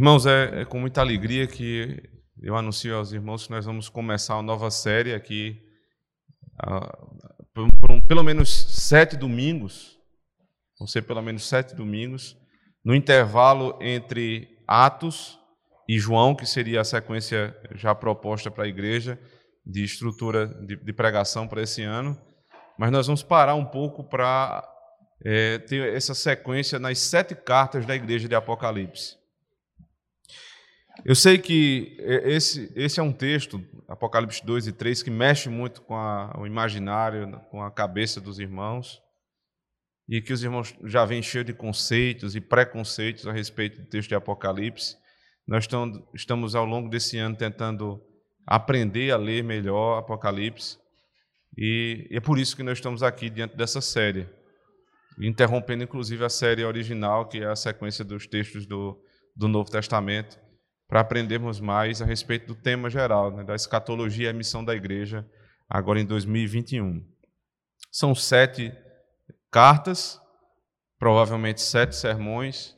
Irmãos, 0.00 0.24
é, 0.24 0.62
é, 0.62 0.64
com 0.64 0.80
muita 0.80 1.02
alegria 1.02 1.46
que 1.46 2.02
eu 2.40 2.56
anuncio 2.56 2.96
aos 2.96 3.12
irmãos 3.12 3.44
que 3.44 3.50
nós 3.50 3.66
vamos 3.66 3.90
começar 3.90 4.34
uma 4.34 4.42
nova 4.42 4.70
série 4.70 5.12
aqui, 5.12 5.60
uh, 6.64 7.44
por, 7.52 7.68
por 7.76 8.02
pelo 8.08 8.24
menos 8.24 8.48
sete 8.48 9.14
domingos, 9.14 9.98
vão 10.78 10.88
ser 10.88 11.02
pelo 11.02 11.20
menos 11.20 11.46
sete 11.46 11.74
domingos, 11.74 12.34
no 12.82 12.94
intervalo 12.94 13.78
entre 13.78 14.48
Atos 14.66 15.38
e 15.86 15.98
João, 15.98 16.34
que 16.34 16.46
seria 16.46 16.80
a 16.80 16.84
sequência 16.84 17.54
já 17.74 17.94
proposta 17.94 18.50
para 18.50 18.64
a 18.64 18.68
igreja 18.68 19.20
de 19.66 19.84
estrutura 19.84 20.46
de, 20.46 20.76
de 20.76 20.92
pregação 20.94 21.46
para 21.46 21.60
esse 21.60 21.82
ano, 21.82 22.18
mas 22.78 22.90
nós 22.90 23.06
vamos 23.06 23.22
parar 23.22 23.54
um 23.54 23.66
pouco 23.66 24.02
para 24.02 24.66
é, 25.22 25.58
ter 25.58 25.94
essa 25.94 26.14
sequência 26.14 26.78
nas 26.78 26.98
sete 27.00 27.34
cartas 27.34 27.84
da 27.84 27.94
igreja 27.94 28.26
de 28.26 28.34
Apocalipse. 28.34 29.19
Eu 31.04 31.14
sei 31.14 31.38
que 31.38 31.96
esse, 31.98 32.70
esse 32.76 33.00
é 33.00 33.02
um 33.02 33.12
texto, 33.12 33.64
Apocalipse 33.88 34.44
2 34.44 34.66
e 34.66 34.72
3, 34.72 35.02
que 35.02 35.10
mexe 35.10 35.48
muito 35.48 35.80
com 35.82 35.96
a, 35.96 36.34
o 36.38 36.46
imaginário, 36.46 37.40
com 37.50 37.62
a 37.62 37.70
cabeça 37.70 38.20
dos 38.20 38.38
irmãos, 38.38 39.00
e 40.08 40.20
que 40.20 40.32
os 40.32 40.42
irmãos 40.42 40.74
já 40.84 41.04
vêm 41.04 41.22
cheios 41.22 41.46
de 41.46 41.54
conceitos 41.54 42.36
e 42.36 42.40
preconceitos 42.40 43.26
a 43.26 43.32
respeito 43.32 43.80
do 43.80 43.88
texto 43.88 44.10
de 44.10 44.14
Apocalipse. 44.14 44.96
Nós 45.46 45.66
estamos, 46.14 46.54
ao 46.54 46.66
longo 46.66 46.90
desse 46.90 47.16
ano, 47.16 47.36
tentando 47.36 48.00
aprender 48.46 49.10
a 49.10 49.16
ler 49.16 49.42
melhor 49.42 49.98
Apocalipse, 49.98 50.78
e 51.56 52.08
é 52.10 52.20
por 52.20 52.38
isso 52.38 52.54
que 52.54 52.62
nós 52.62 52.78
estamos 52.78 53.02
aqui 53.02 53.30
diante 53.30 53.56
dessa 53.56 53.80
série, 53.80 54.28
interrompendo 55.18 55.82
inclusive 55.82 56.24
a 56.24 56.28
série 56.28 56.64
original, 56.64 57.26
que 57.26 57.38
é 57.38 57.46
a 57.46 57.56
sequência 57.56 58.04
dos 58.04 58.26
textos 58.26 58.66
do, 58.66 59.02
do 59.34 59.48
Novo 59.48 59.70
Testamento 59.70 60.38
para 60.90 61.00
aprendermos 61.00 61.60
mais 61.60 62.02
a 62.02 62.04
respeito 62.04 62.48
do 62.48 62.54
tema 62.56 62.90
geral, 62.90 63.30
né, 63.30 63.44
da 63.44 63.54
escatologia 63.54 64.26
e 64.26 64.28
a 64.28 64.32
missão 64.32 64.64
da 64.64 64.74
igreja, 64.74 65.24
agora 65.68 66.00
em 66.00 66.04
2021. 66.04 67.06
São 67.92 68.12
sete 68.12 68.72
cartas, 69.52 70.20
provavelmente 70.98 71.62
sete 71.62 71.94
sermões. 71.94 72.76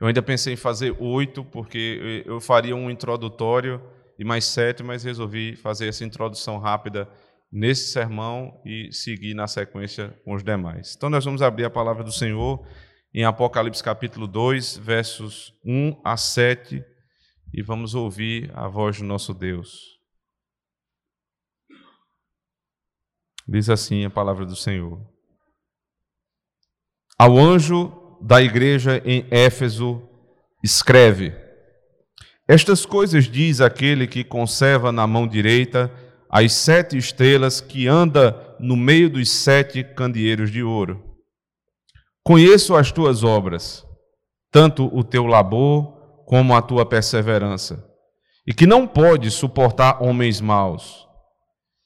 Eu 0.00 0.06
ainda 0.06 0.22
pensei 0.22 0.54
em 0.54 0.56
fazer 0.56 0.96
oito, 0.98 1.44
porque 1.44 2.24
eu 2.24 2.40
faria 2.40 2.74
um 2.74 2.90
introdutório 2.90 3.82
e 4.18 4.24
mais 4.24 4.46
sete, 4.46 4.82
mas 4.82 5.04
resolvi 5.04 5.54
fazer 5.54 5.86
essa 5.88 6.02
introdução 6.02 6.58
rápida 6.58 7.06
nesse 7.52 7.92
sermão 7.92 8.58
e 8.64 8.90
seguir 8.90 9.34
na 9.34 9.46
sequência 9.46 10.18
com 10.24 10.32
os 10.32 10.42
demais. 10.42 10.94
Então, 10.96 11.10
nós 11.10 11.26
vamos 11.26 11.42
abrir 11.42 11.66
a 11.66 11.70
palavra 11.70 12.02
do 12.02 12.12
Senhor 12.12 12.66
em 13.12 13.24
Apocalipse 13.24 13.84
capítulo 13.84 14.26
2, 14.26 14.78
versos 14.78 15.52
1 15.62 16.00
a 16.02 16.16
7 16.16 16.82
e 17.52 17.62
vamos 17.62 17.94
ouvir 17.94 18.50
a 18.54 18.68
voz 18.68 18.98
do 18.98 19.04
nosso 19.04 19.34
Deus. 19.34 19.98
Diz 23.46 23.68
assim 23.68 24.04
a 24.04 24.10
palavra 24.10 24.46
do 24.46 24.54
Senhor. 24.54 25.00
Ao 27.18 27.36
anjo 27.36 27.92
da 28.20 28.40
igreja 28.40 29.02
em 29.04 29.26
Éfeso, 29.30 30.02
escreve: 30.62 31.34
Estas 32.46 32.86
coisas 32.86 33.24
diz 33.24 33.60
aquele 33.60 34.06
que 34.06 34.22
conserva 34.22 34.92
na 34.92 35.06
mão 35.06 35.26
direita 35.26 35.92
as 36.30 36.52
sete 36.52 36.96
estrelas 36.96 37.60
que 37.60 37.88
anda 37.88 38.56
no 38.60 38.76
meio 38.76 39.10
dos 39.10 39.28
sete 39.28 39.82
candeeiros 39.82 40.50
de 40.50 40.62
ouro. 40.62 41.04
Conheço 42.22 42.76
as 42.76 42.92
tuas 42.92 43.24
obras, 43.24 43.84
tanto 44.52 44.86
o 44.96 45.02
teu 45.02 45.26
labor 45.26 45.99
como 46.30 46.54
a 46.54 46.62
tua 46.62 46.86
perseverança, 46.86 47.84
e 48.46 48.54
que 48.54 48.64
não 48.64 48.86
pode 48.86 49.28
suportar 49.32 50.00
homens 50.00 50.40
maus, 50.40 51.04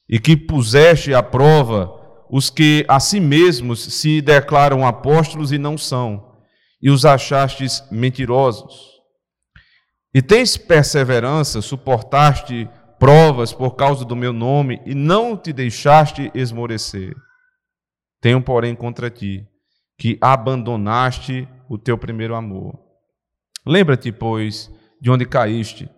e 0.07 0.19
que 0.19 0.37
puseste 0.37 1.15
à 1.15 1.23
prova 1.23 1.91
os 2.29 2.51
que 2.51 2.85
a 2.87 3.01
si 3.01 3.21
mesmos 3.21 3.83
se 3.83 4.21
declaram 4.21 4.87
apóstolos 4.87 5.51
e 5.51 5.57
não 5.57 5.79
são, 5.79 6.37
e 6.83 6.91
os 6.91 7.07
achastes 7.07 7.83
mentirosos. 7.91 9.01
E 10.13 10.21
tens 10.21 10.59
perseverança, 10.59 11.63
suportaste 11.63 12.69
provas 12.99 13.51
por 13.51 13.77
causa 13.77 14.05
do 14.05 14.15
meu 14.15 14.35
nome, 14.35 14.79
e 14.85 14.95
não 14.95 15.39
te 15.39 15.55
deixaste 15.55 16.31
esmorecer. 16.35 17.15
Tenho, 18.21 18.43
porém, 18.43 18.75
contra 18.75 19.09
ti, 19.09 19.49
que 19.99 20.19
abandonaste 20.21 21.49
o 21.67 21.79
teu 21.79 21.97
primeiro 21.97 22.35
amor. 22.35 22.84
Lembra-te, 23.67 24.13
pois, 24.13 24.71
de 25.01 25.11
onde 25.11 25.25
caíste. 25.25 25.89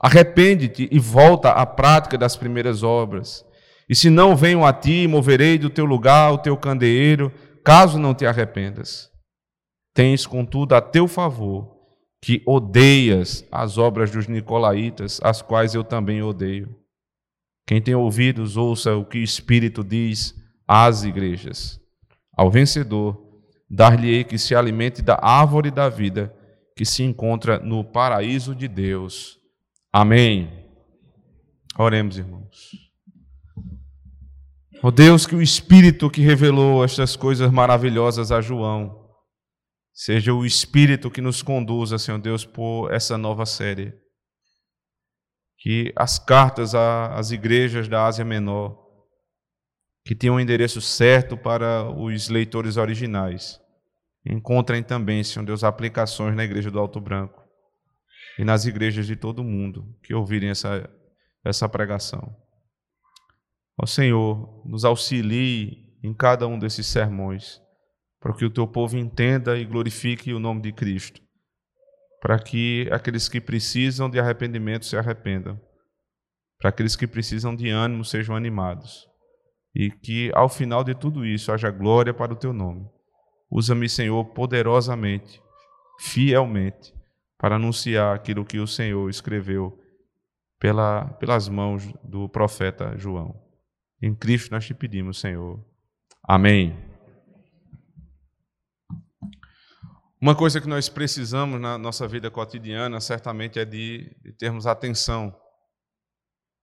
Arrepende-te 0.00 0.88
e 0.90 0.98
volta 0.98 1.50
à 1.50 1.64
prática 1.64 2.18
das 2.18 2.36
primeiras 2.36 2.82
obras. 2.82 3.44
E 3.88 3.94
se 3.94 4.10
não 4.10 4.34
venho 4.34 4.64
a 4.64 4.72
ti, 4.72 5.06
moverei 5.06 5.58
do 5.58 5.70
teu 5.70 5.84
lugar 5.84 6.32
o 6.32 6.38
teu 6.38 6.56
candeeiro, 6.56 7.32
caso 7.64 7.98
não 7.98 8.14
te 8.14 8.26
arrependas. 8.26 9.10
Tens, 9.94 10.26
contudo, 10.26 10.74
a 10.74 10.80
teu 10.80 11.06
favor 11.06 11.74
que 12.20 12.42
odeias 12.46 13.46
as 13.52 13.76
obras 13.76 14.10
dos 14.10 14.26
nicolaítas, 14.26 15.20
as 15.22 15.42
quais 15.42 15.74
eu 15.74 15.84
também 15.84 16.22
odeio. 16.22 16.74
Quem 17.66 17.80
tem 17.80 17.94
ouvidos, 17.94 18.56
ouça 18.56 18.96
o 18.96 19.04
que 19.04 19.18
o 19.18 19.22
Espírito 19.22 19.84
diz 19.84 20.34
às 20.66 21.04
igrejas. 21.04 21.78
Ao 22.36 22.50
vencedor, 22.50 23.22
dar-lhe-ei 23.70 24.24
que 24.24 24.38
se 24.38 24.54
alimente 24.54 25.00
da 25.00 25.18
árvore 25.22 25.70
da 25.70 25.88
vida 25.88 26.34
que 26.76 26.84
se 26.84 27.02
encontra 27.02 27.58
no 27.58 27.84
paraíso 27.84 28.54
de 28.54 28.66
Deus. 28.66 29.38
Amém. 29.92 30.50
Oremos, 31.78 32.18
irmãos. 32.18 32.84
Ó 34.82 34.88
oh 34.88 34.90
Deus, 34.90 35.26
que 35.26 35.34
o 35.34 35.40
Espírito 35.40 36.10
que 36.10 36.20
revelou 36.20 36.84
estas 36.84 37.16
coisas 37.16 37.50
maravilhosas 37.50 38.30
a 38.30 38.40
João, 38.40 39.08
seja 39.92 40.34
o 40.34 40.44
Espírito 40.44 41.10
que 41.10 41.22
nos 41.22 41.42
conduza, 41.42 41.98
Senhor 41.98 42.20
Deus, 42.20 42.44
por 42.44 42.92
essa 42.92 43.16
nova 43.16 43.46
série. 43.46 43.94
Que 45.58 45.92
as 45.96 46.18
cartas 46.18 46.74
às 46.74 47.30
igrejas 47.30 47.88
da 47.88 48.04
Ásia 48.04 48.24
Menor, 48.24 48.76
que 50.04 50.14
tenham 50.14 50.36
um 50.36 50.40
endereço 50.40 50.80
certo 50.80 51.36
para 51.36 51.88
os 51.90 52.28
leitores 52.28 52.76
originais, 52.76 53.58
encontrem 54.26 54.82
também, 54.82 55.22
Senhor 55.22 55.44
Deus, 55.44 55.64
aplicações 55.64 56.34
na 56.34 56.44
igreja 56.44 56.70
do 56.70 56.78
Alto 56.78 57.00
Branco 57.00 57.42
e 58.38 58.44
nas 58.44 58.64
igrejas 58.64 59.06
de 59.06 59.16
todo 59.16 59.44
mundo 59.44 59.96
que 60.02 60.14
ouvirem 60.14 60.50
essa, 60.50 60.88
essa 61.44 61.68
pregação. 61.68 62.34
Ó 63.80 63.86
Senhor, 63.86 64.62
nos 64.66 64.84
auxilie 64.84 65.84
em 66.02 66.14
cada 66.14 66.46
um 66.46 66.58
desses 66.58 66.86
sermões, 66.86 67.60
para 68.20 68.34
que 68.34 68.44
o 68.44 68.50
teu 68.50 68.66
povo 68.66 68.96
entenda 68.96 69.56
e 69.58 69.64
glorifique 69.64 70.32
o 70.32 70.38
nome 70.38 70.62
de 70.62 70.72
Cristo, 70.72 71.20
para 72.20 72.38
que 72.38 72.88
aqueles 72.90 73.28
que 73.28 73.40
precisam 73.40 74.08
de 74.08 74.18
arrependimento 74.18 74.86
se 74.86 74.96
arrependam, 74.96 75.60
para 76.58 76.70
aqueles 76.70 76.96
que 76.96 77.06
precisam 77.06 77.54
de 77.54 77.68
ânimo 77.68 78.04
sejam 78.04 78.36
animados, 78.36 79.06
e 79.74 79.90
que 79.90 80.30
ao 80.34 80.48
final 80.48 80.84
de 80.84 80.94
tudo 80.94 81.26
isso 81.26 81.52
haja 81.52 81.70
glória 81.70 82.14
para 82.14 82.32
o 82.32 82.36
teu 82.36 82.52
nome. 82.52 82.88
Usa-me, 83.54 83.88
Senhor, 83.88 84.24
poderosamente, 84.24 85.40
fielmente, 86.00 86.92
para 87.38 87.54
anunciar 87.54 88.12
aquilo 88.12 88.44
que 88.44 88.58
o 88.58 88.66
Senhor 88.66 89.08
escreveu 89.08 89.80
pela, 90.58 91.04
pelas 91.20 91.48
mãos 91.48 91.84
do 92.02 92.28
profeta 92.28 92.98
João. 92.98 93.40
Em 94.02 94.12
Cristo 94.12 94.50
nós 94.50 94.66
te 94.66 94.74
pedimos, 94.74 95.20
Senhor. 95.20 95.64
Amém. 96.20 96.76
Uma 100.20 100.34
coisa 100.34 100.60
que 100.60 100.66
nós 100.66 100.88
precisamos 100.88 101.60
na 101.60 101.78
nossa 101.78 102.08
vida 102.08 102.28
cotidiana, 102.32 103.00
certamente, 103.00 103.60
é 103.60 103.64
de, 103.64 104.16
de 104.20 104.32
termos 104.32 104.66
atenção. 104.66 105.32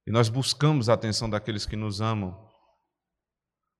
E 0.05 0.11
nós 0.11 0.27
buscamos 0.27 0.89
a 0.89 0.93
atenção 0.93 1.29
daqueles 1.29 1.65
que 1.65 1.77
nos 1.77 2.01
amam. 2.01 2.37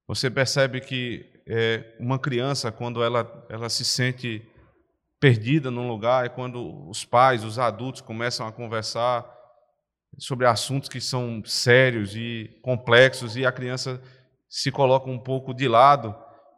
Você 0.07 0.30
percebe 0.30 0.80
que 0.80 1.41
é, 1.48 1.96
uma 2.00 2.20
criança, 2.20 2.72
quando 2.72 3.04
ela, 3.04 3.46
ela 3.50 3.70
se 3.70 3.84
sente 3.84 4.46
perdida 5.20 5.70
num 5.70 5.88
lugar, 5.88 6.26
é 6.26 6.30
quando 6.30 6.90
os 6.90 7.06
pais, 7.06 7.44
os 7.44 7.60
adultos 7.60 8.02
começam 8.02 8.48
a 8.48 8.52
conversar 8.52 9.26
sobre 10.18 10.46
assuntos 10.46 10.90
que 10.90 11.00
são 11.00 11.42
sérios 11.46 12.16
e 12.16 12.50
complexos 12.62 13.36
e 13.36 13.46
a 13.46 13.52
criança 13.52 14.02
se 14.50 14.72
coloca 14.72 15.10
um 15.10 15.20
pouco 15.20 15.54
de 15.54 15.68
lado 15.68 16.16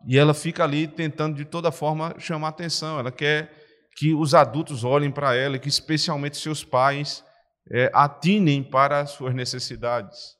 e 0.07 0.17
ela 0.17 0.33
fica 0.33 0.63
ali 0.63 0.87
tentando 0.87 1.35
de 1.35 1.45
toda 1.45 1.71
forma 1.71 2.15
chamar 2.17 2.49
atenção. 2.49 2.99
Ela 2.99 3.11
quer 3.11 3.51
que 3.95 4.13
os 4.13 4.33
adultos 4.33 4.83
olhem 4.83 5.11
para 5.11 5.35
ela 5.35 5.55
e 5.55 5.59
que 5.59 5.69
especialmente 5.69 6.37
seus 6.37 6.63
pais 6.63 7.23
é, 7.71 7.91
atinem 7.93 8.63
para 8.63 9.01
as 9.01 9.11
suas 9.11 9.33
necessidades. 9.33 10.35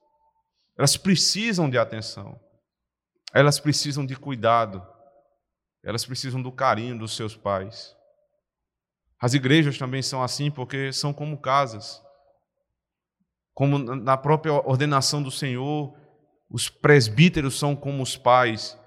Elas 0.78 0.98
precisam 0.98 1.70
de 1.70 1.78
atenção. 1.78 2.40
Elas 3.34 3.60
precisam 3.60 4.06
de 4.06 4.16
cuidado. 4.16 4.86
Elas 5.84 6.06
precisam 6.06 6.42
do 6.42 6.52
carinho 6.52 6.98
dos 6.98 7.16
seus 7.16 7.36
pais. 7.36 7.96
As 9.20 9.34
igrejas 9.34 9.78
também 9.78 10.02
são 10.02 10.22
assim 10.22 10.52
porque 10.52 10.92
são 10.94 11.14
como 11.14 11.42
casas. 11.42 12.02
Como 13.54 13.78
na 13.78 14.18
própria 14.18 14.54
ordenação 14.54 15.22
do 15.22 15.32
Senhor, 15.32 15.98
os 16.50 16.70
presbíteros 16.70 17.58
são 17.58 17.76
como 17.76 18.04
os 18.04 18.16
pais, 18.16 18.78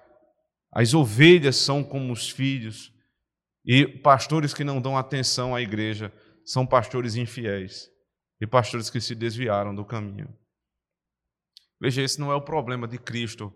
as 0.73 0.95
ovelhas 0.95 1.57
são 1.57 1.83
como 1.83 2.13
os 2.13 2.31
filhos, 2.31 2.93
e 3.65 3.87
pastores 3.87 4.55
que 4.55 4.63
não 4.63 4.81
dão 4.81 4.97
atenção 4.97 5.55
à 5.55 5.61
igreja 5.61 6.13
são 6.45 6.65
pastores 6.65 7.17
infiéis 7.17 7.91
e 8.41 8.47
pastores 8.47 8.89
que 8.89 9.01
se 9.01 9.15
desviaram 9.15 9.75
do 9.75 9.85
caminho. 9.85 10.33
Veja, 11.81 12.03
esse 12.03 12.21
não 12.21 12.31
é 12.31 12.35
o 12.35 12.45
problema 12.45 12.87
de 12.87 12.99
Cristo, 12.99 13.53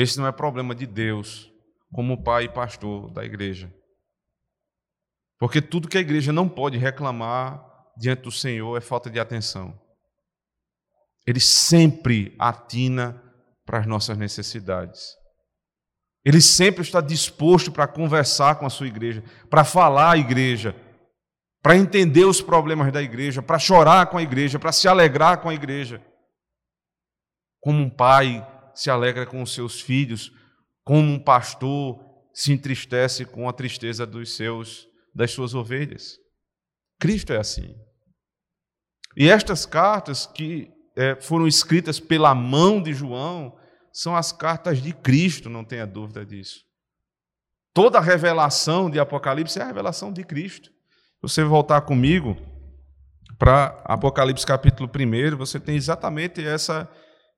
esse 0.00 0.16
não 0.16 0.28
é 0.28 0.30
problema 0.30 0.76
de 0.76 0.86
Deus, 0.86 1.52
como 1.92 2.22
pai 2.22 2.44
e 2.44 2.48
pastor 2.48 3.10
da 3.10 3.24
igreja. 3.24 3.68
Porque 5.40 5.60
tudo 5.60 5.88
que 5.88 5.98
a 5.98 6.00
igreja 6.00 6.32
não 6.32 6.48
pode 6.48 6.78
reclamar 6.78 7.60
diante 7.96 8.22
do 8.22 8.30
Senhor 8.30 8.76
é 8.76 8.80
falta 8.80 9.10
de 9.10 9.18
atenção. 9.18 9.76
Ele 11.26 11.40
sempre 11.40 12.32
atina 12.38 13.20
para 13.66 13.80
as 13.80 13.86
nossas 13.86 14.16
necessidades. 14.16 15.16
Ele 16.24 16.40
sempre 16.40 16.82
está 16.82 17.00
disposto 17.00 17.72
para 17.72 17.88
conversar 17.88 18.54
com 18.54 18.66
a 18.66 18.70
sua 18.70 18.86
igreja, 18.86 19.24
para 19.50 19.64
falar 19.64 20.12
à 20.12 20.16
igreja, 20.16 20.76
para 21.60 21.76
entender 21.76 22.24
os 22.24 22.40
problemas 22.40 22.92
da 22.92 23.02
igreja, 23.02 23.42
para 23.42 23.58
chorar 23.58 24.06
com 24.06 24.16
a 24.16 24.22
igreja, 24.22 24.60
para 24.60 24.70
se 24.70 24.86
alegrar 24.86 25.38
com 25.38 25.48
a 25.48 25.54
igreja. 25.54 26.00
Como 27.60 27.80
um 27.80 27.90
pai 27.90 28.46
se 28.78 28.90
alegra 28.90 29.26
com 29.26 29.42
os 29.42 29.52
seus 29.52 29.80
filhos, 29.80 30.30
como 30.84 31.12
um 31.12 31.18
pastor 31.18 31.98
se 32.32 32.52
entristece 32.52 33.24
com 33.24 33.48
a 33.48 33.52
tristeza 33.52 34.06
dos 34.06 34.36
seus 34.36 34.86
das 35.12 35.32
suas 35.32 35.52
ovelhas. 35.52 36.16
Cristo 37.00 37.32
é 37.32 37.38
assim. 37.38 37.74
E 39.16 39.28
estas 39.28 39.66
cartas 39.66 40.26
que 40.26 40.70
é, 40.96 41.20
foram 41.20 41.48
escritas 41.48 41.98
pela 41.98 42.32
mão 42.36 42.80
de 42.80 42.92
João 42.92 43.58
são 43.92 44.14
as 44.14 44.30
cartas 44.30 44.80
de 44.80 44.92
Cristo, 44.92 45.50
não 45.50 45.64
tenha 45.64 45.84
dúvida 45.84 46.24
disso. 46.24 46.60
Toda 47.74 47.98
a 47.98 48.02
revelação 48.02 48.88
de 48.88 49.00
Apocalipse 49.00 49.58
é 49.58 49.62
a 49.62 49.66
revelação 49.66 50.12
de 50.12 50.22
Cristo. 50.22 50.70
Você 51.20 51.42
voltar 51.42 51.80
comigo 51.80 52.36
para 53.36 53.82
Apocalipse 53.84 54.46
capítulo 54.46 54.88
1, 54.88 55.36
você 55.36 55.58
tem 55.58 55.74
exatamente 55.74 56.46
essa, 56.46 56.88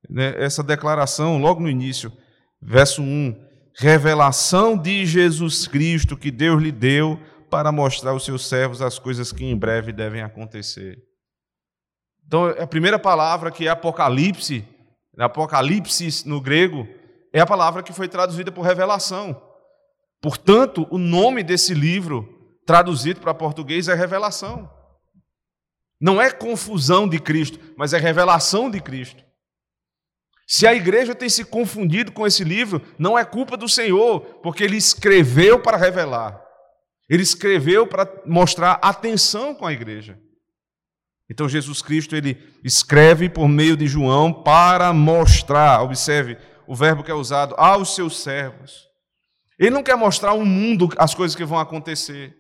né, 0.09 0.35
essa 0.37 0.63
declaração 0.63 1.39
logo 1.39 1.61
no 1.61 1.69
início, 1.69 2.13
verso 2.61 3.03
1. 3.03 3.49
Revelação 3.75 4.77
de 4.77 5.07
Jesus 5.07 5.67
Cristo 5.67 6.17
que 6.17 6.31
Deus 6.31 6.63
lhe 6.63 6.73
deu 6.73 7.19
para 7.49 7.73
mostrar 7.73 8.11
aos 8.11 8.25
seus 8.25 8.47
servos 8.47 8.83
as 8.83 8.99
coisas 8.99 9.33
que 9.33 9.45
em 9.45 9.57
breve 9.57 9.93
devem 9.93 10.23
acontecer. 10.23 10.99
Então, 12.27 12.47
a 12.47 12.67
primeira 12.67 12.99
palavra 12.99 13.51
que 13.51 13.67
é 13.67 13.71
Apocalipse, 13.71 14.65
Apocalipse 15.19 16.29
no 16.29 16.41
grego, 16.41 16.87
é 17.33 17.41
a 17.41 17.47
palavra 17.47 17.83
que 17.83 17.93
foi 17.93 18.09
traduzida 18.09 18.53
por 18.53 18.63
revelação. 18.63 19.41
Portanto, 20.21 20.87
o 20.91 20.99
nome 20.99 21.43
desse 21.43 21.75
livro, 21.75 22.29
traduzido 22.67 23.21
para 23.21 23.35
português, 23.35 23.89
é 23.89 23.95
revelação. 23.95 24.71
Não 26.01 26.21
é 26.21 26.31
confusão 26.31 27.09
de 27.09 27.19
Cristo, 27.19 27.59
mas 27.77 27.93
é 27.93 27.99
revelação 27.99 28.71
de 28.71 28.81
Cristo. 28.81 29.25
Se 30.53 30.67
a 30.67 30.75
igreja 30.75 31.15
tem 31.15 31.29
se 31.29 31.45
confundido 31.45 32.11
com 32.11 32.27
esse 32.27 32.43
livro, 32.43 32.83
não 32.99 33.17
é 33.17 33.25
culpa 33.25 33.57
do 33.57 33.69
Senhor, 33.69 34.21
porque 34.43 34.65
ele 34.65 34.77
escreveu 34.77 35.61
para 35.61 35.77
revelar. 35.77 36.43
Ele 37.09 37.23
escreveu 37.23 37.87
para 37.87 38.13
mostrar 38.27 38.73
atenção 38.83 39.55
com 39.55 39.65
a 39.65 39.73
igreja. 39.73 40.19
Então 41.31 41.49
Jesus 41.49 41.81
Cristo 41.81 42.17
ele 42.17 42.37
escreve 42.65 43.29
por 43.29 43.47
meio 43.47 43.77
de 43.77 43.87
João 43.87 44.33
para 44.43 44.93
mostrar, 44.93 45.83
observe 45.83 46.37
o 46.67 46.75
verbo 46.75 47.05
que 47.05 47.13
é 47.13 47.15
usado 47.15 47.55
aos 47.57 47.95
seus 47.95 48.21
servos. 48.21 48.89
Ele 49.57 49.71
não 49.71 49.85
quer 49.85 49.95
mostrar 49.95 50.31
ao 50.31 50.45
mundo 50.45 50.89
as 50.99 51.15
coisas 51.15 51.37
que 51.37 51.45
vão 51.45 51.61
acontecer. 51.61 52.37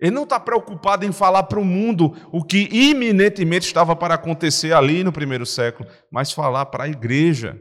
Ele 0.00 0.10
não 0.12 0.22
está 0.22 0.40
preocupado 0.40 1.04
em 1.04 1.12
falar 1.12 1.42
para 1.42 1.60
o 1.60 1.64
mundo 1.64 2.16
o 2.32 2.42
que 2.42 2.68
iminentemente 2.72 3.66
estava 3.66 3.94
para 3.94 4.14
acontecer 4.14 4.72
ali 4.72 5.04
no 5.04 5.12
primeiro 5.12 5.44
século, 5.44 5.88
mas 6.10 6.32
falar 6.32 6.66
para 6.66 6.84
a 6.84 6.88
igreja. 6.88 7.60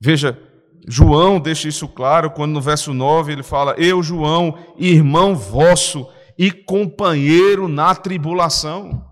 Veja, 0.00 0.40
João 0.86 1.40
deixa 1.40 1.68
isso 1.68 1.88
claro 1.88 2.30
quando 2.30 2.52
no 2.52 2.60
verso 2.60 2.94
9 2.94 3.32
ele 3.32 3.42
fala: 3.42 3.74
Eu, 3.76 4.02
João, 4.02 4.56
irmão 4.78 5.34
vosso 5.34 6.08
e 6.38 6.52
companheiro 6.52 7.66
na 7.66 7.94
tribulação. 7.94 9.04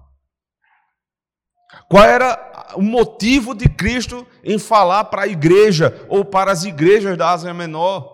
Qual 1.88 2.04
era 2.04 2.72
o 2.76 2.82
motivo 2.82 3.54
de 3.54 3.68
Cristo 3.68 4.26
em 4.44 4.58
falar 4.58 5.04
para 5.04 5.22
a 5.22 5.28
igreja 5.28 6.06
ou 6.08 6.24
para 6.24 6.52
as 6.52 6.64
igrejas 6.64 7.16
da 7.18 7.30
Ásia 7.30 7.52
Menor? 7.52 8.13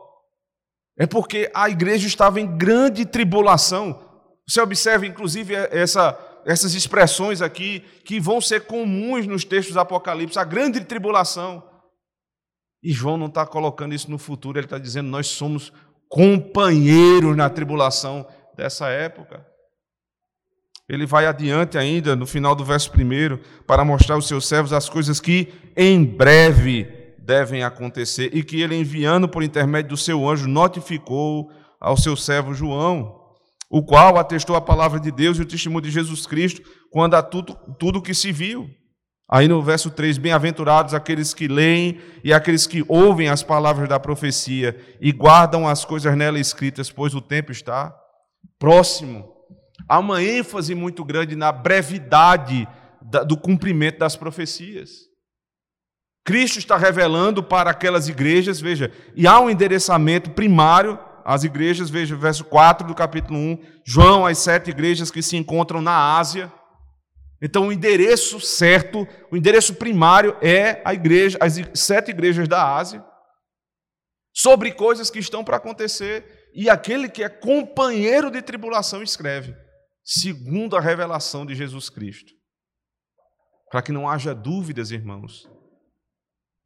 É 1.01 1.07
porque 1.07 1.51
a 1.55 1.71
igreja 1.71 2.07
estava 2.07 2.39
em 2.39 2.59
grande 2.59 3.07
tribulação. 3.07 4.07
Você 4.47 4.61
observa, 4.61 5.07
inclusive, 5.07 5.55
essa, 5.55 6.19
essas 6.45 6.75
expressões 6.75 7.41
aqui 7.41 7.81
que 8.05 8.21
vão 8.21 8.39
ser 8.39 8.67
comuns 8.67 9.27
nos 9.27 9.43
textos 9.43 9.73
do 9.73 9.81
Apocalipse, 9.81 10.39
a 10.39 10.45
grande 10.45 10.79
tribulação. 10.85 11.67
E 12.83 12.93
João 12.93 13.17
não 13.17 13.29
está 13.29 13.47
colocando 13.47 13.95
isso 13.95 14.11
no 14.11 14.19
futuro, 14.19 14.59
ele 14.59 14.67
está 14.67 14.77
dizendo: 14.77 15.09
nós 15.09 15.29
somos 15.29 15.73
companheiros 16.07 17.35
na 17.35 17.49
tribulação 17.49 18.29
dessa 18.55 18.89
época. 18.89 19.47
Ele 20.87 21.07
vai 21.07 21.25
adiante 21.25 21.79
ainda, 21.79 22.15
no 22.15 22.27
final 22.27 22.55
do 22.55 22.63
verso 22.63 22.91
1, 22.91 23.65
para 23.65 23.87
mostrar 23.87 24.17
aos 24.17 24.29
seus 24.29 24.47
servos 24.47 24.71
as 24.71 24.87
coisas 24.87 25.19
que 25.19 25.51
em 25.75 26.05
breve 26.05 27.00
devem 27.25 27.63
acontecer 27.63 28.31
e 28.35 28.43
que 28.43 28.61
ele, 28.61 28.75
enviando 28.75 29.29
por 29.29 29.43
intermédio 29.43 29.91
do 29.91 29.97
seu 29.97 30.29
anjo, 30.29 30.49
notificou 30.49 31.51
ao 31.81 31.97
seu 31.97 32.17
servo 32.17 32.55
João, 32.55 33.19
o 33.71 33.83
qual 33.83 34.19
atestou 34.19 34.57
a 34.57 34.61
palavra 34.61 34.99
de 34.99 35.11
Deus 35.11 35.39
e 35.39 35.43
o 35.43 35.47
testemunho 35.47 35.83
de 35.83 35.91
Jesus 35.91 36.27
Cristo 36.27 36.63
quando 36.91 37.15
a 37.15 37.23
tudo, 37.23 37.55
tudo 37.79 38.03
que 38.03 38.15
se 38.15 38.33
viu. 38.33 38.69
Aí 39.33 39.47
no 39.47 39.63
verso 39.63 39.91
3, 39.91 40.19
bem-aventurados 40.19 40.93
aqueles 40.93 41.33
que 41.33 41.47
leem 41.47 42.01
e 42.25 42.33
aqueles 42.33 42.67
que 42.67 42.85
ouvem 42.89 43.29
as 43.29 43.45
palavras 43.45 43.89
da 43.89 44.01
profecia 44.01 44.77
e 45.01 45.13
guardam 45.13 45.69
as 45.69 45.85
coisas 45.85 46.17
nela 46.17 46.41
escritas, 46.41 46.91
pois 46.91 47.15
o 47.15 47.21
tempo 47.21 47.53
está 47.53 47.95
próximo. 48.59 49.33
Há 49.89 50.01
uma 50.01 50.21
ênfase 50.21 50.75
muito 50.75 51.05
grande 51.05 51.37
na 51.37 51.53
brevidade 51.53 52.67
do 53.27 53.37
cumprimento 53.37 54.01
das 54.01 54.17
profecias. 54.17 55.10
Cristo 56.25 56.59
está 56.59 56.77
revelando 56.77 57.43
para 57.43 57.71
aquelas 57.71 58.09
igrejas, 58.09 58.61
veja, 58.61 58.93
e 59.15 59.27
há 59.27 59.41
um 59.41 59.51
endereçamento 59.51 60.31
primário 60.31 60.99
às 61.25 61.45
igrejas, 61.45 61.91
veja, 61.91 62.17
verso 62.17 62.45
4 62.45 62.87
do 62.87 62.95
capítulo 62.95 63.39
1, 63.39 63.59
João, 63.85 64.27
as 64.27 64.39
sete 64.39 64.71
igrejas 64.71 65.11
que 65.11 65.23
se 65.23 65.37
encontram 65.37 65.81
na 65.81 66.19
Ásia, 66.19 66.53
então, 67.43 67.69
o 67.69 67.73
endereço 67.73 68.39
certo, 68.39 69.09
o 69.31 69.37
endereço 69.37 69.75
primário 69.75 70.37
é 70.43 70.83
a 70.85 70.93
igreja, 70.93 71.39
as 71.41 71.55
sete 71.75 72.11
igrejas 72.11 72.47
da 72.47 72.77
Ásia, 72.77 73.03
sobre 74.35 74.73
coisas 74.73 75.11
que 75.11 75.19
estão 75.19 75.43
para 75.43 75.57
acontecer, 75.57 76.51
e 76.55 76.69
aquele 76.69 77.09
que 77.09 77.23
é 77.23 77.29
companheiro 77.29 78.31
de 78.31 78.43
tribulação 78.43 79.03
escreve, 79.03 79.57
segundo 80.05 80.77
a 80.77 80.81
revelação 80.81 81.47
de 81.47 81.55
Jesus 81.55 81.89
Cristo. 81.89 82.31
Para 83.71 83.83
que 83.83 83.93
não 83.93 84.09
haja 84.09 84.35
dúvidas, 84.35 84.91
irmãos, 84.91 85.49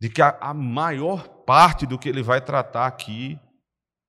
de 0.05 0.11
que 0.11 0.21
a, 0.21 0.37
a 0.39 0.53
maior 0.53 1.27
parte 1.47 1.87
do 1.87 1.99
que 1.99 2.11
ele 2.11 2.23
vai 2.23 2.39
tratar 2.39 2.87
aqui 2.87 3.41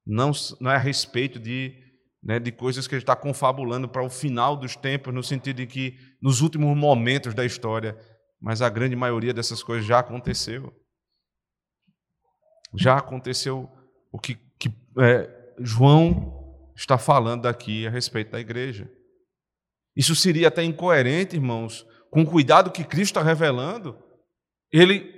não, 0.06 0.34
não 0.60 0.70
é 0.70 0.76
a 0.76 0.78
respeito 0.78 1.40
de 1.40 1.74
né, 2.22 2.38
de 2.38 2.52
coisas 2.52 2.86
que 2.86 2.96
ele 2.96 3.02
está 3.02 3.16
confabulando 3.16 3.88
para 3.88 4.04
o 4.04 4.10
final 4.10 4.58
dos 4.58 4.76
tempos, 4.76 5.14
no 5.14 5.24
sentido 5.24 5.56
de 5.56 5.68
que 5.68 5.98
nos 6.22 6.42
últimos 6.42 6.76
momentos 6.76 7.34
da 7.34 7.46
história, 7.46 7.98
mas 8.42 8.62
a 8.62 8.68
grande 8.68 8.94
maioria 8.94 9.34
dessas 9.34 9.64
coisas 9.64 9.86
já 9.86 10.00
aconteceu. 10.00 10.74
Já 12.76 12.98
aconteceu 12.98 13.70
o 14.12 14.20
que, 14.20 14.36
que 14.60 14.68
é, 15.00 15.54
João 15.62 16.68
está 16.76 16.98
falando 16.98 17.46
aqui 17.46 17.88
a 17.88 17.90
respeito 17.90 18.32
da 18.32 18.40
igreja. 18.42 18.92
Isso 19.96 20.14
seria 20.14 20.50
até 20.50 20.62
incoerente, 20.62 21.38
irmãos, 21.38 21.88
com 22.12 22.24
o 22.24 22.30
cuidado 22.30 22.70
que 22.70 22.84
Cristo 22.84 23.18
está 23.18 23.24
revelando. 23.24 23.98
Ele, 24.74 25.15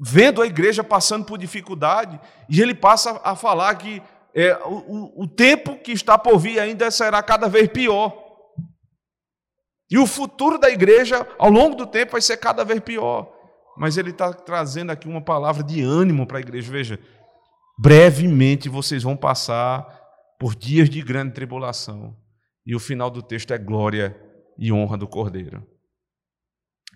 vendo 0.00 0.42
a 0.42 0.46
igreja 0.46 0.82
passando 0.82 1.24
por 1.24 1.38
dificuldade, 1.38 2.18
e 2.48 2.60
ele 2.60 2.74
passa 2.74 3.20
a 3.24 3.34
falar 3.36 3.74
que 3.76 4.02
é, 4.34 4.56
o, 4.64 5.22
o 5.22 5.28
tempo 5.28 5.76
que 5.76 5.92
está 5.92 6.18
por 6.18 6.38
vir 6.38 6.58
ainda 6.58 6.90
será 6.90 7.22
cada 7.22 7.48
vez 7.48 7.68
pior. 7.68 8.24
E 9.90 9.98
o 9.98 10.06
futuro 10.06 10.58
da 10.58 10.70
igreja, 10.70 11.26
ao 11.38 11.50
longo 11.50 11.76
do 11.76 11.86
tempo, 11.86 12.12
vai 12.12 12.20
ser 12.20 12.36
cada 12.38 12.64
vez 12.64 12.80
pior. 12.80 13.32
Mas 13.76 13.96
ele 13.96 14.10
está 14.10 14.32
trazendo 14.32 14.90
aqui 14.90 15.06
uma 15.06 15.20
palavra 15.20 15.62
de 15.62 15.82
ânimo 15.82 16.26
para 16.26 16.38
a 16.38 16.40
igreja. 16.40 16.70
Veja, 16.70 16.98
brevemente 17.78 18.68
vocês 18.68 19.02
vão 19.02 19.16
passar 19.16 19.86
por 20.38 20.54
dias 20.54 20.90
de 20.90 21.00
grande 21.02 21.34
tribulação. 21.34 22.16
E 22.66 22.74
o 22.74 22.80
final 22.80 23.10
do 23.10 23.22
texto 23.22 23.52
é 23.52 23.58
glória 23.58 24.16
e 24.58 24.72
honra 24.72 24.96
do 24.96 25.06
Cordeiro. 25.06 25.64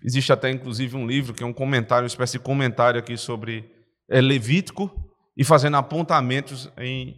Existe 0.03 0.31
até, 0.31 0.49
inclusive, 0.49 0.95
um 0.95 1.05
livro 1.05 1.33
que 1.33 1.43
é 1.43 1.45
um 1.45 1.53
comentário, 1.53 2.03
uma 2.03 2.07
espécie 2.07 2.33
de 2.33 2.43
comentário 2.43 2.99
aqui 2.99 3.17
sobre 3.17 3.69
é, 4.09 4.21
Levítico 4.21 4.91
e 5.35 5.43
fazendo 5.43 5.77
apontamentos 5.77 6.71
em, 6.77 7.15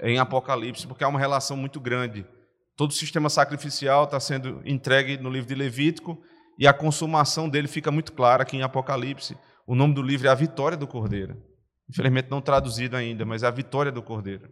em 0.00 0.18
Apocalipse, 0.18 0.86
porque 0.86 1.04
há 1.04 1.08
uma 1.08 1.18
relação 1.18 1.56
muito 1.56 1.80
grande. 1.80 2.26
Todo 2.76 2.90
o 2.90 2.94
sistema 2.94 3.28
sacrificial 3.28 4.04
está 4.04 4.18
sendo 4.18 4.62
entregue 4.64 5.18
no 5.18 5.28
livro 5.28 5.48
de 5.48 5.54
Levítico 5.54 6.20
e 6.58 6.66
a 6.66 6.72
consumação 6.72 7.48
dele 7.48 7.68
fica 7.68 7.90
muito 7.90 8.12
clara 8.12 8.42
aqui 8.42 8.56
em 8.56 8.62
Apocalipse. 8.62 9.36
O 9.66 9.74
nome 9.74 9.94
do 9.94 10.02
livro 10.02 10.28
é 10.28 10.30
A 10.30 10.34
Vitória 10.34 10.76
do 10.76 10.86
Cordeiro. 10.86 11.36
Infelizmente 11.88 12.30
não 12.30 12.40
traduzido 12.40 12.96
ainda, 12.96 13.24
mas 13.24 13.42
é 13.42 13.46
A 13.46 13.50
Vitória 13.50 13.90
do 13.90 14.02
Cordeiro. 14.02 14.48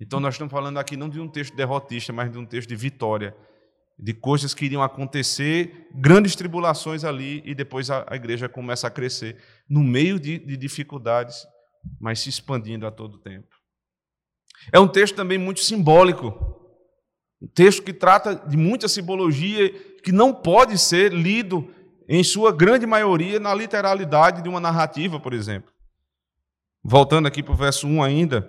Então 0.00 0.18
nós 0.18 0.34
estamos 0.34 0.50
falando 0.50 0.78
aqui 0.78 0.96
não 0.96 1.08
de 1.08 1.20
um 1.20 1.28
texto 1.28 1.54
derrotista, 1.54 2.12
mas 2.12 2.30
de 2.30 2.38
um 2.38 2.44
texto 2.44 2.68
de 2.68 2.76
vitória 2.76 3.34
de 3.98 4.12
coisas 4.12 4.52
que 4.52 4.64
iriam 4.64 4.82
acontecer, 4.82 5.88
grandes 5.94 6.34
tribulações 6.34 7.04
ali, 7.04 7.42
e 7.44 7.54
depois 7.54 7.90
a, 7.90 8.04
a 8.08 8.16
igreja 8.16 8.48
começa 8.48 8.86
a 8.86 8.90
crescer 8.90 9.36
no 9.68 9.82
meio 9.82 10.18
de, 10.18 10.38
de 10.38 10.56
dificuldades, 10.56 11.46
mas 12.00 12.20
se 12.20 12.28
expandindo 12.28 12.86
a 12.86 12.90
todo 12.90 13.18
tempo. 13.18 13.48
É 14.72 14.80
um 14.80 14.88
texto 14.88 15.14
também 15.14 15.38
muito 15.38 15.60
simbólico, 15.60 16.34
um 17.40 17.46
texto 17.46 17.82
que 17.82 17.92
trata 17.92 18.34
de 18.34 18.56
muita 18.56 18.88
simbologia 18.88 19.70
que 20.02 20.10
não 20.10 20.34
pode 20.34 20.78
ser 20.78 21.12
lido, 21.12 21.70
em 22.08 22.22
sua 22.22 22.52
grande 22.52 22.86
maioria, 22.86 23.40
na 23.40 23.54
literalidade 23.54 24.42
de 24.42 24.48
uma 24.48 24.60
narrativa, 24.60 25.18
por 25.18 25.32
exemplo. 25.32 25.72
Voltando 26.82 27.26
aqui 27.26 27.42
para 27.42 27.54
o 27.54 27.56
verso 27.56 27.86
1 27.86 28.02
ainda, 28.02 28.46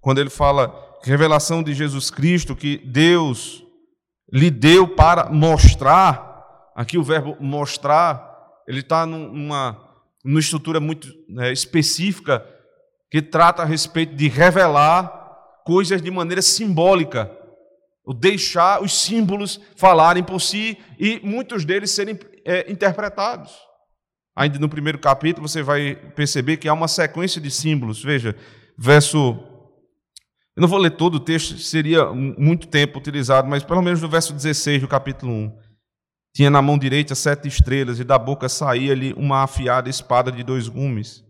quando 0.00 0.18
ele 0.18 0.30
fala 0.30 0.74
revelação 1.02 1.62
de 1.62 1.74
Jesus 1.74 2.10
Cristo, 2.10 2.56
que 2.56 2.78
Deus 2.78 3.65
lhe 4.32 4.50
deu 4.50 4.88
para 4.88 5.30
mostrar, 5.30 6.70
aqui 6.74 6.98
o 6.98 7.02
verbo 7.02 7.36
mostrar, 7.40 8.34
ele 8.66 8.80
está 8.80 9.06
numa, 9.06 9.80
numa 10.24 10.40
estrutura 10.40 10.80
muito 10.80 11.08
né, 11.28 11.52
específica 11.52 12.44
que 13.10 13.22
trata 13.22 13.62
a 13.62 13.66
respeito 13.66 14.14
de 14.14 14.28
revelar 14.28 15.12
coisas 15.64 16.02
de 16.02 16.10
maneira 16.10 16.42
simbólica, 16.42 17.30
o 18.04 18.12
deixar 18.12 18.82
os 18.82 19.02
símbolos 19.02 19.60
falarem 19.76 20.22
por 20.22 20.40
si 20.40 20.78
e 20.98 21.20
muitos 21.24 21.64
deles 21.64 21.90
serem 21.90 22.18
é, 22.44 22.70
interpretados. 22.70 23.52
Ainda 24.34 24.58
no 24.58 24.68
primeiro 24.68 24.98
capítulo 24.98 25.48
você 25.48 25.62
vai 25.62 25.96
perceber 26.14 26.58
que 26.58 26.68
há 26.68 26.72
uma 26.72 26.88
sequência 26.88 27.40
de 27.40 27.50
símbolos. 27.50 28.02
Veja, 28.02 28.36
verso 28.78 29.55
eu 30.56 30.62
não 30.62 30.68
vou 30.68 30.78
ler 30.78 30.92
todo 30.92 31.16
o 31.16 31.20
texto, 31.20 31.58
seria 31.58 32.06
muito 32.06 32.66
tempo 32.66 32.98
utilizado, 32.98 33.46
mas 33.46 33.62
pelo 33.62 33.82
menos 33.82 34.00
no 34.00 34.08
verso 34.08 34.32
16 34.32 34.80
do 34.80 34.88
capítulo 34.88 35.30
1. 35.30 35.52
Tinha 36.34 36.48
na 36.48 36.62
mão 36.62 36.78
direita 36.78 37.14
sete 37.14 37.46
estrelas, 37.46 38.00
e 38.00 38.04
da 38.04 38.18
boca 38.18 38.48
saía-lhe 38.48 39.12
uma 39.18 39.42
afiada 39.42 39.90
espada 39.90 40.32
de 40.32 40.42
dois 40.42 40.66
gumes. 40.66 41.22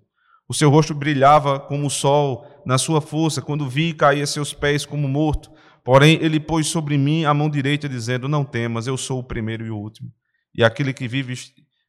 O 0.49 0.55
seu 0.55 0.71
rosto 0.71 0.95
brilhava 0.95 1.59
como 1.59 1.89
o 1.89 1.91
sol 1.91 2.47
na 2.65 2.79
sua 2.79 3.01
força, 3.01 3.43
quando 3.43 3.69
vi, 3.69 3.93
caía 3.93 4.23
a 4.23 4.27
seus 4.29 4.53
pés 4.53 4.87
como 4.87 5.09
morto. 5.09 5.51
Porém, 5.85 6.21
ele 6.23 6.39
pôs 6.39 6.69
sobre 6.69 6.97
mim 6.97 7.25
a 7.25 7.35
mão 7.35 7.51
direita, 7.51 7.89
dizendo: 7.89 8.29
Não 8.29 8.45
temas, 8.45 8.87
eu 8.87 8.97
sou 8.97 9.19
o 9.19 9.25
primeiro 9.25 9.67
e 9.67 9.71
o 9.71 9.77
último. 9.77 10.09
E 10.55 10.63
aquele 10.63 10.93
que 10.93 11.09
vive, 11.09 11.35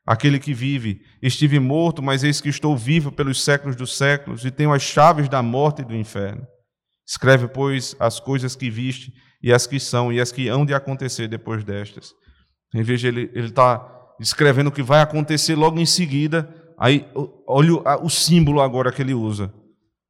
aquele 0.04 0.40
que 0.40 0.56
vive, 0.56 1.02
estive 1.22 1.60
morto, 1.60 2.02
mas 2.02 2.24
eis 2.24 2.42
que 2.42 2.50
estou 2.50 2.76
vivo 2.76 3.12
pelos 3.12 3.44
séculos 3.44 3.76
dos 3.76 3.96
séculos, 3.96 4.44
e 4.44 4.50
tenho 4.50 4.74
as 4.74 4.82
chaves 4.82 5.30
da 5.30 5.44
morte 5.44 5.84
e 5.84 5.86
do 5.86 5.96
inferno. 5.96 6.48
Escreve, 7.08 7.48
pois, 7.48 7.96
as 8.00 8.20
coisas 8.20 8.56
que 8.56 8.70
viste, 8.70 9.14
e 9.42 9.54
as 9.54 9.66
que 9.66 9.80
são, 9.80 10.12
e 10.12 10.20
as 10.20 10.32
que 10.32 10.50
hão 10.50 10.66
de 10.66 10.74
acontecer 10.74 11.28
depois 11.28 11.64
destas. 11.64 12.14
Em 12.74 12.84
vez 12.84 13.00
de 13.00 13.08
ele 13.08 13.32
está 13.34 13.94
escrevendo 14.20 14.68
o 14.68 14.72
que 14.72 14.84
vai 14.84 15.02
acontecer 15.02 15.56
logo 15.56 15.80
em 15.80 15.86
seguida, 15.86 16.54
aí 16.78 17.08
olha 17.48 17.76
o, 17.76 18.06
o 18.06 18.10
símbolo 18.10 18.62
agora 18.62 18.92
que 18.92 19.02
ele 19.02 19.14
usa. 19.14 19.54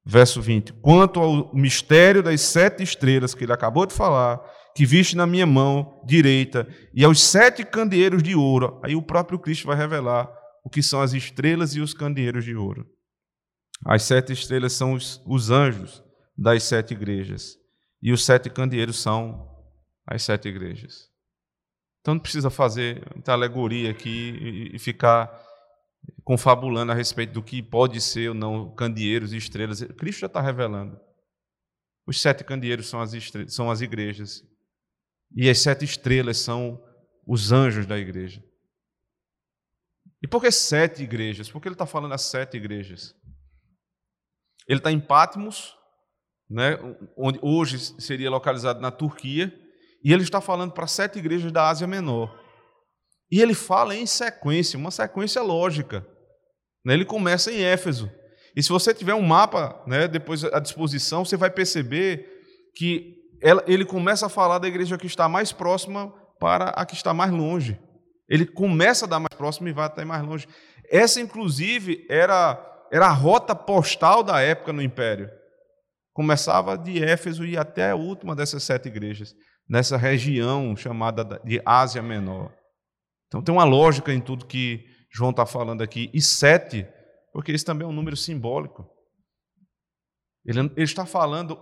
Verso 0.04 0.42
20: 0.42 0.74
Quanto 0.74 1.20
ao 1.20 1.54
mistério 1.54 2.24
das 2.24 2.42
sete 2.42 2.82
estrelas 2.82 3.36
que 3.36 3.44
ele 3.44 3.54
acabou 3.54 3.86
de 3.86 3.94
falar, 3.94 4.39
que 4.75 4.86
viste 4.86 5.16
na 5.16 5.27
minha 5.27 5.46
mão 5.46 6.01
direita, 6.06 6.68
e 6.94 7.04
aos 7.04 7.22
sete 7.22 7.63
candeeiros 7.63 8.24
de 8.24 8.34
ouro, 8.34 8.80
aí 8.84 8.96
o 8.96 9.01
próprio 9.01 9.38
Cristo 9.38 9.68
vai 9.68 9.77
revelar 9.77 10.30
o 10.63 10.70
que 10.70 10.82
são 10.82 11.01
as 11.01 11.13
estrelas 11.13 11.75
e 11.75 11.82
os 11.82 11.94
candeeiros 11.94 12.44
de 12.44 12.56
ouro. 12.56 12.86
As 13.86 14.04
sete 14.04 14.34
estrelas 14.34 14.74
são 14.74 14.94
os, 14.94 15.22
os 15.27 15.51
anjos, 15.51 16.04
das 16.38 16.63
sete 16.63 16.94
igrejas. 16.94 17.58
E 18.01 18.12
os 18.12 18.25
sete 18.25 18.50
candeeiros 18.50 19.00
são 19.00 19.56
as 20.06 20.24
sete 20.24 20.48
igrejas. 20.48 21.10
Então 22.01 22.13
não 22.13 22.22
precisa 22.22 22.50
fazer 22.50 23.03
muita 23.13 23.34
alegoria 23.34 23.91
aqui 23.91 24.70
e 24.74 24.79
ficar 24.79 25.29
confabulando 26.24 26.91
a 26.91 26.96
respeito 26.96 27.34
do 27.34 27.44
que 27.44 27.62
pode 27.62 28.00
ser 28.00 28.29
ou 28.29 28.36
não 28.36 28.74
candeeiros 28.75 29.34
e 29.34 29.38
estrelas. 29.38 29.82
Cristo 29.98 30.20
já 30.22 30.27
está 30.27 30.41
revelando. 30.41 31.00
Os 32.06 32.22
sete 32.22 32.44
candeeiros 32.44 32.88
são 32.88 33.01
as, 33.01 33.12
são 33.50 33.70
as 33.70 33.82
igrejas. 33.82 34.41
E 35.36 35.50
as 35.50 35.60
sete 35.60 35.84
estrelas 35.84 36.38
são 36.38 36.82
os 37.25 37.51
anjos 37.51 37.86
da 37.86 37.98
igreja. 37.98 38.41
E 40.22 40.27
por 40.27 40.41
que 40.41 40.50
sete 40.50 41.03
igrejas? 41.03 41.51
Porque 41.51 41.67
ele 41.67 41.75
está 41.75 41.86
falando 41.86 42.13
as 42.13 42.22
sete 42.22 42.56
igrejas. 42.56 43.13
Ele 44.67 44.79
está 44.79 44.91
em 44.91 45.00
Patmos, 45.00 45.76
né, 46.50 46.77
onde 47.18 47.39
hoje 47.42 47.77
seria 48.00 48.30
localizado 48.30 48.80
na 48.80 48.92
Turquia, 48.92 49.54
e 50.04 50.13
ele 50.13 50.24
está 50.24 50.39
falando 50.39 50.72
para 50.72 50.88
sete 50.88 51.20
igrejas 51.20 51.51
da 51.51 51.68
Ásia 51.68 51.88
Menor. 51.88 52.34
E 53.30 53.42
ele 53.42 53.54
fala 53.54 53.96
em 53.96 54.06
sequência, 54.06 54.80
uma 54.80 54.92
sequência 54.92 55.42
lógica. 55.42 56.06
Né? 56.86 56.94
Ele 56.94 57.06
começa 57.06 57.51
em 57.51 57.62
Éfeso. 57.62 58.10
E 58.56 58.63
se 58.63 58.70
você 58.70 58.94
tiver 58.94 59.13
um 59.13 59.22
mapa 59.22 59.84
né, 59.86 60.08
depois 60.08 60.44
à 60.46 60.60
disposição, 60.60 61.25
você 61.25 61.36
vai 61.36 61.50
perceber 61.50 62.25
que 62.75 63.16
ele 63.68 63.86
começa 63.86 64.25
a 64.25 64.30
falar 64.30 64.58
da 64.60 64.68
igreja 64.68 64.98
que 64.98 65.06
está 65.06 65.27
mais 65.27 65.51
próxima 65.51 66.12
para 66.39 66.70
a 66.70 66.86
que 66.86 66.96
está 66.96 67.13
mais 67.13 67.32
longe. 67.32 67.80
Ele 68.30 68.46
começa 68.46 69.06
a 69.06 69.08
dar 69.08 69.20
mais 69.20 69.36
próximo 69.38 69.68
e 69.68 69.74
vai 69.74 69.86
até 69.86 70.04
mais 70.04 70.24
longe. 70.24 70.48
Essa, 70.89 71.22
inclusive, 71.22 72.06
era, 72.10 72.60
era 72.92 73.08
a 73.08 73.12
rota 73.12 73.56
postal 73.56 74.24
da 74.24 74.42
época 74.42 74.74
no 74.74 74.82
Império. 74.82 75.30
Começava 76.17 76.75
de 76.75 77.03
Éfeso 77.03 77.45
e 77.45 77.55
até 77.55 77.91
a 77.91 77.95
última 77.95 78.36
dessas 78.36 78.63
sete 78.63 78.88
igrejas, 78.88 79.36
nessa 79.69 79.97
região 79.97 80.75
chamada 80.75 81.24
de 81.45 81.62
Ásia 81.63 82.01
Menor. 82.01 82.51
Então 83.27 83.39
tem 83.39 83.53
uma 83.53 83.63
lógica 83.63 84.12
em 84.12 84.19
tudo 84.19 84.47
que 84.47 84.83
João 85.13 85.29
está 85.29 85.45
falando 85.45 85.83
aqui. 85.83 86.09
E 86.12 86.19
sete, 86.19 86.88
porque 87.31 87.51
isso 87.51 87.63
também 87.63 87.86
é 87.86 87.88
um 87.88 87.93
número 87.93 88.17
simbólico. 88.17 88.89
Ele, 90.43 90.62
ele 90.62 90.71
está 90.77 91.05
falando 91.05 91.55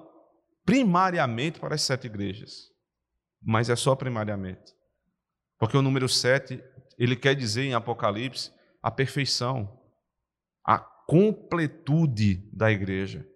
primariamente 0.64 1.60
para 1.60 1.76
as 1.76 1.82
sete 1.82 2.08
igrejas, 2.08 2.70
mas 3.42 3.70
é 3.70 3.76
só 3.76 3.94
primariamente. 3.94 4.74
Porque 5.60 5.76
o 5.76 5.82
número 5.82 6.08
sete, 6.08 6.64
ele 6.98 7.18
quer 7.18 7.36
dizer 7.36 7.64
em 7.64 7.74
Apocalipse 7.74 8.54
a 8.82 8.90
perfeição, 8.90 9.82
a 10.66 10.80
completude 10.80 12.50
da 12.54 12.72
igreja. 12.72 13.35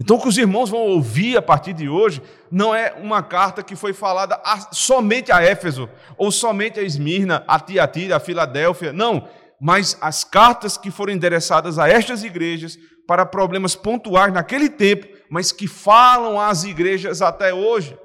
Então, 0.00 0.16
o 0.16 0.20
que 0.20 0.28
os 0.28 0.38
irmãos 0.38 0.70
vão 0.70 0.80
ouvir 0.80 1.36
a 1.36 1.42
partir 1.42 1.74
de 1.74 1.86
hoje 1.86 2.22
não 2.50 2.74
é 2.74 2.94
uma 2.94 3.22
carta 3.22 3.62
que 3.62 3.76
foi 3.76 3.92
falada 3.92 4.40
a, 4.42 4.72
somente 4.72 5.30
a 5.30 5.42
Éfeso, 5.42 5.90
ou 6.16 6.32
somente 6.32 6.80
a 6.80 6.82
Esmirna, 6.82 7.44
a 7.46 7.60
Tiatira, 7.60 8.16
a 8.16 8.20
Filadélfia. 8.20 8.94
Não, 8.94 9.28
mas 9.60 9.98
as 10.00 10.24
cartas 10.24 10.78
que 10.78 10.90
foram 10.90 11.12
endereçadas 11.12 11.78
a 11.78 11.86
estas 11.86 12.24
igrejas 12.24 12.78
para 13.06 13.26
problemas 13.26 13.76
pontuais 13.76 14.32
naquele 14.32 14.70
tempo, 14.70 15.06
mas 15.30 15.52
que 15.52 15.68
falam 15.68 16.40
às 16.40 16.64
igrejas 16.64 17.20
até 17.20 17.52
hoje. 17.52 17.98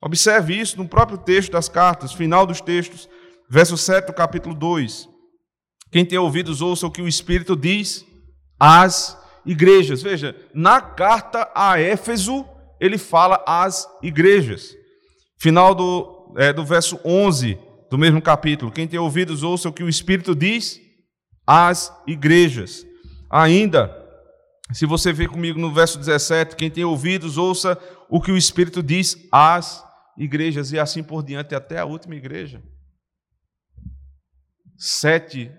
Observe 0.00 0.54
isso 0.54 0.76
no 0.76 0.88
próprio 0.88 1.18
texto 1.18 1.50
das 1.50 1.68
cartas, 1.68 2.12
final 2.12 2.46
dos 2.46 2.60
textos, 2.60 3.08
verso 3.50 3.76
7 3.76 4.06
do 4.06 4.12
capítulo 4.12 4.54
2. 4.54 5.08
Quem 5.90 6.04
tem 6.04 6.18
ouvidos, 6.18 6.62
ouça 6.62 6.86
o 6.86 6.90
que 6.92 7.02
o 7.02 7.08
Espírito 7.08 7.56
diz 7.56 8.06
às 8.60 9.08
igrejas 9.08 9.23
igrejas. 9.44 10.02
Veja, 10.02 10.36
na 10.52 10.80
carta 10.80 11.50
a 11.54 11.78
Éfeso, 11.78 12.44
ele 12.80 12.98
fala 12.98 13.42
às 13.46 13.88
igrejas. 14.02 14.74
Final 15.38 15.74
do, 15.74 16.34
é, 16.36 16.52
do 16.52 16.64
verso 16.64 16.98
11 17.04 17.58
do 17.90 17.98
mesmo 17.98 18.20
capítulo. 18.20 18.72
Quem 18.72 18.88
tem 18.88 18.98
ouvidos, 18.98 19.42
ouça 19.42 19.68
o 19.68 19.72
que 19.72 19.82
o 19.82 19.88
Espírito 19.88 20.34
diz 20.34 20.80
às 21.46 21.92
igrejas. 22.06 22.86
Ainda, 23.30 23.94
se 24.72 24.86
você 24.86 25.12
ver 25.12 25.28
comigo 25.28 25.58
no 25.58 25.72
verso 25.72 25.98
17, 25.98 26.56
quem 26.56 26.70
tem 26.70 26.84
ouvidos, 26.84 27.36
ouça 27.36 27.78
o 28.08 28.20
que 28.20 28.32
o 28.32 28.36
Espírito 28.36 28.82
diz 28.82 29.16
às 29.30 29.84
igrejas, 30.16 30.72
e 30.72 30.78
assim 30.78 31.02
por 31.02 31.22
diante, 31.22 31.54
até 31.54 31.78
a 31.78 31.84
última 31.84 32.14
igreja. 32.14 32.62
Sete 34.76 35.50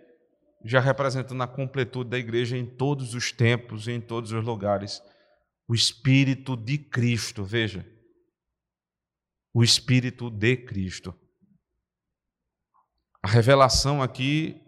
já 0.66 0.80
representando 0.80 1.42
a 1.44 1.48
completude 1.48 2.10
da 2.10 2.18
igreja 2.18 2.58
em 2.58 2.66
todos 2.66 3.14
os 3.14 3.32
tempos 3.32 3.88
e 3.88 3.92
em 3.92 4.02
todos 4.02 4.32
os 4.32 4.44
lugares. 4.44 5.00
O 5.68 5.76
Espírito 5.76 6.58
de 6.58 6.80
Cristo, 6.80 7.44
veja. 7.44 7.86
O 9.54 9.64
Espírito 9.64 10.30
de 10.30 10.58
Cristo. 10.58 11.14
A 13.22 13.28
revelação 13.28 14.02
aqui, 14.02 14.60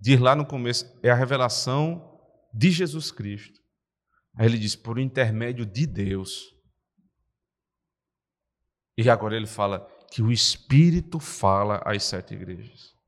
diz 0.00 0.20
lá 0.20 0.36
no 0.36 0.46
começo, 0.46 0.86
é 1.02 1.10
a 1.10 1.14
revelação 1.14 2.18
de 2.54 2.70
Jesus 2.70 3.10
Cristo. 3.10 3.60
Aí 4.36 4.46
ele 4.46 4.58
diz, 4.58 4.76
por 4.76 5.00
intermédio 5.00 5.66
de 5.66 5.84
Deus. 5.84 6.54
E 8.96 9.10
agora 9.10 9.36
ele 9.36 9.46
fala 9.46 9.86
que 10.12 10.22
o 10.22 10.30
Espírito 10.30 11.18
fala 11.18 11.80
às 11.84 12.04
sete 12.04 12.34
igrejas. 12.34 12.99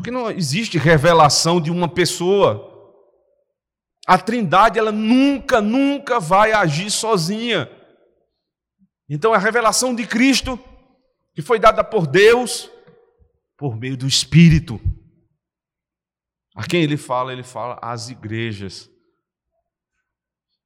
Porque 0.00 0.10
não 0.10 0.30
existe 0.30 0.78
revelação 0.78 1.60
de 1.60 1.70
uma 1.70 1.86
pessoa. 1.86 2.66
A 4.06 4.16
Trindade, 4.16 4.78
ela 4.78 4.90
nunca, 4.90 5.60
nunca 5.60 6.18
vai 6.18 6.52
agir 6.52 6.90
sozinha. 6.90 7.70
Então, 9.10 9.34
a 9.34 9.38
revelação 9.38 9.94
de 9.94 10.06
Cristo, 10.06 10.58
que 11.34 11.42
foi 11.42 11.58
dada 11.58 11.84
por 11.84 12.06
Deus, 12.06 12.70
por 13.58 13.76
meio 13.76 13.94
do 13.94 14.06
Espírito. 14.06 14.80
A 16.56 16.66
quem 16.66 16.82
ele 16.82 16.96
fala? 16.96 17.30
Ele 17.30 17.42
fala 17.42 17.78
às 17.82 18.08
igrejas. 18.08 18.88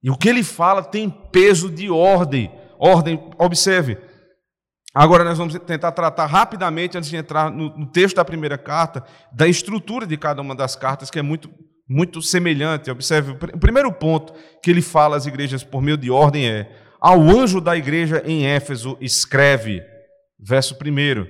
E 0.00 0.10
o 0.10 0.16
que 0.16 0.28
ele 0.28 0.44
fala 0.44 0.80
tem 0.80 1.10
peso 1.10 1.68
de 1.68 1.90
ordem. 1.90 2.52
Ordem, 2.78 3.18
observe. 3.36 3.98
Agora 4.94 5.24
nós 5.24 5.36
vamos 5.36 5.58
tentar 5.66 5.90
tratar 5.90 6.26
rapidamente, 6.26 6.96
antes 6.96 7.10
de 7.10 7.16
entrar 7.16 7.50
no, 7.50 7.84
texto 7.86 8.14
da 8.14 8.24
primeira 8.24 8.56
carta, 8.56 9.04
da 9.32 9.48
estrutura 9.48 10.06
de 10.06 10.16
cada 10.16 10.40
uma 10.40 10.54
das 10.54 10.76
cartas, 10.76 11.10
que 11.10 11.18
é 11.18 11.22
muito, 11.22 11.50
muito 11.88 12.22
semelhante. 12.22 12.92
Observe, 12.92 13.32
o 13.32 13.58
primeiro 13.58 13.92
ponto 13.92 14.32
que 14.62 14.70
ele 14.70 14.80
fala 14.80 15.16
às 15.16 15.26
igrejas 15.26 15.64
por 15.64 15.82
meio 15.82 15.96
de 15.96 16.12
ordem 16.12 16.48
é: 16.48 16.70
Ao 17.00 17.20
anjo 17.20 17.60
da 17.60 17.76
igreja 17.76 18.22
em 18.24 18.46
Éfeso, 18.46 18.96
escreve. 19.00 19.82
Verso 20.38 20.74
1. 20.74 21.26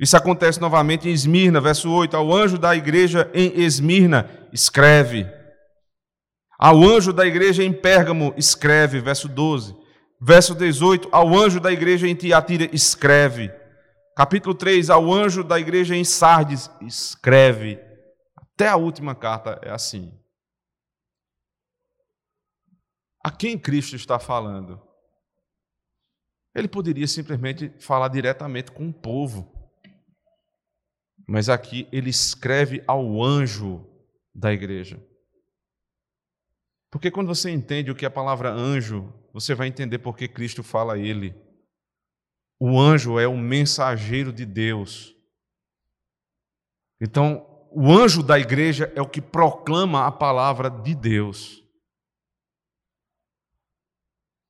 Isso 0.00 0.16
acontece 0.16 0.58
novamente 0.58 1.06
em 1.06 1.12
Esmirna, 1.12 1.60
verso 1.60 1.90
8. 1.90 2.16
Ao 2.16 2.32
anjo 2.32 2.56
da 2.56 2.74
igreja 2.74 3.30
em 3.34 3.60
Esmirna, 3.60 4.30
escreve. 4.50 5.26
Ao 6.58 6.82
anjo 6.82 7.12
da 7.12 7.26
igreja 7.26 7.62
em 7.62 7.72
Pérgamo, 7.72 8.32
escreve. 8.38 8.98
Verso 9.00 9.28
12. 9.28 9.83
Verso 10.26 10.54
18, 10.54 11.10
ao 11.12 11.36
anjo 11.36 11.60
da 11.60 11.70
igreja 11.70 12.08
em 12.08 12.14
Tiatira, 12.14 12.74
escreve. 12.74 13.52
Capítulo 14.16 14.54
3, 14.54 14.88
ao 14.88 15.12
anjo 15.12 15.44
da 15.44 15.60
igreja 15.60 15.94
em 15.94 16.02
Sardes, 16.02 16.70
escreve. 16.80 17.78
Até 18.34 18.66
a 18.66 18.76
última 18.76 19.14
carta 19.14 19.60
é 19.62 19.70
assim. 19.70 20.18
A 23.22 23.30
quem 23.30 23.58
Cristo 23.58 23.96
está 23.96 24.18
falando? 24.18 24.80
Ele 26.54 26.68
poderia 26.68 27.06
simplesmente 27.06 27.68
falar 27.78 28.08
diretamente 28.08 28.72
com 28.72 28.88
o 28.88 28.94
povo. 28.94 29.52
Mas 31.28 31.50
aqui 31.50 31.86
ele 31.92 32.08
escreve 32.08 32.82
ao 32.86 33.22
anjo 33.22 33.86
da 34.34 34.54
igreja. 34.54 35.06
Porque 36.90 37.10
quando 37.10 37.28
você 37.28 37.50
entende 37.50 37.90
o 37.90 37.94
que 37.94 38.06
a 38.06 38.10
palavra 38.10 38.50
anjo 38.50 39.12
você 39.34 39.52
vai 39.52 39.66
entender 39.66 39.98
por 39.98 40.16
que 40.16 40.28
Cristo 40.28 40.62
fala 40.62 40.94
a 40.94 40.98
ele. 40.98 41.34
O 42.60 42.80
anjo 42.80 43.18
é 43.18 43.26
o 43.26 43.36
mensageiro 43.36 44.32
de 44.32 44.46
Deus. 44.46 45.12
Então, 47.00 47.44
o 47.72 47.90
anjo 47.90 48.22
da 48.22 48.38
igreja 48.38 48.92
é 48.94 49.02
o 49.02 49.08
que 49.08 49.20
proclama 49.20 50.06
a 50.06 50.12
palavra 50.12 50.70
de 50.70 50.94
Deus. 50.94 51.64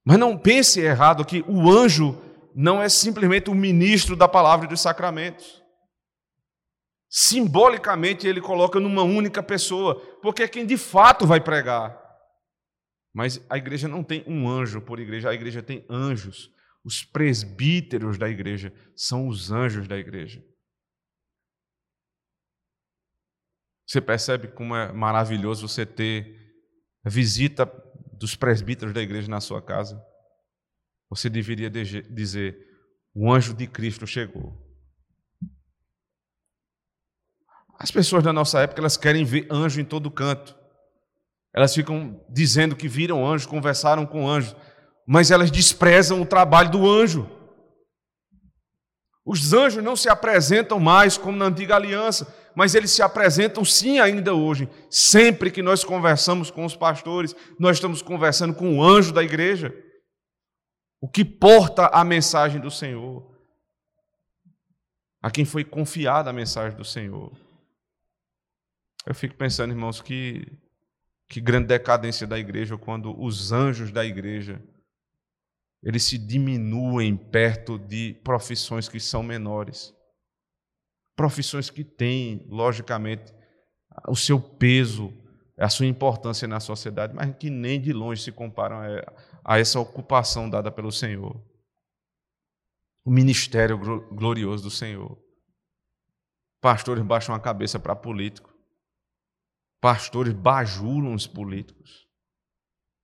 Mas 0.05 0.19
não 0.19 0.37
pense 0.37 0.81
errado 0.81 1.25
que 1.25 1.43
o 1.49 1.71
anjo 1.71 2.21
não 2.55 2.83
é 2.83 2.91
simplesmente 2.91 3.49
o 3.49 3.55
ministro 3.55 4.15
da 4.15 4.29
palavra 4.29 4.67
e 4.67 4.69
dos 4.69 4.83
sacramentos. 4.83 5.63
Simbolicamente 7.09 8.27
ele 8.27 8.43
coloca 8.43 8.79
numa 8.79 9.03
única 9.03 9.43
pessoa, 9.43 9.99
porque 10.21 10.43
é 10.43 10.49
quem 10.49 10.67
de 10.67 10.77
fato 10.77 11.27
vai 11.27 11.41
pregar. 11.41 12.04
Mas 13.15 13.41
a 13.49 13.57
igreja 13.57 13.87
não 13.87 14.03
tem 14.03 14.25
um 14.27 14.49
anjo 14.49 14.83
por 14.83 14.99
igreja, 14.99 15.31
a 15.31 15.35
igreja 15.35 15.63
tem 15.63 15.87
anjos. 15.89 16.53
Os 16.85 17.05
presbíteros 17.05 18.19
da 18.19 18.29
igreja 18.29 18.75
são 18.97 19.29
os 19.29 19.53
anjos 19.53 19.87
da 19.87 19.97
igreja. 19.97 20.45
Você 23.87 24.01
percebe 24.01 24.49
como 24.49 24.75
é 24.75 24.93
maravilhoso 24.93 25.69
você 25.69 25.87
ter 25.87 26.43
a 27.05 27.09
visita 27.09 27.65
dos 28.19 28.35
presbíteros 28.35 28.93
da 28.93 29.01
igreja 29.01 29.29
na 29.29 29.41
sua 29.41 29.63
casa? 29.63 30.03
Você 31.09 31.31
deveria 31.31 31.71
dizer: 31.71 32.59
o 33.15 33.33
anjo 33.33 33.55
de 33.55 33.69
Cristo 33.69 34.07
chegou. 34.07 34.61
As 37.79 37.91
pessoas 37.91 38.25
da 38.25 38.33
nossa 38.33 38.61
época 38.61 38.81
elas 38.81 38.97
querem 38.97 39.25
ver 39.25 39.47
anjo 39.51 39.81
em 39.81 39.85
todo 39.85 40.11
canto. 40.11 40.64
Elas 41.55 41.73
ficam 41.73 42.21
dizendo 42.29 42.75
que 42.75 42.89
viram 42.89 43.25
anjos, 43.25 43.47
conversaram 43.47 44.05
com 44.05 44.29
anjos, 44.29 44.57
mas 45.07 45.31
elas 45.31 45.53
desprezam 45.53 46.21
o 46.21 46.27
trabalho 46.27 46.69
do 46.73 46.91
anjo. 46.91 47.31
Os 49.25 49.53
anjos 49.53 49.83
não 49.83 49.95
se 49.95 50.09
apresentam 50.09 50.81
mais 50.81 51.17
como 51.17 51.39
na 51.39 51.45
antiga 51.45 51.77
aliança, 51.77 52.35
mas 52.57 52.75
eles 52.75 52.91
se 52.91 53.03
apresentam 53.03 53.65
sim 53.65 54.01
ainda 54.01 54.35
hoje. 54.35 54.69
Sempre 54.91 55.51
que 55.51 55.63
nós 55.63 55.85
conversamos 55.85 56.51
com 56.51 56.65
os 56.65 56.75
pastores, 56.75 57.37
nós 57.59 57.77
estamos 57.77 58.03
conversando 58.03 58.53
com 58.53 58.77
o 58.77 58.83
anjo 58.83 59.13
da 59.13 59.23
igreja, 59.23 59.73
o 61.01 61.09
que 61.09 61.25
porta 61.25 61.87
a 61.87 62.03
mensagem 62.03 62.61
do 62.61 62.71
Senhor, 62.71 63.33
a 65.23 65.31
quem 65.31 65.45
foi 65.45 65.65
confiada 65.65 66.31
a 66.31 66.33
mensagem 66.33 66.77
do 66.77 66.85
Senhor. 66.85 67.33
Eu 69.07 69.15
fico 69.15 69.37
pensando, 69.37 69.71
irmãos, 69.71 70.03
que 70.03 70.47
que 71.29 71.41
grande 71.41 71.69
decadência 71.69 72.27
da 72.27 72.39
igreja 72.39 72.77
quando 72.77 73.19
os 73.21 73.53
anjos 73.53 73.91
da 73.91 74.05
igreja 74.05 74.63
eles 75.85 76.05
se 76.05 76.17
diminuem 76.17 77.15
perto 77.15 77.79
de 77.79 78.15
profissões 78.25 78.89
que 78.89 78.99
são 78.99 79.23
menores. 79.23 79.95
Profissões 81.15 81.69
que 81.69 81.85
têm, 81.85 82.47
logicamente, 82.49 83.35
o 84.09 84.17
seu 84.17 84.41
peso, 84.41 85.13
a 85.59 85.69
sua 85.69 85.85
importância 85.85 86.49
na 86.49 86.59
sociedade, 86.59 87.15
mas 87.15 87.37
que 87.37 87.51
nem 87.51 87.79
de 87.79 87.93
longe 87.93 88.23
se 88.23 88.33
comparam 88.33 88.79
a 89.45 89.59
essa 89.59 89.79
ocupação 89.79 90.49
dada 90.49 90.73
pelo 90.73 90.91
Senhor. 90.91 91.39
O 93.05 93.11
ministério 93.11 93.79
glorioso 94.09 94.65
do 94.65 94.71
Senhor. 94.71 95.23
Pastores 96.63 97.05
baixam 97.05 97.35
a 97.35 97.41
cabeça 97.41 97.79
para 97.79 97.95
político. 97.95 98.54
Pastores 99.85 100.33
bajulam 100.33 101.13
os 101.13 101.27
políticos. 101.27 102.07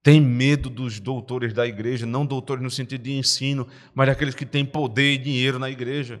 Tem 0.01 0.19
medo 0.19 0.67
dos 0.67 0.99
doutores 0.99 1.53
da 1.53 1.67
igreja, 1.67 2.07
não 2.07 2.25
doutores 2.25 2.63
no 2.63 2.71
sentido 2.71 3.03
de 3.03 3.11
ensino, 3.11 3.67
mas 3.93 4.07
daqueles 4.07 4.33
que 4.33 4.47
têm 4.47 4.65
poder 4.65 5.13
e 5.13 5.17
dinheiro 5.19 5.59
na 5.59 5.69
igreja. 5.69 6.19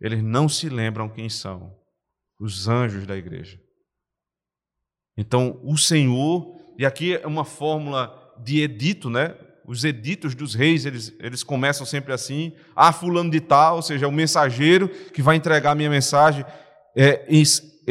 Eles 0.00 0.22
não 0.22 0.48
se 0.48 0.68
lembram 0.68 1.08
quem 1.08 1.28
são 1.28 1.76
os 2.38 2.68
anjos 2.68 3.04
da 3.04 3.16
igreja. 3.16 3.60
Então, 5.16 5.60
o 5.64 5.76
Senhor, 5.76 6.56
e 6.78 6.86
aqui 6.86 7.16
é 7.16 7.26
uma 7.26 7.44
fórmula 7.44 8.16
de 8.44 8.62
edito, 8.62 9.10
né? 9.10 9.36
Os 9.66 9.82
editos 9.82 10.36
dos 10.36 10.54
reis, 10.54 10.86
eles, 10.86 11.12
eles 11.18 11.42
começam 11.42 11.84
sempre 11.84 12.12
assim: 12.12 12.52
ah, 12.76 12.92
fulano 12.92 13.28
de 13.32 13.40
tal, 13.40 13.74
ou 13.74 13.82
seja, 13.82 14.04
é 14.04 14.08
o 14.08 14.12
mensageiro 14.12 14.88
que 14.88 15.20
vai 15.20 15.34
entregar 15.34 15.72
a 15.72 15.74
minha 15.74 15.90
mensagem. 15.90 16.44
É, 16.96 17.26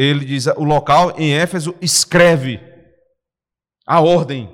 ele 0.02 0.24
diz, 0.24 0.48
o 0.48 0.64
local 0.64 1.14
em 1.18 1.34
Éfeso 1.34 1.76
escreve 1.82 2.62
a 3.86 4.00
ordem. 4.00 4.50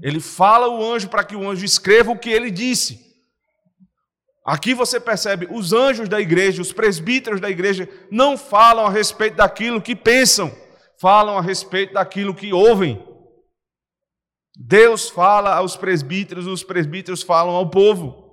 Ele 0.00 0.18
fala 0.18 0.68
o 0.68 0.82
anjo 0.82 1.08
para 1.08 1.24
que 1.24 1.36
o 1.36 1.48
anjo 1.48 1.64
escreva 1.64 2.10
o 2.10 2.18
que 2.18 2.30
ele 2.30 2.50
disse. 2.50 3.06
Aqui 4.46 4.72
você 4.72 4.98
percebe, 4.98 5.46
os 5.50 5.74
anjos 5.74 6.08
da 6.08 6.18
igreja, 6.18 6.62
os 6.62 6.72
presbíteros 6.72 7.38
da 7.38 7.50
igreja, 7.50 7.86
não 8.10 8.38
falam 8.38 8.86
a 8.86 8.90
respeito 8.90 9.36
daquilo 9.36 9.82
que 9.82 9.94
pensam, 9.94 10.50
falam 10.98 11.36
a 11.36 11.42
respeito 11.42 11.92
daquilo 11.92 12.34
que 12.34 12.50
ouvem. 12.50 13.04
Deus 14.56 15.10
fala 15.10 15.54
aos 15.54 15.76
presbíteros, 15.76 16.46
os 16.46 16.64
presbíteros 16.64 17.22
falam 17.22 17.54
ao 17.54 17.68
povo. 17.68 18.27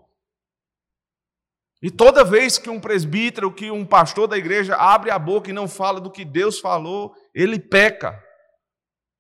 E 1.86 1.92
toda 1.92 2.24
vez 2.24 2.58
que 2.58 2.68
um 2.68 2.80
presbítero, 2.80 3.54
que 3.54 3.70
um 3.70 3.86
pastor 3.86 4.28
da 4.28 4.36
igreja 4.36 4.76
abre 4.76 5.12
a 5.12 5.20
boca 5.20 5.52
e 5.52 5.54
não 5.54 5.68
fala 5.68 6.02
do 6.02 6.10
que 6.10 6.26
Deus 6.26 6.58
falou, 6.60 7.14
ele 7.32 7.60
peca. 7.60 8.20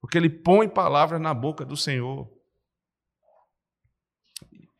Porque 0.01 0.17
ele 0.17 0.31
põe 0.31 0.67
palavras 0.67 1.21
na 1.21 1.31
boca 1.31 1.63
do 1.63 1.77
Senhor. 1.77 2.27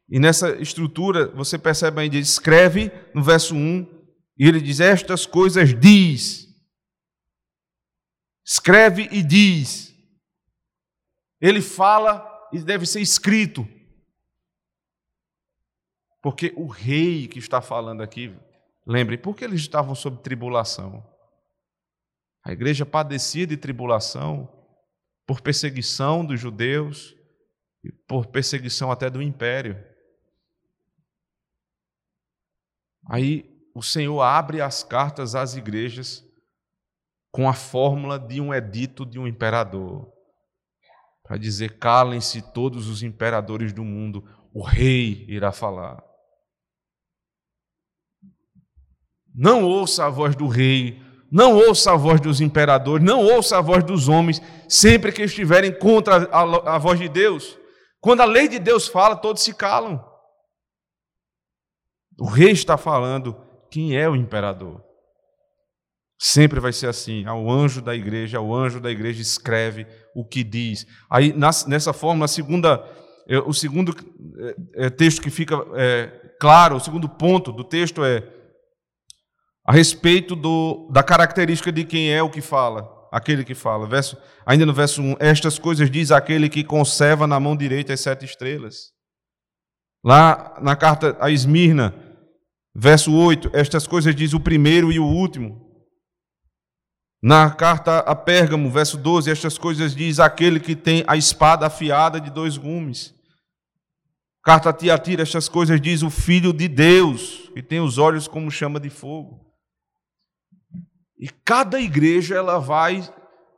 E 0.10 0.20
nessa 0.20 0.60
estrutura, 0.60 1.28
você 1.28 1.60
percebe 1.60 2.02
ainda, 2.02 2.18
escreve 2.18 2.92
no 3.14 3.22
verso 3.22 3.54
1, 3.54 3.88
e 4.36 4.48
ele 4.48 4.62
diz: 4.62 4.80
Estas 4.80 5.28
coisas 5.28 5.80
diz. 5.80 6.48
Escreve 8.44 9.08
e 9.12 9.22
diz. 9.22 9.94
ele 11.40 11.62
fala 11.62 12.28
e 12.52 12.58
deve 12.58 12.88
ser 12.88 13.02
escrito. 13.02 13.75
Porque 16.26 16.52
o 16.56 16.66
rei 16.66 17.28
que 17.28 17.38
está 17.38 17.62
falando 17.62 18.02
aqui, 18.02 18.36
lembre, 18.84 19.16
por 19.16 19.36
que 19.36 19.44
eles 19.44 19.62
estavam 19.62 19.94
sob 19.94 20.24
tribulação? 20.24 21.08
A 22.44 22.52
igreja 22.52 22.84
padecia 22.84 23.46
de 23.46 23.56
tribulação 23.56 24.52
por 25.28 25.40
perseguição 25.40 26.26
dos 26.26 26.40
judeus 26.40 27.16
e 27.84 27.92
por 27.92 28.26
perseguição 28.26 28.92
até 28.92 29.08
do 29.08 29.22
império. 29.22 29.78
Aí 33.08 33.46
o 33.76 33.84
Senhor 33.84 34.20
abre 34.24 34.62
as 34.62 34.84
cartas 34.84 35.36
às 35.36 35.56
igrejas 35.56 36.26
com 37.32 37.48
a 37.48 37.54
fórmula 37.54 38.18
de 38.18 38.42
um 38.42 38.52
edito 38.52 39.06
de 39.06 39.20
um 39.20 39.28
imperador, 39.28 40.12
para 41.22 41.38
dizer: 41.38 41.78
calem-se 41.78 42.42
todos 42.52 42.88
os 42.88 43.04
imperadores 43.04 43.72
do 43.72 43.84
mundo, 43.84 44.28
o 44.52 44.64
rei 44.64 45.24
irá 45.30 45.52
falar. 45.52 46.04
Não 49.36 49.66
ouça 49.66 50.06
a 50.06 50.10
voz 50.10 50.36
do 50.36 50.48
rei, 50.48 51.02
não 51.30 51.54
ouça 51.54 51.92
a 51.92 51.98
voz 51.98 52.22
dos 52.22 52.40
imperadores, 52.40 53.06
não 53.06 53.20
ouça 53.20 53.58
a 53.58 53.62
voz 53.62 53.84
dos 53.84 54.08
homens, 54.08 54.42
sempre 54.70 55.12
que 55.12 55.24
estiverem 55.24 55.78
contra 55.78 56.30
a, 56.32 56.78
voz 56.78 56.98
de 56.98 57.10
Deus. 57.10 57.58
Quando 58.00 58.22
a 58.22 58.26
lei 58.26 58.48
de 58.48 58.58
Deus 58.60 58.88
fala, 58.88 59.18
todos 59.18 59.44
se 59.44 59.54
calam. 59.54 60.02
O 62.18 62.26
rei 62.26 62.52
está 62.52 62.78
falando 62.78 63.36
quem 63.70 63.98
é 63.98 64.08
o 64.08 64.16
imperador. 64.16 64.82
Sempre 66.18 66.62
vai 66.62 66.72
ser 66.72 66.88
assim. 66.88 67.26
Ao 67.26 67.52
anjo 67.52 67.82
da 67.82 67.94
igreja, 67.94 68.38
ao 68.38 68.54
anjo 68.54 68.80
da 68.80 68.90
igreja 68.90 69.22
escreve 69.22 69.86
o 70.16 70.24
que 70.24 70.42
diz. 70.42 70.88
Aí, 71.10 71.34
nessa 71.68 71.92
forma, 71.92 72.24
a 72.24 72.30
segunda, 72.30 72.82
é, 73.28 73.38
o 73.40 73.52
segundo 73.52 73.94
é, 74.78 74.86
é, 74.86 74.90
texto 74.90 75.22
que 75.22 75.30
fica 75.30 75.58
claro, 76.40 76.78
o 76.78 76.80
segundo 76.80 77.10
ponto 77.10 77.52
do 77.52 77.64
texto 77.66 78.06
é 78.06 78.22
a 79.66 79.72
respeito 79.72 80.36
do, 80.36 80.88
da 80.92 81.02
característica 81.02 81.72
de 81.72 81.84
quem 81.84 82.12
é 82.12 82.22
o 82.22 82.30
que 82.30 82.40
fala, 82.40 82.88
aquele 83.12 83.44
que 83.44 83.56
fala. 83.56 83.88
Verso, 83.88 84.16
ainda 84.46 84.66
no 84.66 84.74
verso 84.74 85.02
1, 85.02 85.16
estas 85.20 85.58
coisas 85.58 85.90
diz 85.90 86.12
aquele 86.12 86.48
que 86.48 86.64
conserva 86.64 87.26
na 87.26 87.40
mão 87.40 87.58
direita 87.58 87.92
as 87.92 88.00
sete 88.00 88.26
estrelas. 88.26 88.94
Lá 90.04 90.56
na 90.62 90.76
carta 90.76 91.18
a 91.20 91.32
Esmirna, 91.32 91.96
verso 92.76 93.12
8, 93.12 93.50
estas 93.54 93.88
coisas 93.88 94.16
diz 94.16 94.34
o 94.34 94.40
primeiro 94.40 94.92
e 94.92 95.00
o 95.00 95.06
último. 95.06 95.66
Na 97.24 97.50
carta 97.50 98.00
a 98.00 98.16
Pérgamo, 98.16 98.70
verso 98.70 98.98
12, 98.98 99.32
estas 99.32 99.58
coisas 99.58 99.96
diz 99.96 100.20
aquele 100.20 100.60
que 100.60 100.76
tem 100.76 101.04
a 101.08 101.18
espada 101.18 101.66
afiada 101.66 102.22
de 102.22 102.30
dois 102.30 102.56
gumes. 102.56 103.16
Carta 104.44 104.70
a 104.70 104.74
Tiatira, 104.74 105.24
estas 105.24 105.50
coisas 105.50 105.82
diz 105.82 106.04
o 106.04 106.12
Filho 106.12 106.54
de 106.54 106.68
Deus, 106.68 107.50
que 107.56 107.64
tem 107.64 107.80
os 107.80 107.98
olhos 107.98 108.28
como 108.28 108.52
chama 108.52 108.80
de 108.80 108.92
fogo. 108.92 109.45
E 111.18 111.30
cada 111.30 111.80
igreja 111.80 112.36
ela 112.36 112.60
vai 112.60 113.02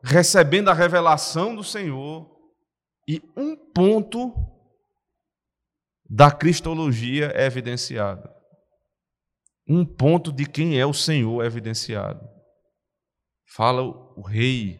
recebendo 0.03 0.69
a 0.69 0.73
revelação 0.73 1.55
do 1.55 1.63
Senhor 1.63 2.29
e 3.07 3.21
um 3.35 3.55
ponto 3.55 4.33
da 6.09 6.31
cristologia 6.31 7.31
é 7.35 7.45
evidenciado. 7.45 8.29
Um 9.67 9.85
ponto 9.85 10.31
de 10.31 10.45
quem 10.45 10.79
é 10.79 10.85
o 10.85 10.93
Senhor 10.93 11.43
é 11.43 11.47
evidenciado. 11.47 12.25
Fala 13.45 13.81
o 13.81 14.21
rei, 14.21 14.79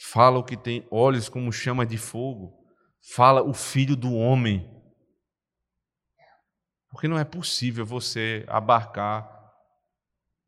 fala 0.00 0.38
o 0.38 0.44
que 0.44 0.56
tem 0.56 0.86
olhos 0.90 1.28
como 1.28 1.52
chama 1.52 1.84
de 1.84 1.98
fogo, 1.98 2.52
fala 3.14 3.42
o 3.42 3.52
filho 3.52 3.94
do 3.94 4.14
homem. 4.14 4.72
Porque 6.90 7.06
não 7.06 7.18
é 7.18 7.24
possível 7.24 7.84
você 7.84 8.44
abarcar 8.48 9.35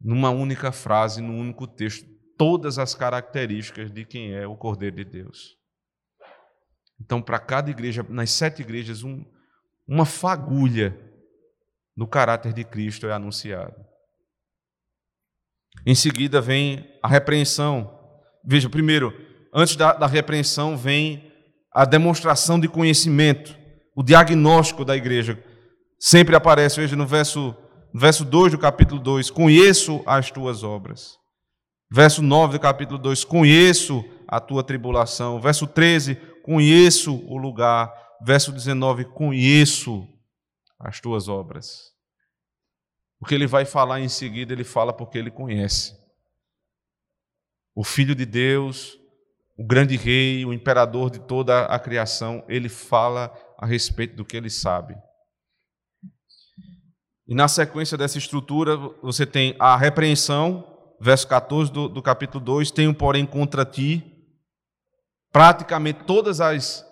numa 0.01 0.31
única 0.31 0.71
frase, 0.73 1.21
num 1.21 1.39
único 1.39 1.67
texto, 1.67 2.07
todas 2.37 2.79
as 2.79 2.95
características 2.95 3.91
de 3.91 4.05
quem 4.05 4.33
é 4.35 4.47
o 4.47 4.57
Cordeiro 4.57 4.97
de 4.97 5.05
Deus. 5.05 5.57
Então, 7.01 7.21
para 7.21 7.39
cada 7.39 7.71
igreja, 7.71 8.05
nas 8.09 8.31
sete 8.31 8.63
igrejas, 8.63 9.03
um, 9.03 9.25
uma 9.87 10.05
fagulha 10.05 10.97
do 11.97 12.07
caráter 12.07 12.53
de 12.53 12.65
Cristo 12.65 13.07
é 13.07 13.13
anunciada. 13.13 13.75
Em 15.87 15.95
seguida 15.95 16.41
vem 16.41 16.89
a 17.03 17.09
repreensão. 17.09 17.99
Veja, 18.45 18.69
primeiro, 18.69 19.13
antes 19.53 19.77
da, 19.77 19.93
da 19.93 20.07
repreensão 20.07 20.77
vem 20.77 21.33
a 21.73 21.85
demonstração 21.85 22.59
de 22.59 22.69
conhecimento, 22.69 23.57
o 23.95 24.03
diagnóstico 24.03 24.85
da 24.85 24.97
igreja. 24.97 25.43
Sempre 25.99 26.37
aparece, 26.37 26.81
veja, 26.81 26.97
no 26.97 27.07
verso 27.07 27.57
verso 27.93 28.25
2 28.25 28.53
do 28.53 28.59
capítulo 28.59 29.01
2: 29.01 29.31
Conheço 29.31 30.03
as 30.07 30.31
tuas 30.31 30.63
obras. 30.63 31.19
Verso 31.91 32.23
9 32.23 32.55
do 32.55 32.61
capítulo 32.61 32.99
2: 32.99 33.25
Conheço 33.25 34.05
a 34.27 34.41
tua 34.41 34.63
tribulação. 34.63 35.41
Verso 35.41 35.67
13: 35.67 36.17
Conheço 36.43 37.15
o 37.27 37.37
lugar. 37.37 37.93
Verso 38.21 38.53
19: 38.53 39.07
Conheço 39.07 40.07
as 40.79 41.01
tuas 41.01 41.29
obras. 41.29 41.93
O 43.21 43.25
que 43.25 43.35
ele 43.35 43.47
vai 43.47 43.65
falar 43.65 44.01
em 44.01 44.09
seguida, 44.09 44.53
ele 44.53 44.65
fala 44.65 44.93
porque 44.93 45.19
ele 45.19 45.31
conhece. 45.31 45.97
O 47.75 47.83
Filho 47.83 48.15
de 48.15 48.25
Deus, 48.25 48.99
o 49.57 49.65
grande 49.65 49.97
rei, 49.97 50.45
o 50.45 50.53
imperador 50.53 51.11
de 51.11 51.19
toda 51.19 51.65
a 51.67 51.79
criação, 51.79 52.45
ele 52.49 52.69
fala 52.69 53.33
a 53.59 53.67
respeito 53.67 54.15
do 54.15 54.25
que 54.25 54.37
ele 54.37 54.51
sabe. 54.51 54.97
E 57.29 57.35
na 57.35 57.47
sequência 57.47 57.99
dessa 57.99 58.17
estrutura, 58.17 58.75
você 59.03 59.27
tem 59.27 59.55
a 59.59 59.77
repreensão, 59.77 60.65
verso 60.99 61.29
14 61.29 61.71
do, 61.71 61.87
do 61.87 62.03
capítulo 62.03 62.43
2, 62.43 62.71
tenho, 62.71 62.95
porém, 62.95 63.27
contra 63.27 63.67
ti. 63.67 64.03
Praticamente 65.31 66.05
todas 66.05 66.41
as, 66.41 66.87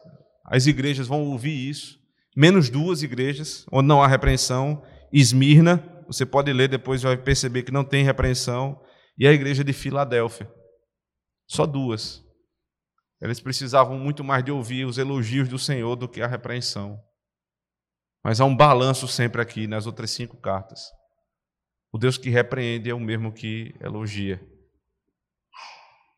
as 0.44 0.66
igrejas 0.66 1.06
vão 1.06 1.22
ouvir 1.22 1.70
isso, 1.70 1.98
menos 2.36 2.68
duas 2.68 3.02
igrejas, 3.02 3.64
onde 3.72 3.88
não 3.88 4.02
há 4.02 4.06
repreensão. 4.06 4.82
Esmirna, 5.10 5.82
você 6.06 6.26
pode 6.26 6.52
ler 6.52 6.68
depois 6.68 7.02
vai 7.02 7.16
perceber 7.16 7.62
que 7.62 7.72
não 7.72 7.82
tem 7.82 8.04
repreensão, 8.04 8.78
e 9.18 9.26
a 9.26 9.32
igreja 9.32 9.64
de 9.64 9.72
Filadélfia. 9.72 10.52
Só 11.48 11.64
duas. 11.64 12.22
Eles 13.22 13.40
precisavam 13.40 13.98
muito 13.98 14.22
mais 14.22 14.44
de 14.44 14.52
ouvir 14.52 14.84
os 14.84 14.98
elogios 14.98 15.48
do 15.48 15.58
Senhor 15.58 15.96
do 15.96 16.06
que 16.06 16.20
a 16.20 16.26
repreensão. 16.26 17.00
Mas 18.26 18.40
há 18.40 18.44
um 18.44 18.56
balanço 18.56 19.06
sempre 19.06 19.40
aqui 19.40 19.68
nas 19.68 19.86
outras 19.86 20.10
cinco 20.10 20.36
cartas. 20.36 20.90
O 21.92 21.96
Deus 21.96 22.18
que 22.18 22.28
repreende 22.28 22.90
é 22.90 22.92
o 22.92 22.98
mesmo 22.98 23.32
que 23.32 23.72
elogia. 23.80 24.44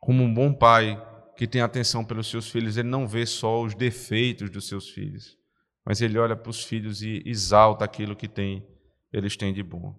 Como 0.00 0.24
um 0.24 0.32
bom 0.32 0.54
pai 0.54 0.96
que 1.36 1.46
tem 1.46 1.60
atenção 1.60 2.02
pelos 2.02 2.30
seus 2.30 2.50
filhos, 2.50 2.78
ele 2.78 2.88
não 2.88 3.06
vê 3.06 3.26
só 3.26 3.62
os 3.62 3.74
defeitos 3.74 4.48
dos 4.48 4.66
seus 4.66 4.88
filhos, 4.88 5.36
mas 5.84 6.00
ele 6.00 6.18
olha 6.18 6.34
para 6.34 6.48
os 6.48 6.64
filhos 6.64 7.02
e 7.02 7.22
exalta 7.26 7.84
aquilo 7.84 8.16
que 8.16 8.26
tem, 8.26 8.66
eles 9.12 9.36
têm 9.36 9.52
de 9.52 9.62
bom. 9.62 9.94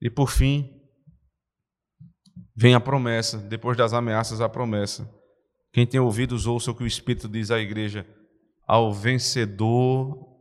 E 0.00 0.10
por 0.10 0.32
fim, 0.32 0.68
vem 2.56 2.74
a 2.74 2.80
promessa, 2.80 3.38
depois 3.38 3.76
das 3.76 3.92
ameaças, 3.92 4.40
a 4.40 4.48
promessa. 4.48 5.08
Quem 5.72 5.86
tem 5.86 6.00
ouvidos, 6.00 6.44
ouça 6.44 6.72
o 6.72 6.74
que 6.74 6.82
o 6.82 6.88
Espírito 6.88 7.28
diz 7.28 7.52
à 7.52 7.60
igreja: 7.60 8.04
ao 8.66 8.92
vencedor 8.92 10.33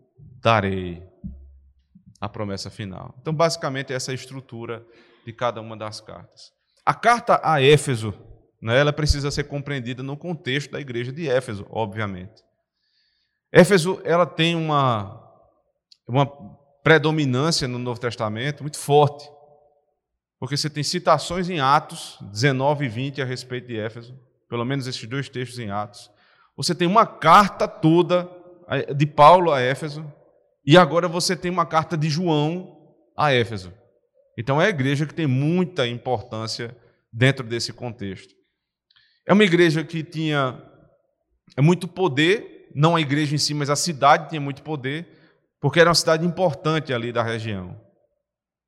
darei 0.43 1.01
a 2.19 2.27
promessa 2.27 2.69
final. 2.69 3.15
Então, 3.21 3.33
basicamente, 3.33 3.93
essa 3.93 4.11
é 4.11 4.13
a 4.13 4.15
estrutura 4.15 4.85
de 5.25 5.31
cada 5.31 5.61
uma 5.61 5.77
das 5.77 6.01
cartas. 6.01 6.51
A 6.85 6.93
carta 6.93 7.39
a 7.41 7.61
Éfeso, 7.61 8.13
né, 8.61 8.77
ela 8.77 8.91
precisa 8.91 9.31
ser 9.31 9.45
compreendida 9.45 10.03
no 10.03 10.17
contexto 10.17 10.71
da 10.71 10.81
igreja 10.81 11.13
de 11.13 11.29
Éfeso, 11.29 11.65
obviamente. 11.69 12.43
Éfeso, 13.51 14.01
ela 14.03 14.25
tem 14.25 14.55
uma, 14.55 15.21
uma 16.07 16.25
predominância 16.83 17.67
no 17.67 17.79
Novo 17.79 17.99
Testamento 17.99 18.63
muito 18.63 18.77
forte, 18.77 19.29
porque 20.39 20.57
você 20.57 20.69
tem 20.69 20.83
citações 20.83 21.49
em 21.49 21.61
Atos 21.61 22.17
19 22.21 22.85
e 22.85 22.89
20 22.89 23.21
a 23.21 23.25
respeito 23.25 23.67
de 23.67 23.79
Éfeso, 23.79 24.19
pelo 24.49 24.65
menos 24.65 24.87
esses 24.87 25.05
dois 25.07 25.29
textos 25.29 25.57
em 25.59 25.71
Atos. 25.71 26.11
Você 26.57 26.75
tem 26.75 26.87
uma 26.87 27.05
carta 27.05 27.65
toda 27.65 28.29
de 28.95 29.05
Paulo 29.05 29.51
a 29.51 29.61
Éfeso, 29.61 30.05
e 30.65 30.77
agora 30.77 31.07
você 31.07 31.35
tem 31.35 31.51
uma 31.51 31.65
carta 31.65 31.97
de 31.97 32.09
João 32.09 32.95
a 33.17 33.31
Éfeso. 33.31 33.73
Então 34.37 34.61
é 34.61 34.65
a 34.65 34.69
igreja 34.69 35.05
que 35.05 35.13
tem 35.13 35.27
muita 35.27 35.87
importância 35.87 36.75
dentro 37.11 37.45
desse 37.45 37.71
contexto. 37.71 38.33
É 39.27 39.33
uma 39.33 39.43
igreja 39.43 39.83
que 39.83 40.03
tinha 40.03 40.61
é 41.55 41.61
muito 41.61 41.87
poder, 41.87 42.69
não 42.73 42.95
a 42.95 43.01
igreja 43.01 43.35
em 43.35 43.37
si, 43.37 43.53
mas 43.53 43.69
a 43.69 43.75
cidade 43.75 44.29
tinha 44.29 44.41
muito 44.41 44.63
poder, 44.63 45.07
porque 45.61 45.79
era 45.79 45.89
uma 45.89 45.95
cidade 45.95 46.25
importante 46.25 46.93
ali 46.93 47.11
da 47.11 47.21
região, 47.21 47.79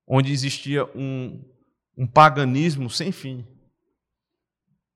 onde 0.08 0.32
existia 0.32 0.86
um, 0.96 1.44
um 1.98 2.06
paganismo 2.06 2.90
sem 2.90 3.12
fim. 3.12 3.46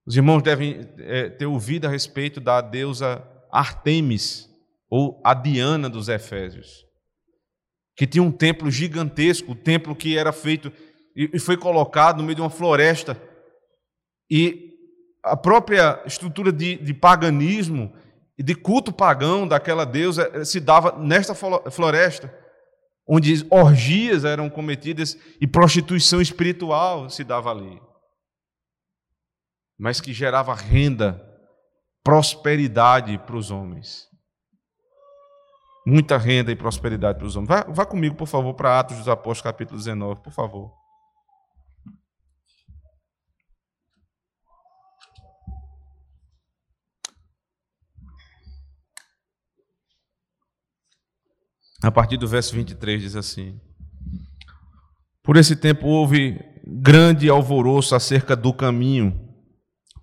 Os 0.06 0.16
irmãos 0.16 0.42
devem 0.42 0.88
é, 1.00 1.30
ter 1.30 1.46
ouvido 1.46 1.86
a 1.86 1.90
respeito 1.90 2.40
da 2.40 2.62
deusa 2.62 3.24
Artemis, 3.52 4.48
ou 4.90 5.22
a 5.24 5.34
Diana 5.34 5.90
dos 5.90 6.10
Efésios, 6.10 6.86
que 8.00 8.08
tinha 8.08 8.24
um 8.24 8.32
templo 8.32 8.72
gigantesco, 8.72 9.50
o 9.50 9.52
um 9.52 9.58
templo 9.58 9.94
que 9.94 10.18
era 10.18 10.32
feito 10.32 10.72
e 11.14 11.38
foi 11.38 11.58
colocado 11.58 12.20
no 12.20 12.24
meio 12.24 12.36
de 12.36 12.42
uma 12.42 12.50
floresta. 12.50 13.22
E 14.32 14.70
a 15.22 15.36
própria 15.36 16.02
estrutura 16.06 16.50
de, 16.50 16.78
de 16.78 16.94
paganismo 16.94 17.94
e 18.38 18.42
de 18.42 18.56
culto 18.56 18.94
pagão 18.94 19.46
daquela 19.46 19.86
deusa 19.86 20.32
eh, 20.34 20.46
se 20.46 20.62
dava 20.62 20.98
nesta 20.98 21.36
floresta, 21.36 22.34
onde 23.06 23.46
orgias 23.50 24.24
eram 24.24 24.50
cometidas 24.50 25.18
e 25.42 25.46
prostituição 25.46 26.22
espiritual 26.22 27.10
se 27.10 27.26
dava 27.26 27.52
ali. 27.52 27.82
Mas 29.78 30.00
que 30.00 30.14
gerava 30.14 30.56
renda, 30.56 31.22
prosperidade 32.02 33.18
para 33.18 33.36
os 33.36 33.52
homens. 33.52 34.09
Muita 35.90 36.18
renda 36.18 36.52
e 36.52 36.56
prosperidade 36.56 37.18
para 37.18 37.28
os 37.28 37.36
homens. 37.36 37.50
Vá, 37.50 37.66
vá 37.68 37.86
comigo, 37.86 38.16
por 38.16 38.28
favor, 38.28 38.54
para 38.54 38.80
Atos 38.80 38.98
dos 38.98 39.08
Apóstolos, 39.08 39.42
capítulo 39.42 39.78
19, 39.78 40.22
por 40.22 40.32
favor. 40.32 40.72
a 51.82 51.92
partir 51.92 52.18
do 52.18 52.28
verso 52.28 52.54
23 52.56 53.02
diz 53.02 53.16
assim: 53.16 53.60
Por 55.24 55.38
esse 55.38 55.56
tempo 55.56 55.88
houve 55.88 56.40
grande 56.66 57.30
alvoroço 57.30 57.96
acerca 57.96 58.36
do 58.36 58.54
caminho, 58.54 59.20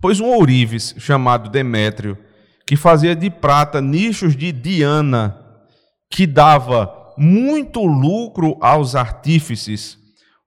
pois 0.01 0.19
um 0.19 0.25
ourives 0.25 0.95
chamado 0.97 1.49
Demétrio, 1.49 2.17
que 2.65 2.75
fazia 2.75 3.15
de 3.15 3.29
prata 3.29 3.79
nichos 3.79 4.35
de 4.35 4.51
Diana, 4.51 5.46
que 6.09 6.27
dava 6.27 7.13
muito 7.17 7.83
lucro 7.85 8.57
aos 8.61 8.95
artífices, 8.95 9.97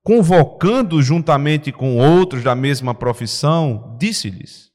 convocando 0.02 1.02
juntamente 1.02 1.72
com 1.72 1.96
outros 1.96 2.44
da 2.44 2.54
mesma 2.54 2.94
profissão, 2.94 3.96
disse-lhes: 3.98 4.70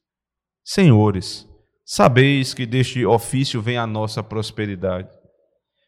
Senhores, 0.63 1.47
sabeis 1.85 2.53
que 2.53 2.65
deste 2.65 3.05
ofício 3.05 3.61
vem 3.61 3.77
a 3.77 3.87
nossa 3.87 4.21
prosperidade. 4.21 5.09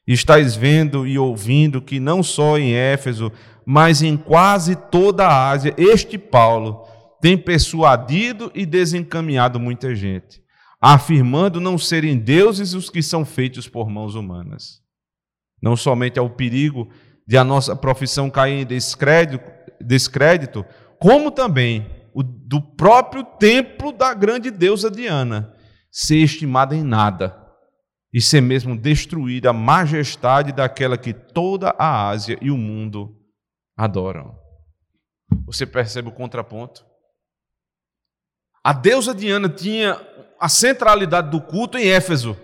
Estais 0.07 0.55
vendo 0.55 1.05
e 1.05 1.19
ouvindo 1.19 1.81
que 1.81 1.99
não 1.99 2.23
só 2.23 2.57
em 2.57 2.73
Éfeso, 2.73 3.29
mas 3.65 4.01
em 4.01 4.15
quase 4.15 4.75
toda 4.75 5.27
a 5.27 5.49
Ásia, 5.49 5.75
este 5.77 6.17
Paulo 6.17 6.87
tem 7.19 7.37
persuadido 7.37 8.49
e 8.55 8.65
desencaminhado 8.65 9.59
muita 9.59 9.93
gente, 9.93 10.41
afirmando 10.79 11.59
não 11.59 11.77
serem 11.77 12.17
deuses 12.17 12.73
os 12.73 12.89
que 12.89 13.03
são 13.03 13.25
feitos 13.25 13.67
por 13.67 13.89
mãos 13.89 14.15
humanas. 14.15 14.86
Não 15.61 15.75
somente 15.75 16.19
ao 16.19 16.29
perigo 16.29 16.89
de 17.27 17.37
a 17.37 17.43
nossa 17.43 17.75
profissão 17.75 18.29
cair 18.29 18.61
em 18.61 18.65
descrédito, 18.65 19.51
descrédito 19.81 20.65
como 20.99 21.29
também 21.31 21.89
o 22.13 22.23
do 22.23 22.61
próprio 22.61 23.23
templo 23.23 23.91
da 23.91 24.13
grande 24.13 24.49
deusa 24.49 24.89
Diana 24.89 25.53
ser 25.91 26.17
estimada 26.17 26.75
em 26.75 26.83
nada 26.83 27.37
e 28.13 28.21
ser 28.21 28.41
mesmo 28.41 28.75
destruída 28.75 29.49
a 29.49 29.53
majestade 29.53 30.51
daquela 30.51 30.97
que 30.97 31.13
toda 31.13 31.75
a 31.77 32.07
Ásia 32.07 32.37
e 32.41 32.49
o 32.49 32.57
mundo 32.57 33.15
adoram. 33.75 34.35
Você 35.45 35.65
percebe 35.65 36.07
o 36.07 36.13
contraponto? 36.13 36.85
A 38.63 38.73
deusa 38.73 39.13
Diana 39.13 39.49
tinha 39.49 39.99
a 40.39 40.49
centralidade 40.49 41.29
do 41.29 41.41
culto 41.41 41.77
em 41.77 41.87
Éfeso, 41.87 42.37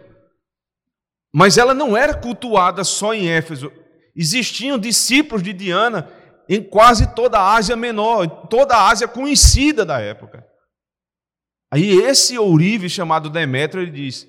mas 1.34 1.58
ela 1.58 1.74
não 1.74 1.98
era 1.98 2.14
cultuada 2.14 2.84
só 2.84 3.14
em 3.14 3.28
Éfeso. 3.28 3.72
Existiam 4.16 4.78
discípulos 4.78 5.42
de 5.42 5.52
Diana 5.52 6.08
em 6.48 6.62
quase 6.62 7.16
toda 7.16 7.40
a 7.40 7.56
Ásia 7.56 7.76
Menor, 7.76 8.28
toda 8.48 8.76
a 8.76 8.90
Ásia 8.90 9.08
conhecida 9.08 9.84
da 9.84 10.00
época. 10.00 10.46
Aí 11.74 11.90
esse 11.90 12.38
ourive 12.38 12.88
chamado 12.88 13.32
Demétrio, 13.32 13.82
ele 13.82 13.92
diz: 13.92 14.28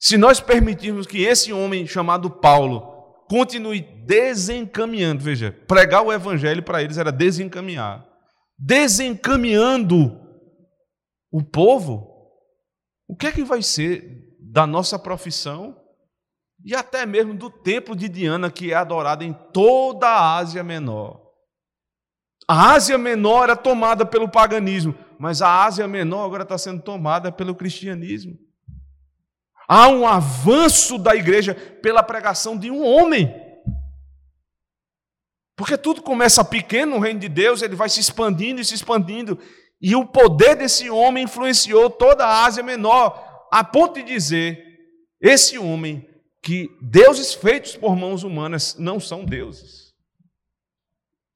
se 0.00 0.18
nós 0.18 0.40
permitirmos 0.40 1.06
que 1.06 1.22
esse 1.22 1.52
homem 1.52 1.86
chamado 1.86 2.28
Paulo 2.28 2.90
continue 3.28 3.80
desencaminhando, 4.04 5.22
veja, 5.22 5.52
pregar 5.68 6.02
o 6.02 6.12
evangelho 6.12 6.62
para 6.62 6.82
eles 6.82 6.98
era 6.98 7.12
desencaminhar, 7.12 8.04
desencaminhando 8.58 10.20
o 11.30 11.42
povo, 11.42 12.08
o 13.08 13.14
que 13.14 13.28
é 13.28 13.32
que 13.32 13.44
vai 13.44 13.62
ser 13.62 14.26
da 14.40 14.66
nossa 14.66 14.98
profissão 14.98 15.81
e 16.64 16.74
até 16.74 17.04
mesmo 17.04 17.34
do 17.34 17.50
templo 17.50 17.96
de 17.96 18.08
Diana, 18.08 18.50
que 18.50 18.72
é 18.72 18.74
adorado 18.74 19.24
em 19.24 19.32
toda 19.52 20.06
a 20.06 20.36
Ásia 20.36 20.62
Menor? 20.62 21.20
A 22.48 22.72
Ásia 22.72 22.98
Menor 22.98 23.44
era 23.44 23.56
tomada 23.56 24.04
pelo 24.04 24.28
paganismo, 24.28 24.94
mas 25.18 25.42
a 25.42 25.64
Ásia 25.64 25.88
Menor 25.88 26.24
agora 26.24 26.42
está 26.42 26.58
sendo 26.58 26.82
tomada 26.82 27.32
pelo 27.32 27.54
cristianismo. 27.54 28.36
Há 29.68 29.88
um 29.88 30.06
avanço 30.06 30.98
da 30.98 31.14
igreja 31.14 31.54
pela 31.54 32.02
pregação 32.02 32.58
de 32.58 32.70
um 32.70 32.84
homem. 32.84 33.32
Porque 35.56 35.76
tudo 35.76 36.02
começa 36.02 36.44
pequeno 36.44 36.96
no 36.96 37.00
reino 37.00 37.20
de 37.20 37.28
Deus, 37.28 37.62
ele 37.62 37.76
vai 37.76 37.88
se 37.88 38.00
expandindo 38.00 38.60
e 38.60 38.64
se 38.64 38.74
expandindo. 38.74 39.38
E 39.80 39.96
o 39.96 40.06
poder 40.06 40.56
desse 40.56 40.90
homem 40.90 41.24
influenciou 41.24 41.88
toda 41.90 42.24
a 42.24 42.44
Ásia 42.44 42.62
Menor, 42.62 43.48
a 43.50 43.64
ponto 43.64 43.94
de 43.94 44.02
dizer: 44.02 44.62
esse 45.20 45.58
homem, 45.58 46.06
que 46.42 46.68
deuses 46.82 47.32
feitos 47.32 47.76
por 47.76 47.94
mãos 47.94 48.24
humanas 48.24 48.76
não 48.76 48.98
são 48.98 49.24
deuses. 49.24 49.94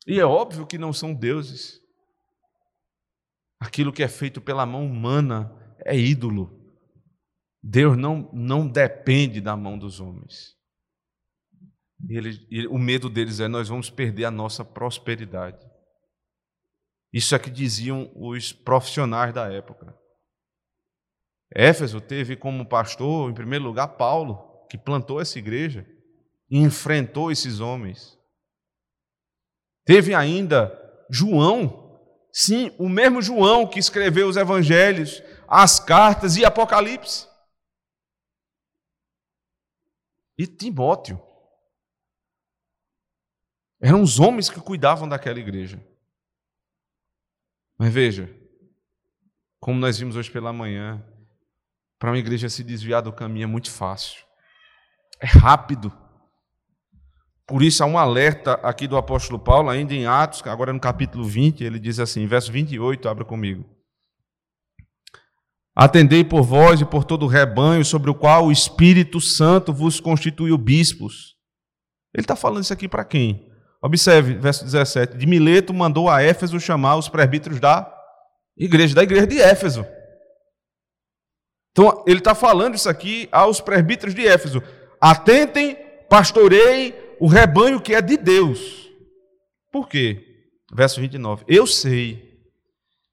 E 0.07 0.19
é 0.19 0.25
óbvio 0.25 0.66
que 0.66 0.77
não 0.77 0.92
são 0.92 1.14
deuses. 1.14 1.81
Aquilo 3.61 3.92
que 3.92 4.03
é 4.03 4.09
feito 4.09 4.40
pela 4.40 4.66
mão 4.66 4.85
humana 4.85 5.53
é 5.85 5.97
ídolo. 5.97 6.53
Deus 7.62 7.97
não, 7.97 8.31
não 8.33 8.69
depende 8.69 9.40
da 9.40 9.57
mão 9.57 9.79
dos 9.79 10.01
homens. 10.01 10.55
Ele, 12.09 12.47
ele, 12.51 12.66
o 12.66 12.79
medo 12.79 13.09
deles 13.09 13.40
é: 13.40 13.49
nós 13.49 13.69
vamos 13.69 13.88
perder 13.88 14.27
a 14.27 14.31
nossa 14.31 14.64
prosperidade. 14.64 15.64
Isso 17.12 17.35
é 17.35 17.38
que 17.38 17.51
diziam 17.51 18.12
os 18.14 18.53
profissionais 18.53 19.33
da 19.33 19.51
época. 19.51 19.97
Éfeso 21.51 22.01
teve 22.01 22.37
como 22.37 22.69
pastor, 22.69 23.31
em 23.31 23.35
primeiro 23.35 23.64
lugar, 23.64 23.88
Paulo, 23.97 24.56
que 24.68 24.79
plantou 24.79 25.20
essa 25.20 25.38
igreja 25.38 25.87
e 26.50 26.59
enfrentou 26.59 27.31
esses 27.31 27.61
homens. 27.61 28.18
Teve 29.85 30.14
ainda 30.14 30.72
João, 31.09 32.00
sim, 32.33 32.74
o 32.79 32.88
mesmo 32.88 33.22
João 33.22 33.66
que 33.66 33.79
escreveu 33.79 34.29
os 34.29 34.37
evangelhos, 34.37 35.22
as 35.48 35.79
cartas 35.79 36.37
e 36.37 36.44
Apocalipse. 36.44 37.26
e 40.38 40.46
Timóteo. 40.46 41.20
Eram 43.81 44.02
os 44.02 44.18
homens 44.18 44.50
que 44.50 44.61
cuidavam 44.61 45.09
daquela 45.09 45.38
igreja. 45.38 45.85
Mas 47.79 47.92
veja, 47.92 48.35
como 49.61 49.79
nós 49.79 49.98
vimos 49.98 50.16
hoje 50.16 50.31
pela 50.31 50.52
manhã, 50.52 51.05
para 51.98 52.11
uma 52.11 52.18
igreja 52.18 52.48
se 52.48 52.64
desviar 52.64 53.02
do 53.02 53.12
caminho 53.12 53.44
é 53.44 53.46
muito 53.46 53.70
fácil. 53.70 54.25
É 55.20 55.26
rápido. 55.26 55.92
Por 57.46 57.62
isso 57.62 57.83
há 57.83 57.87
um 57.87 57.96
alerta 57.96 58.55
aqui 58.55 58.88
do 58.88 58.96
apóstolo 58.96 59.38
Paulo, 59.38 59.70
ainda 59.70 59.94
em 59.94 60.07
Atos, 60.07 60.42
agora 60.46 60.72
no 60.72 60.81
capítulo 60.81 61.24
20, 61.24 61.62
ele 61.62 61.79
diz 61.79 62.00
assim, 62.00 62.26
verso 62.26 62.50
28, 62.50 63.09
abra 63.09 63.24
comigo. 63.24 63.64
Atendei 65.74 66.24
por 66.24 66.42
vós 66.42 66.81
e 66.81 66.85
por 66.85 67.05
todo 67.05 67.24
o 67.24 67.29
rebanho 67.29 67.85
sobre 67.85 68.11
o 68.11 68.14
qual 68.14 68.46
o 68.46 68.52
Espírito 68.52 69.20
Santo 69.20 69.72
vos 69.72 70.00
constituiu 70.00 70.57
bispos. 70.59 71.37
Ele 72.14 72.24
está 72.24 72.35
falando 72.35 72.64
isso 72.64 72.72
aqui 72.72 72.88
para 72.88 73.05
quem? 73.05 73.46
Observe, 73.83 74.35
verso 74.35 74.64
17. 74.64 75.16
De 75.16 75.26
Mileto 75.26 75.74
mandou 75.74 76.09
a 76.09 76.22
Éfeso 76.22 76.59
chamar 76.59 76.96
os 76.96 77.09
presbíteros 77.09 77.61
da 77.61 77.92
igreja, 78.57 78.94
da 78.94 79.02
igreja 79.02 79.26
de 79.26 79.38
Éfeso. 79.38 79.87
Então, 81.70 82.02
ele 82.07 82.20
está 82.20 82.35
falando 82.35 82.74
isso 82.74 82.88
aqui 82.88 83.29
aos 83.31 83.61
presbíteros 83.61 84.14
de 84.14 84.26
Éfeso. 84.26 84.62
Atentem, 85.00 85.76
pastoreiem 86.09 86.94
o 87.20 87.26
rebanho 87.26 87.80
que 87.80 87.94
é 87.94 88.00
de 88.00 88.16
Deus. 88.16 88.90
Por 89.72 89.88
quê? 89.88 90.22
Verso 90.72 91.00
29. 91.00 91.44
Eu 91.46 91.66
sei 91.66 92.26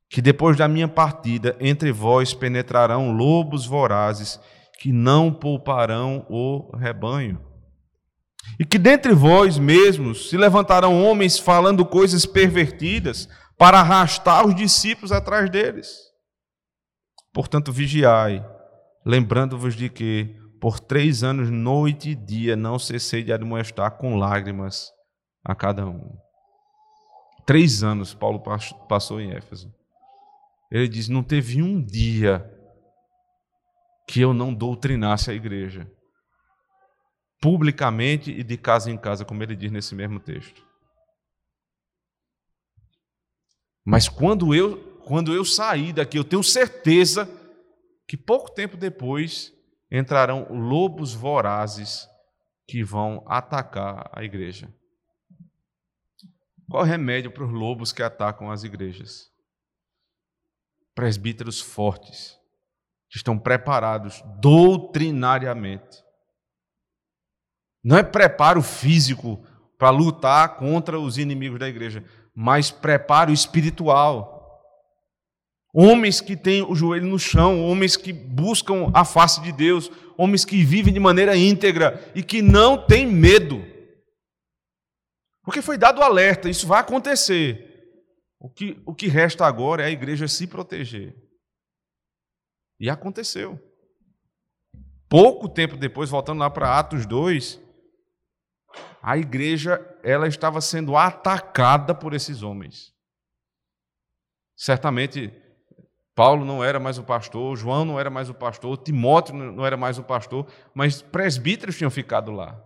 que 0.09 0.21
depois 0.21 0.55
da 0.57 0.67
minha 0.67 0.87
partida 0.87 1.55
entre 1.59 1.91
vós 1.91 2.33
penetrarão 2.33 3.11
lobos 3.11 3.65
vorazes 3.65 4.39
que 4.79 4.91
não 4.91 5.33
pouparão 5.33 6.25
o 6.29 6.75
rebanho. 6.77 7.41
E 8.59 8.65
que 8.65 8.77
dentre 8.77 9.13
vós 9.13 9.57
mesmos 9.57 10.29
se 10.29 10.37
levantarão 10.37 11.03
homens 11.03 11.39
falando 11.39 11.85
coisas 11.85 12.25
pervertidas 12.25 13.27
para 13.57 13.79
arrastar 13.79 14.45
os 14.45 14.53
discípulos 14.53 15.11
atrás 15.11 15.49
deles. 15.49 15.89
Portanto, 17.31 17.71
vigiai, 17.71 18.45
lembrando-vos 19.05 19.75
de 19.75 19.89
que 19.89 20.35
por 20.63 20.79
três 20.79 21.25
anos, 21.25 21.49
noite 21.49 22.11
e 22.11 22.15
dia, 22.15 22.55
não 22.55 22.79
cessei 22.79 23.21
de 23.21 23.33
admoestar 23.33 23.97
com 23.97 24.15
lágrimas 24.15 24.93
a 25.43 25.53
cada 25.53 25.85
um. 25.85 26.17
Três 27.45 27.83
anos 27.83 28.13
Paulo 28.13 28.41
passou 28.87 29.19
em 29.19 29.33
Éfeso. 29.33 29.69
Ele 30.71 30.87
diz: 30.87 31.09
não 31.09 31.21
teve 31.21 31.61
um 31.61 31.83
dia 31.83 32.49
que 34.07 34.21
eu 34.21 34.33
não 34.33 34.53
doutrinasse 34.53 35.29
a 35.29 35.33
igreja, 35.33 35.85
publicamente 37.41 38.31
e 38.31 38.41
de 38.41 38.55
casa 38.55 38.89
em 38.89 38.97
casa, 38.97 39.25
como 39.25 39.43
ele 39.43 39.57
diz 39.57 39.69
nesse 39.69 39.93
mesmo 39.93 40.17
texto. 40.17 40.65
Mas 43.85 44.07
quando 44.07 44.55
eu, 44.55 45.01
quando 45.03 45.33
eu 45.33 45.43
sair 45.43 45.91
daqui, 45.91 46.17
eu 46.17 46.23
tenho 46.23 46.41
certeza 46.41 47.29
que 48.07 48.15
pouco 48.15 48.49
tempo 48.49 48.77
depois 48.77 49.51
entrarão 49.93 50.47
lobos 50.49 51.13
vorazes 51.13 52.09
que 52.67 52.83
vão 52.83 53.23
atacar 53.27 54.09
a 54.11 54.23
igreja. 54.23 54.73
Qual 56.67 56.81
o 56.81 56.85
remédio 56.85 57.29
para 57.29 57.43
os 57.43 57.51
lobos 57.51 57.93
que 57.93 58.01
atacam 58.01 58.49
as 58.49 58.63
igrejas? 58.63 59.31
Presbíteros 60.95 61.61
fortes, 61.61 62.35
que 63.07 63.17
estão 63.17 63.37
preparados 63.37 64.23
doutrinariamente. 64.39 66.03
Não 67.83 67.97
é 67.97 68.01
preparo 68.01 68.63
físico 68.63 69.45
para 69.77 69.91
lutar 69.91 70.57
contra 70.57 70.99
os 70.99 71.19
inimigos 71.19 71.59
da 71.59 71.67
igreja, 71.67 72.03
mas 72.33 72.71
preparo 72.71 73.31
espiritual. 73.31 74.32
Homens 75.75 76.21
que 76.21 76.37
têm 76.37 76.61
o 76.61 76.75
joelho 76.75 77.07
no 77.07 77.17
chão, 77.17 77.65
homens 77.65 77.97
que 77.97 78.13
buscam 78.13 78.91
a 78.93 79.03
face 79.03 79.41
de 79.41 79.51
Deus, 79.51 79.89
homens 80.15 80.45
que 80.45 80.63
vivem 80.63 80.93
de 80.93 80.99
maneira 80.99 81.35
íntegra 81.35 82.11
e 82.13 82.21
que 82.21 82.43
não 82.43 82.85
têm 82.85 83.07
medo. 83.07 83.65
Porque 85.43 85.63
foi 85.63 85.75
dado 85.75 85.99
o 85.99 86.03
alerta, 86.03 86.47
isso 86.47 86.67
vai 86.67 86.79
acontecer. 86.79 87.71
O 88.39 88.49
que, 88.49 88.83
o 88.85 88.93
que 88.93 89.07
resta 89.07 89.47
agora 89.47 89.81
é 89.81 89.87
a 89.87 89.91
igreja 89.91 90.27
se 90.27 90.45
proteger. 90.45 91.15
E 92.79 92.87
aconteceu. 92.87 93.59
Pouco 95.09 95.49
tempo 95.49 95.75
depois, 95.75 96.09
voltando 96.09 96.39
lá 96.39 96.51
para 96.51 96.77
Atos 96.77 97.05
2, 97.07 97.59
a 99.01 99.17
igreja 99.17 99.79
ela 100.03 100.27
estava 100.27 100.61
sendo 100.61 100.95
atacada 100.95 101.95
por 101.95 102.13
esses 102.13 102.43
homens. 102.43 102.93
Certamente 104.55 105.42
Paulo 106.15 106.45
não 106.45 106.63
era 106.63 106.79
mais 106.79 106.97
o 106.97 107.03
pastor, 107.03 107.55
João 107.57 107.85
não 107.85 107.99
era 107.99 108.09
mais 108.09 108.29
o 108.29 108.33
pastor, 108.33 108.77
Timóteo 108.77 109.33
não 109.33 109.65
era 109.65 109.75
mais 109.75 109.97
o 109.97 110.03
pastor, 110.03 110.47
mas 110.73 111.01
presbíteros 111.01 111.77
tinham 111.77 111.89
ficado 111.89 112.31
lá. 112.31 112.61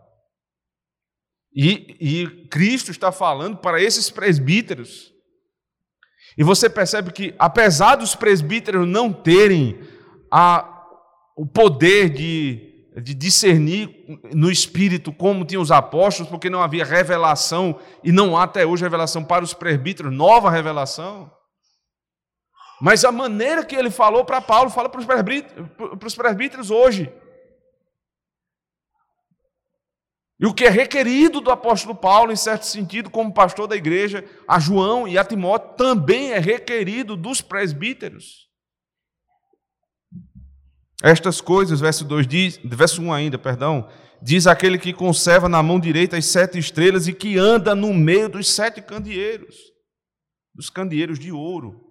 E, 1.56 1.96
e 2.00 2.48
Cristo 2.50 2.92
está 2.92 3.12
falando 3.12 3.58
para 3.58 3.82
esses 3.82 4.10
presbíteros. 4.10 5.14
E 6.38 6.44
você 6.44 6.70
percebe 6.70 7.12
que, 7.12 7.34
apesar 7.40 7.96
dos 7.96 8.16
presbíteros 8.16 8.88
não 8.88 9.12
terem 9.12 9.80
a, 10.32 10.86
o 11.36 11.48
poder 11.48 12.10
de 12.10 12.68
de 13.02 13.14
discernir 13.14 13.90
no 14.34 14.50
espírito 14.50 15.14
como 15.14 15.46
tinham 15.46 15.62
os 15.62 15.72
apóstolos, 15.72 16.30
porque 16.30 16.50
não 16.50 16.62
havia 16.62 16.84
revelação 16.84 17.80
e 18.04 18.12
não 18.12 18.36
há 18.36 18.44
até 18.44 18.66
hoje 18.66 18.84
revelação 18.84 19.24
para 19.24 19.44
os 19.44 19.54
presbíteros, 19.54 20.12
nova 20.12 20.50
revelação. 20.50 21.32
Mas 22.80 23.04
a 23.04 23.12
maneira 23.12 23.66
que 23.66 23.76
ele 23.76 23.90
falou 23.90 24.24
para 24.24 24.40
Paulo, 24.40 24.70
fala 24.70 24.88
para 24.88 25.00
os 25.00 25.06
presbíteros, 25.06 26.16
presbíteros 26.16 26.72
hoje. 26.72 27.12
E 30.40 30.46
o 30.46 30.54
que 30.54 30.66
é 30.66 30.70
requerido 30.70 31.42
do 31.42 31.50
apóstolo 31.50 31.96
Paulo, 31.96 32.32
em 32.32 32.36
certo 32.36 32.64
sentido, 32.64 33.10
como 33.10 33.34
pastor 33.34 33.68
da 33.68 33.76
igreja, 33.76 34.24
a 34.48 34.60
João 34.60 35.08
e 35.08 35.18
a 35.18 35.26
Timóteo, 35.26 35.76
também 35.76 36.32
é 36.32 36.38
requerido 36.38 37.18
dos 37.18 37.42
presbíteros. 37.42 38.48
Estas 41.02 41.42
coisas, 41.42 41.80
verso 41.80 42.06
2 42.06 42.28
diz, 42.28 42.58
verso 42.64 43.02
1 43.02 43.12
ainda, 43.12 43.40
perdão, 43.40 43.90
diz 44.22 44.46
aquele 44.46 44.78
que 44.78 44.94
conserva 44.94 45.50
na 45.50 45.64
mão 45.64 45.80
direita 45.80 46.18
as 46.18 46.26
sete 46.26 46.60
estrelas 46.60 47.08
e 47.08 47.14
que 47.14 47.38
anda 47.38 47.74
no 47.74 47.92
meio 47.92 48.30
dos 48.30 48.52
sete 48.52 48.80
candeeiros, 48.82 49.56
dos 50.54 50.70
candeeiros 50.70 51.18
de 51.18 51.32
ouro. 51.32 51.87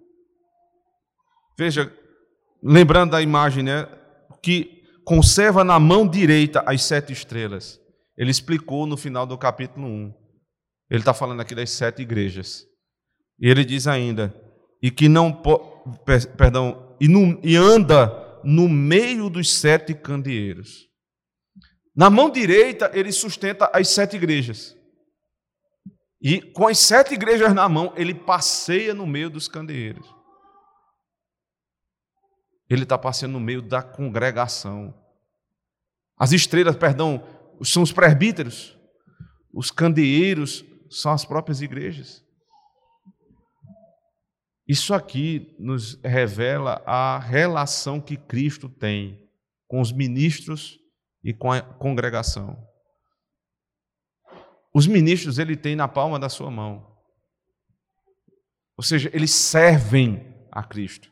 Veja, 1.57 1.91
lembrando 2.61 3.11
da 3.11 3.21
imagem, 3.21 3.63
né, 3.63 3.87
que 4.43 4.83
conserva 5.03 5.63
na 5.63 5.79
mão 5.79 6.07
direita 6.07 6.63
as 6.65 6.83
sete 6.83 7.11
estrelas. 7.11 7.79
Ele 8.17 8.29
explicou 8.29 8.85
no 8.85 8.97
final 8.97 9.25
do 9.25 9.37
capítulo 9.37 9.87
1. 9.87 10.13
Ele 10.89 10.99
está 10.99 11.13
falando 11.13 11.41
aqui 11.41 11.55
das 11.55 11.69
sete 11.71 12.01
igrejas. 12.01 12.65
E 13.39 13.49
ele 13.49 13.63
diz 13.63 13.87
ainda, 13.87 14.33
e 14.81 14.89
que 14.89 15.07
não, 15.07 15.31
perdão, 16.35 16.95
e, 16.99 17.07
não, 17.07 17.39
e 17.43 17.55
anda 17.55 18.39
no 18.43 18.67
meio 18.67 19.29
dos 19.29 19.59
sete 19.59 19.93
candeeiros. 19.93 20.87
Na 21.95 22.09
mão 22.09 22.29
direita, 22.29 22.91
ele 22.93 23.11
sustenta 23.11 23.69
as 23.73 23.89
sete 23.89 24.15
igrejas. 24.15 24.75
E 26.21 26.41
com 26.41 26.67
as 26.67 26.79
sete 26.79 27.13
igrejas 27.13 27.53
na 27.53 27.67
mão, 27.69 27.93
ele 27.95 28.13
passeia 28.13 28.93
no 28.93 29.05
meio 29.05 29.29
dos 29.29 29.47
candeeiros. 29.47 30.16
Ele 32.69 32.83
está 32.83 32.97
passeando 32.97 33.33
no 33.33 33.39
meio 33.39 33.61
da 33.61 33.81
congregação. 33.81 34.93
As 36.17 36.31
estrelas, 36.31 36.75
perdão, 36.75 37.23
são 37.63 37.83
os 37.83 37.91
presbíteros. 37.91 38.77
Os 39.53 39.71
candeeiros 39.71 40.65
são 40.89 41.11
as 41.11 41.23
próprias 41.25 41.61
igrejas. 41.61 42.25
Isso 44.67 44.93
aqui 44.93 45.55
nos 45.57 45.97
revela 46.03 46.81
a 46.85 47.17
relação 47.19 48.01
que 48.01 48.17
Cristo 48.17 48.67
tem 48.67 49.25
com 49.65 49.79
os 49.79 49.93
ministros 49.93 50.77
e 51.23 51.33
com 51.33 51.51
a 51.51 51.61
congregação. 51.61 52.67
Os 54.73 54.85
ministros 54.85 55.39
ele 55.39 55.55
tem 55.55 55.75
na 55.75 55.87
palma 55.87 56.19
da 56.19 56.27
sua 56.29 56.51
mão. 56.51 56.85
Ou 58.75 58.83
seja, 58.83 59.09
eles 59.13 59.31
servem 59.31 60.35
a 60.51 60.61
Cristo. 60.63 61.11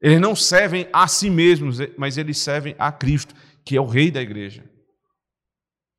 Eles 0.00 0.20
não 0.20 0.36
servem 0.36 0.88
a 0.92 1.08
si 1.08 1.30
mesmos, 1.30 1.78
mas 1.96 2.18
eles 2.18 2.38
servem 2.38 2.74
a 2.78 2.92
Cristo, 2.92 3.34
que 3.64 3.76
é 3.76 3.80
o 3.80 3.86
rei 3.86 4.10
da 4.10 4.20
igreja. 4.20 4.68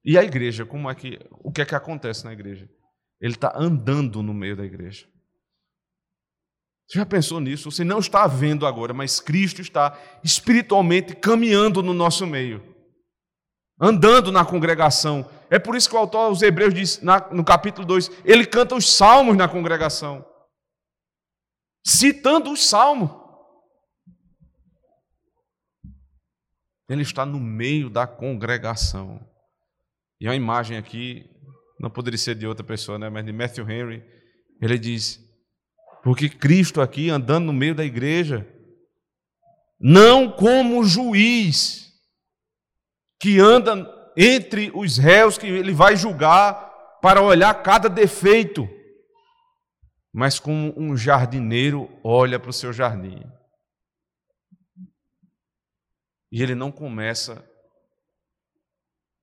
E 0.05 0.17
a 0.17 0.23
igreja, 0.23 0.65
como 0.65 0.89
é 0.89 0.95
que, 0.95 1.19
o 1.31 1.51
que 1.51 1.61
é 1.61 1.65
que 1.65 1.75
acontece 1.75 2.23
na 2.23 2.31
igreja? 2.31 2.69
Ele 3.19 3.33
está 3.33 3.51
andando 3.55 4.21
no 4.21 4.33
meio 4.33 4.55
da 4.55 4.63
igreja. 4.63 5.07
Você 6.87 6.99
já 6.99 7.05
pensou 7.05 7.41
nisso? 7.41 7.69
Você 7.69 7.83
não 7.83 7.99
está 7.99 8.25
vendo 8.27 8.65
agora, 8.65 8.93
mas 8.93 9.19
Cristo 9.19 9.61
está 9.61 9.99
espiritualmente 10.23 11.13
caminhando 11.15 11.83
no 11.83 11.93
nosso 11.93 12.25
meio, 12.25 12.63
andando 13.81 14.31
na 14.31 14.45
congregação. 14.45 15.29
É 15.49 15.59
por 15.59 15.75
isso 15.75 15.89
que 15.89 15.95
o 15.95 15.99
autor 15.99 16.27
aos 16.27 16.41
Hebreus 16.41 16.73
diz 16.73 17.01
no 17.31 17.43
capítulo 17.43 17.85
2: 17.85 18.09
ele 18.23 18.45
canta 18.45 18.75
os 18.75 18.89
salmos 18.89 19.35
na 19.35 19.49
congregação, 19.49 20.25
citando 21.85 22.51
os 22.51 22.65
salmos. 22.65 23.26
Ele 26.89 27.01
está 27.01 27.25
no 27.25 27.39
meio 27.39 27.89
da 27.89 28.07
congregação. 28.07 29.19
E 30.19 30.27
a 30.27 30.35
imagem 30.35 30.77
aqui 30.77 31.29
não 31.79 31.89
poderia 31.89 32.17
ser 32.17 32.35
de 32.35 32.47
outra 32.47 32.65
pessoa, 32.65 32.97
né? 32.97 33.09
mas 33.09 33.25
de 33.25 33.31
Matthew 33.31 33.69
Henry. 33.69 34.03
Ele 34.61 34.79
diz: 34.79 35.19
porque 36.03 36.29
Cristo 36.29 36.81
aqui 36.81 37.09
andando 37.09 37.45
no 37.47 37.53
meio 37.53 37.75
da 37.75 37.83
igreja, 37.83 38.47
não 39.79 40.31
como 40.31 40.83
juiz 40.83 41.91
que 43.19 43.39
anda 43.39 43.85
entre 44.15 44.71
os 44.73 44.97
réus 44.97 45.37
que 45.37 45.45
ele 45.45 45.73
vai 45.73 45.95
julgar 45.95 46.99
para 47.01 47.21
olhar 47.21 47.53
cada 47.61 47.87
defeito, 47.87 48.67
mas 50.13 50.39
como 50.39 50.73
um 50.77 50.97
jardineiro 50.97 51.89
olha 52.03 52.39
para 52.39 52.49
o 52.49 52.53
seu 52.53 52.73
jardim. 52.73 53.21
E 56.31 56.41
ele 56.41 56.55
não 56.55 56.71
começa 56.71 57.47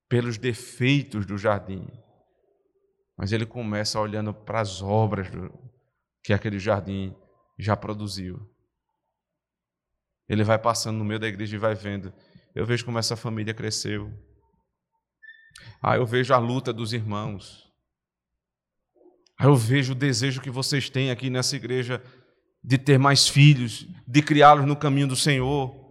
pelos 0.09 0.37
defeitos 0.37 1.25
do 1.25 1.37
jardim, 1.37 1.87
mas 3.17 3.31
ele 3.31 3.45
começa 3.45 3.99
olhando 3.99 4.33
para 4.33 4.61
as 4.61 4.81
obras 4.81 5.29
do, 5.29 5.51
que 6.23 6.33
aquele 6.33 6.59
jardim 6.59 7.15
já 7.57 7.75
produziu. 7.75 8.39
Ele 10.27 10.43
vai 10.43 10.57
passando 10.57 10.97
no 10.97 11.05
meio 11.05 11.19
da 11.19 11.27
igreja 11.27 11.55
e 11.55 11.59
vai 11.59 11.75
vendo. 11.75 12.11
Eu 12.53 12.65
vejo 12.65 12.83
como 12.83 12.97
essa 12.97 13.15
família 13.15 13.53
cresceu. 13.53 14.11
Ah, 15.81 15.95
eu 15.97 16.05
vejo 16.05 16.33
a 16.33 16.37
luta 16.37 16.73
dos 16.73 16.93
irmãos. 16.93 17.71
Ah, 19.37 19.45
eu 19.45 19.55
vejo 19.55 19.91
o 19.91 19.95
desejo 19.95 20.41
que 20.41 20.49
vocês 20.49 20.89
têm 20.89 21.11
aqui 21.11 21.29
nessa 21.29 21.55
igreja 21.55 22.03
de 22.63 22.77
ter 22.77 22.97
mais 22.97 23.27
filhos, 23.27 23.87
de 24.07 24.21
criá-los 24.23 24.65
no 24.65 24.75
caminho 24.75 25.07
do 25.07 25.15
Senhor. 25.15 25.84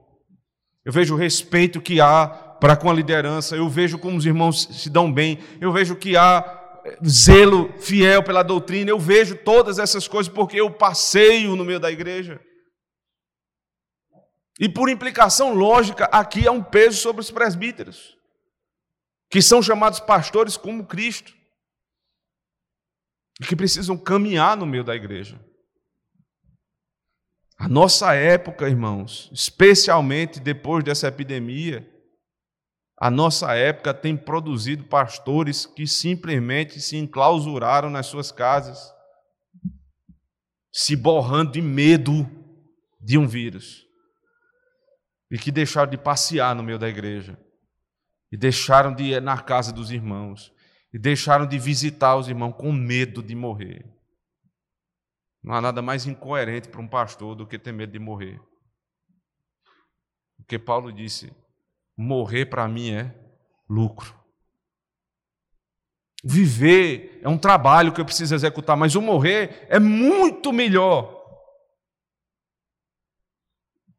Eu 0.84 0.92
vejo 0.92 1.14
o 1.14 1.18
respeito 1.18 1.80
que 1.80 2.00
há 2.00 2.26
para 2.60 2.76
com 2.76 2.90
a 2.90 2.94
liderança, 2.94 3.56
eu 3.56 3.68
vejo 3.68 3.98
como 3.98 4.16
os 4.16 4.26
irmãos 4.26 4.68
se 4.70 4.90
dão 4.90 5.12
bem, 5.12 5.38
eu 5.60 5.72
vejo 5.72 5.96
que 5.96 6.16
há 6.16 6.60
zelo 7.06 7.72
fiel 7.78 8.22
pela 8.22 8.42
doutrina, 8.42 8.90
eu 8.90 8.98
vejo 8.98 9.36
todas 9.36 9.78
essas 9.78 10.06
coisas 10.06 10.32
porque 10.32 10.60
eu 10.60 10.70
passeio 10.70 11.56
no 11.56 11.64
meio 11.64 11.80
da 11.80 11.90
igreja. 11.90 12.40
E 14.60 14.68
por 14.68 14.88
implicação 14.88 15.54
lógica, 15.54 16.04
aqui 16.06 16.46
há 16.46 16.52
um 16.52 16.62
peso 16.62 16.98
sobre 16.98 17.20
os 17.20 17.30
presbíteros, 17.30 18.16
que 19.30 19.42
são 19.42 19.62
chamados 19.62 20.00
pastores 20.00 20.56
como 20.56 20.86
Cristo, 20.86 21.34
e 23.40 23.46
que 23.46 23.56
precisam 23.56 23.96
caminhar 23.96 24.56
no 24.56 24.66
meio 24.66 24.84
da 24.84 24.94
igreja. 24.94 25.40
A 27.56 27.68
nossa 27.68 28.14
época, 28.14 28.68
irmãos, 28.68 29.30
especialmente 29.32 30.40
depois 30.40 30.82
dessa 30.84 31.08
epidemia, 31.08 31.88
a 32.98 33.10
nossa 33.10 33.54
época 33.54 33.92
tem 33.92 34.16
produzido 34.16 34.84
pastores 34.84 35.66
que 35.66 35.86
simplesmente 35.86 36.80
se 36.80 36.96
enclausuraram 36.96 37.90
nas 37.90 38.06
suas 38.06 38.30
casas, 38.32 38.92
se 40.72 40.96
borrando 40.96 41.52
de 41.52 41.62
medo 41.62 42.28
de 43.00 43.16
um 43.18 43.26
vírus 43.26 43.84
e 45.30 45.38
que 45.38 45.50
deixaram 45.50 45.90
de 45.90 45.98
passear 45.98 46.54
no 46.54 46.62
meio 46.62 46.78
da 46.78 46.88
igreja, 46.88 47.38
e 48.30 48.36
deixaram 48.36 48.94
de 48.94 49.04
ir 49.04 49.22
na 49.22 49.40
casa 49.40 49.72
dos 49.72 49.90
irmãos, 49.90 50.52
e 50.92 50.98
deixaram 50.98 51.46
de 51.46 51.58
visitar 51.58 52.16
os 52.16 52.28
irmãos 52.28 52.52
com 52.52 52.70
medo 52.70 53.22
de 53.22 53.34
morrer. 53.34 53.93
Não 55.44 55.54
há 55.54 55.60
nada 55.60 55.82
mais 55.82 56.06
incoerente 56.06 56.70
para 56.70 56.80
um 56.80 56.88
pastor 56.88 57.34
do 57.34 57.46
que 57.46 57.58
ter 57.58 57.70
medo 57.70 57.92
de 57.92 57.98
morrer. 57.98 58.40
Porque 60.38 60.58
Paulo 60.58 60.90
disse: 60.90 61.30
morrer 61.94 62.46
para 62.46 62.66
mim 62.66 62.92
é 62.92 63.14
lucro. 63.68 64.18
Viver 66.24 67.20
é 67.22 67.28
um 67.28 67.36
trabalho 67.36 67.92
que 67.92 68.00
eu 68.00 68.04
preciso 68.06 68.34
executar, 68.34 68.74
mas 68.74 68.94
o 68.94 69.02
morrer 69.02 69.66
é 69.68 69.78
muito 69.78 70.50
melhor. 70.50 71.22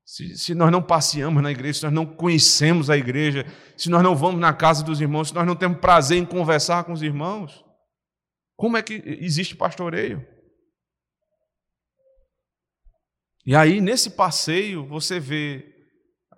Se, 0.03 0.35
se, 0.35 0.55
nós 0.55 0.71
não 0.71 0.81
passeamos 0.81 1.41
na 1.43 1.51
igreja, 1.51 1.79
se 1.79 1.83
nós 1.83 1.93
não 1.93 2.05
conhecemos 2.05 2.89
a 2.89 2.97
igreja, 2.97 3.45
se 3.77 3.89
nós 3.89 4.01
não 4.01 4.15
vamos 4.15 4.39
na 4.39 4.53
casa 4.53 4.83
dos 4.83 4.99
irmãos, 4.99 5.29
se 5.29 5.35
nós 5.35 5.45
não 5.45 5.55
temos 5.55 5.79
prazer 5.79 6.17
em 6.17 6.25
conversar 6.25 6.83
com 6.83 6.93
os 6.93 7.03
irmãos, 7.03 7.63
como 8.55 8.77
é 8.77 8.81
que 8.81 9.03
existe 9.19 9.55
pastoreio? 9.55 10.34
E 13.45 13.55
aí, 13.55 13.79
nesse 13.79 14.09
passeio, 14.09 14.85
você 14.85 15.19
vê 15.19 15.75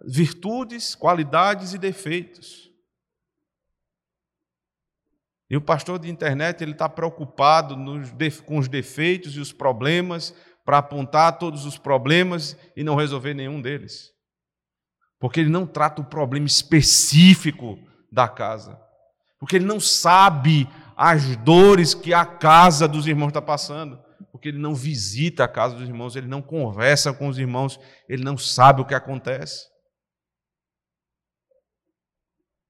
virtudes, 0.06 0.94
qualidades 0.94 1.74
e 1.74 1.78
defeitos. 1.78 2.70
E 5.50 5.56
o 5.56 5.62
pastor 5.62 5.98
de 5.98 6.10
internet 6.10 6.62
ele 6.62 6.74
está 6.74 6.90
preocupado 6.90 7.78
nos, 7.78 8.12
com 8.42 8.58
os 8.58 8.68
defeitos 8.68 9.36
e 9.36 9.40
os 9.40 9.54
problemas 9.54 10.36
para 10.66 10.80
apontar 10.80 11.38
todos 11.38 11.66
os 11.66 11.78
problemas 11.78 12.58
e 12.76 12.84
não 12.84 12.96
resolver 12.96 13.34
nenhum 13.34 13.62
deles. 13.62 14.12
Porque 15.18 15.40
ele 15.40 15.50
não 15.50 15.66
trata 15.66 16.02
o 16.02 16.06
problema 16.06 16.46
específico 16.46 17.80
da 18.12 18.28
casa. 18.28 18.78
Porque 19.40 19.56
ele 19.56 19.66
não 19.66 19.80
sabe 19.80 20.68
as 20.96 21.38
dores 21.38 21.94
que 21.94 22.14
a 22.14 22.26
casa 22.26 22.86
dos 22.88 23.08
irmãos 23.08 23.30
está 23.30 23.42
passando. 23.42 23.98
Porque 24.38 24.50
ele 24.50 24.60
não 24.60 24.76
visita 24.76 25.44
a 25.44 25.48
casa 25.48 25.76
dos 25.76 25.90
irmãos, 25.90 26.16
ele 26.16 26.28
não 26.28 26.44
conversa 26.44 27.12
com 27.12 27.28
os 27.28 27.40
irmãos, 27.40 27.80
ele 28.08 28.24
não 28.24 28.38
sabe 28.38 28.82
o 28.82 28.86
que 28.86 28.94
acontece. 28.94 29.66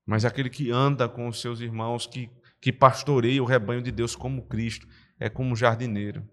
Mas 0.06 0.24
aquele 0.24 0.50
que 0.50 0.72
anda 0.72 1.10
com 1.10 1.28
os 1.28 1.42
seus 1.42 1.60
irmãos, 1.60 2.08
que, 2.08 2.32
que 2.62 2.72
pastoreia 2.72 3.44
o 3.44 3.46
rebanho 3.46 3.82
de 3.82 3.92
Deus 3.92 4.16
como 4.16 4.48
Cristo, 4.48 4.88
é 5.20 5.30
como 5.30 5.52
um 5.52 5.56
jardineiro 5.56 6.26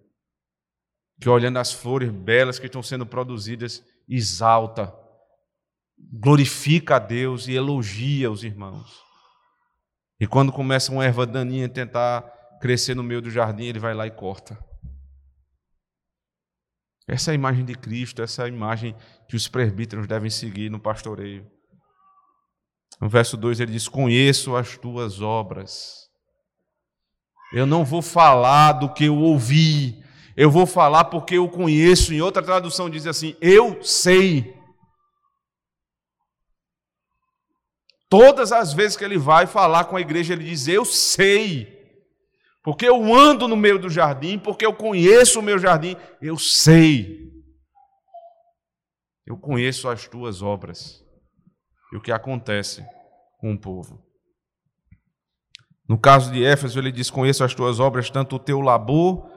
que 1.20 1.28
olhando 1.28 1.58
as 1.58 1.72
flores 1.72 2.10
belas 2.10 2.58
que 2.58 2.66
estão 2.66 2.82
sendo 2.82 3.06
produzidas, 3.06 3.84
exalta, 4.08 4.94
glorifica 5.98 6.96
a 6.96 6.98
Deus 6.98 7.48
e 7.48 7.54
elogia 7.54 8.30
os 8.30 8.44
irmãos. 8.44 9.02
E 10.20 10.26
quando 10.26 10.52
começa 10.52 10.92
uma 10.92 11.04
erva 11.04 11.26
daninha 11.26 11.68
tentar 11.68 12.22
crescer 12.60 12.94
no 12.94 13.02
meio 13.02 13.20
do 13.20 13.30
jardim, 13.30 13.64
ele 13.64 13.78
vai 13.78 13.94
lá 13.94 14.06
e 14.06 14.10
corta. 14.10 14.58
Essa 17.06 17.30
é 17.30 17.32
a 17.32 17.34
imagem 17.34 17.64
de 17.64 17.74
Cristo, 17.74 18.22
essa 18.22 18.42
é 18.42 18.44
a 18.46 18.48
imagem 18.48 18.96
que 19.28 19.36
os 19.36 19.46
presbíteros 19.46 20.06
devem 20.06 20.30
seguir 20.30 20.70
no 20.70 20.80
pastoreio. 20.80 21.46
No 23.00 23.08
verso 23.08 23.36
2 23.36 23.60
ele 23.60 23.72
diz: 23.72 23.88
Conheço 23.88 24.56
as 24.56 24.78
tuas 24.78 25.20
obras. 25.20 26.08
Eu 27.52 27.66
não 27.66 27.84
vou 27.84 28.02
falar 28.02 28.72
do 28.72 28.92
que 28.92 29.04
eu 29.04 29.16
ouvi, 29.16 30.02
eu 30.36 30.50
vou 30.50 30.66
falar 30.66 31.04
porque 31.04 31.36
eu 31.36 31.48
conheço. 31.48 32.12
Em 32.12 32.20
outra 32.20 32.42
tradução 32.42 32.88
diz 32.88 33.06
assim: 33.06 33.36
eu 33.40 33.82
sei. 33.82 34.54
Todas 38.08 38.52
as 38.52 38.72
vezes 38.72 38.96
que 38.96 39.04
ele 39.04 39.18
vai 39.18 39.46
falar 39.46 39.84
com 39.84 39.96
a 39.96 40.00
igreja, 40.00 40.32
ele 40.32 40.44
diz: 40.44 40.68
Eu 40.68 40.84
sei. 40.84 41.73
Porque 42.64 42.88
eu 42.88 43.14
ando 43.14 43.46
no 43.46 43.56
meio 43.56 43.78
do 43.78 43.90
jardim, 43.90 44.38
porque 44.38 44.64
eu 44.64 44.72
conheço 44.72 45.38
o 45.38 45.42
meu 45.42 45.58
jardim, 45.58 45.94
eu 46.20 46.38
sei. 46.38 47.30
Eu 49.26 49.36
conheço 49.36 49.86
as 49.86 50.08
tuas 50.08 50.40
obras 50.40 51.04
e 51.92 51.96
o 51.96 52.00
que 52.00 52.10
acontece 52.10 52.82
com 53.38 53.52
o 53.52 53.60
povo. 53.60 54.02
No 55.86 55.98
caso 55.98 56.32
de 56.32 56.42
Éfeso, 56.42 56.78
ele 56.78 56.90
diz: 56.90 57.10
Conheço 57.10 57.44
as 57.44 57.54
tuas 57.54 57.78
obras, 57.78 58.08
tanto 58.08 58.36
o 58.36 58.38
teu 58.38 58.62
labor 58.62 59.30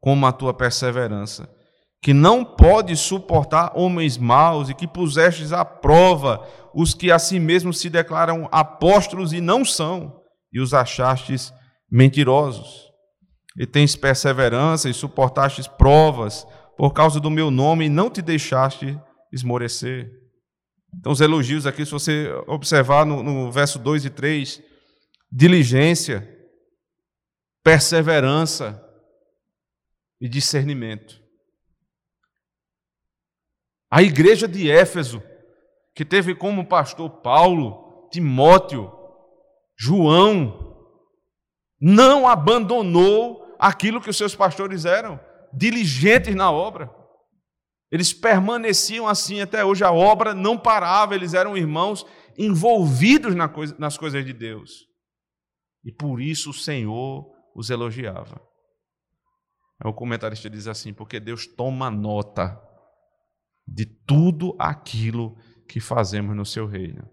como 0.00 0.24
a 0.24 0.32
tua 0.32 0.54
perseverança, 0.54 1.52
que 2.00 2.14
não 2.14 2.44
pode 2.44 2.96
suportar 2.96 3.72
homens 3.74 4.16
maus 4.16 4.68
e 4.68 4.74
que 4.74 4.86
pusestes 4.86 5.52
à 5.52 5.64
prova 5.64 6.46
os 6.72 6.94
que 6.94 7.10
a 7.10 7.18
si 7.18 7.40
mesmos 7.40 7.80
se 7.80 7.90
declaram 7.90 8.48
apóstolos 8.52 9.32
e 9.32 9.40
não 9.40 9.64
são, 9.64 10.22
e 10.52 10.60
os 10.60 10.72
achastes 10.72 11.52
mentirosos. 11.90 12.90
E 13.58 13.66
tens 13.66 13.96
perseverança 13.96 14.88
e 14.88 14.94
suportastes 14.94 15.66
provas 15.66 16.46
por 16.76 16.92
causa 16.92 17.20
do 17.20 17.30
meu 17.30 17.50
nome 17.50 17.86
e 17.86 17.90
não 17.90 18.08
te 18.08 18.22
deixaste 18.22 18.98
esmorecer. 19.32 20.10
Então, 20.98 21.12
os 21.12 21.20
elogios 21.20 21.66
aqui, 21.66 21.84
se 21.84 21.92
você 21.92 22.32
observar 22.46 23.04
no, 23.04 23.22
no 23.22 23.50
verso 23.50 23.78
2 23.78 24.06
e 24.06 24.10
3, 24.10 24.62
diligência, 25.30 26.28
perseverança, 27.62 28.80
e 30.20 30.28
discernimento. 30.28 31.18
A 33.90 34.02
igreja 34.02 34.46
de 34.46 34.70
Éfeso, 34.70 35.22
que 35.94 36.04
teve 36.04 36.34
como 36.34 36.68
pastor 36.68 37.08
Paulo, 37.22 38.08
Timóteo, 38.12 38.92
João, 39.76 40.69
não 41.80 42.28
abandonou 42.28 43.56
aquilo 43.58 44.00
que 44.00 44.10
os 44.10 44.16
seus 44.16 44.34
pastores 44.34 44.84
eram, 44.84 45.18
diligentes 45.52 46.34
na 46.34 46.50
obra. 46.50 46.90
Eles 47.90 48.12
permaneciam 48.12 49.08
assim 49.08 49.40
até 49.40 49.64
hoje, 49.64 49.82
a 49.82 49.90
obra 49.90 50.34
não 50.34 50.58
parava, 50.58 51.14
eles 51.14 51.34
eram 51.34 51.56
irmãos 51.56 52.06
envolvidos 52.38 53.34
nas 53.34 53.98
coisas 53.98 54.24
de 54.24 54.32
Deus. 54.32 54.86
E 55.84 55.92
por 55.92 56.20
isso 56.20 56.50
o 56.50 56.54
Senhor 56.54 57.26
os 57.54 57.70
elogiava. 57.70 58.40
O 59.82 59.94
comentarista 59.94 60.48
diz 60.50 60.66
assim: 60.66 60.92
porque 60.92 61.18
Deus 61.18 61.46
toma 61.46 61.90
nota 61.90 62.60
de 63.66 63.86
tudo 63.86 64.54
aquilo 64.58 65.36
que 65.68 65.80
fazemos 65.80 66.36
no 66.36 66.44
seu 66.44 66.66
reino. 66.66 67.08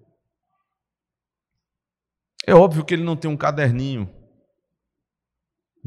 É 2.46 2.54
óbvio 2.54 2.84
que 2.84 2.94
ele 2.94 3.04
não 3.04 3.16
tem 3.16 3.30
um 3.30 3.38
caderninho, 3.38 4.10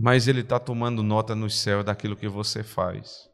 mas 0.02 0.26
ele 0.26 0.40
está 0.40 0.58
tomando 0.58 1.02
nota 1.02 1.34
no 1.34 1.50
céu 1.50 1.84
daquilo 1.84 2.16
que 2.16 2.26
você 2.26 2.62
faz. 2.62 3.28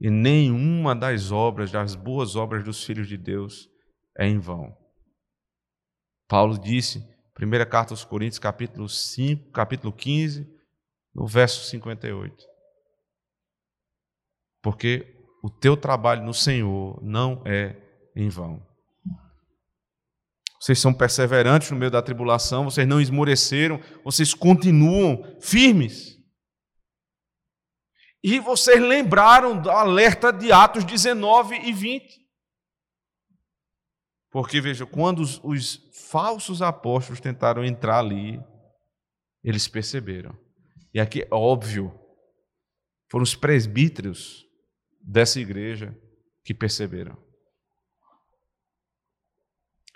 E 0.00 0.08
nenhuma 0.08 0.94
das 0.94 1.32
obras, 1.32 1.72
das 1.72 1.96
boas 1.96 2.36
obras 2.36 2.62
dos 2.62 2.84
filhos 2.84 3.08
de 3.08 3.16
Deus, 3.16 3.68
é 4.16 4.24
em 4.26 4.38
vão. 4.38 4.76
Paulo 6.28 6.56
disse, 6.56 7.04
primeira 7.34 7.66
carta 7.66 7.92
aos 7.92 8.04
Coríntios, 8.04 8.38
capítulo 8.38 8.88
5, 8.88 9.50
capítulo 9.50 9.92
15, 9.92 10.46
no 11.12 11.26
verso 11.26 11.68
58. 11.68 12.46
Porque 14.62 15.12
o 15.42 15.50
teu 15.50 15.76
trabalho 15.76 16.22
no 16.24 16.34
Senhor 16.34 17.02
não 17.02 17.42
é 17.44 17.74
em 18.14 18.28
vão. 18.28 18.64
Vocês 20.66 20.80
são 20.80 20.92
perseverantes 20.92 21.70
no 21.70 21.76
meio 21.76 21.92
da 21.92 22.02
tribulação, 22.02 22.64
vocês 22.64 22.88
não 22.88 23.00
esmoreceram, 23.00 23.80
vocês 24.02 24.34
continuam 24.34 25.22
firmes. 25.40 26.18
E 28.20 28.40
vocês 28.40 28.82
lembraram 28.82 29.62
do 29.62 29.70
alerta 29.70 30.32
de 30.32 30.50
Atos 30.50 30.82
19 30.82 31.54
e 31.54 31.72
20. 31.72 32.20
Porque, 34.28 34.60
veja, 34.60 34.84
quando 34.84 35.20
os, 35.20 35.40
os 35.44 35.88
falsos 36.10 36.60
apóstolos 36.60 37.20
tentaram 37.20 37.64
entrar 37.64 38.00
ali, 38.00 38.40
eles 39.44 39.68
perceberam. 39.68 40.36
E 40.92 40.98
aqui 40.98 41.22
é 41.22 41.28
óbvio, 41.30 41.96
foram 43.08 43.22
os 43.22 43.36
presbíteros 43.36 44.44
dessa 45.00 45.38
igreja 45.38 45.96
que 46.44 46.52
perceberam. 46.52 47.24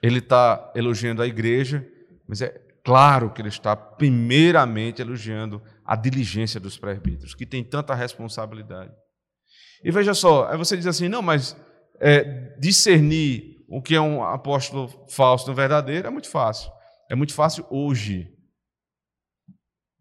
Ele 0.02 0.18
está 0.18 0.72
elogiando 0.74 1.22
a 1.22 1.26
igreja, 1.26 1.86
mas 2.26 2.40
é 2.40 2.48
claro 2.84 3.30
que 3.30 3.42
ele 3.42 3.48
está 3.48 3.76
primeiramente 3.76 5.02
elogiando 5.02 5.62
a 5.84 5.96
diligência 5.96 6.58
dos 6.58 6.78
presbíteros, 6.78 7.34
que 7.34 7.44
tem 7.44 7.62
tanta 7.62 7.94
responsabilidade. 7.94 8.92
E 9.84 9.90
veja 9.90 10.14
só, 10.14 10.46
aí 10.48 10.56
você 10.56 10.76
diz 10.76 10.86
assim, 10.86 11.08
não, 11.08 11.22
mas 11.22 11.56
é, 12.00 12.56
discernir 12.58 13.64
o 13.68 13.80
que 13.80 13.94
é 13.94 14.00
um 14.00 14.22
apóstolo 14.22 14.88
falso 15.08 15.46
do 15.46 15.54
verdadeiro 15.54 16.08
é 16.08 16.10
muito 16.10 16.28
fácil. 16.28 16.70
É 17.08 17.14
muito 17.14 17.34
fácil 17.34 17.66
hoje. 17.70 18.28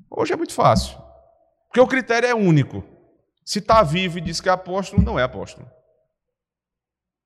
Hoje 0.09 0.33
é 0.33 0.35
muito 0.35 0.53
fácil. 0.53 0.97
Porque 1.67 1.79
o 1.79 1.87
critério 1.87 2.27
é 2.27 2.33
único. 2.33 2.83
Se 3.45 3.59
está 3.59 3.83
vivo 3.83 4.17
e 4.17 4.21
diz 4.21 4.41
que 4.41 4.49
é 4.49 4.51
apóstolo, 4.51 5.03
não 5.03 5.19
é 5.19 5.23
apóstolo. 5.23 5.69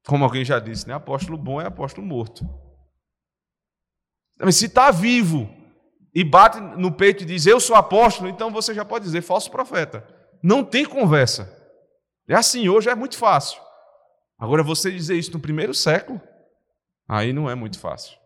Como 0.05 0.23
alguém 0.23 0.43
já 0.43 0.59
disse, 0.59 0.87
né? 0.87 0.93
apóstolo 0.93 1.37
bom 1.37 1.61
é 1.61 1.65
apóstolo 1.65 2.05
morto. 2.05 2.43
Mas 4.39 4.55
se 4.55 4.65
está 4.65 4.91
vivo 4.91 5.49
e 6.13 6.23
bate 6.23 6.59
no 6.59 6.91
peito 6.91 7.23
e 7.23 7.25
diz 7.25 7.45
eu 7.45 7.59
sou 7.59 7.75
apóstolo, 7.75 8.29
então 8.29 8.51
você 8.51 8.73
já 8.73 8.83
pode 8.83 9.05
dizer 9.05 9.21
falso 9.21 9.49
profeta. 9.49 10.05
Não 10.41 10.63
tem 10.63 10.85
conversa. 10.85 11.51
É 12.27 12.35
assim, 12.35 12.67
hoje 12.67 12.89
é 12.89 12.95
muito 12.95 13.17
fácil. 13.17 13.61
Agora, 14.37 14.61
você 14.61 14.91
dizer 14.91 15.15
isso 15.15 15.31
no 15.31 15.39
primeiro 15.39 15.73
século, 15.73 16.21
aí 17.07 17.31
não 17.31 17.49
é 17.49 17.55
muito 17.55 17.79
fácil. 17.79 18.17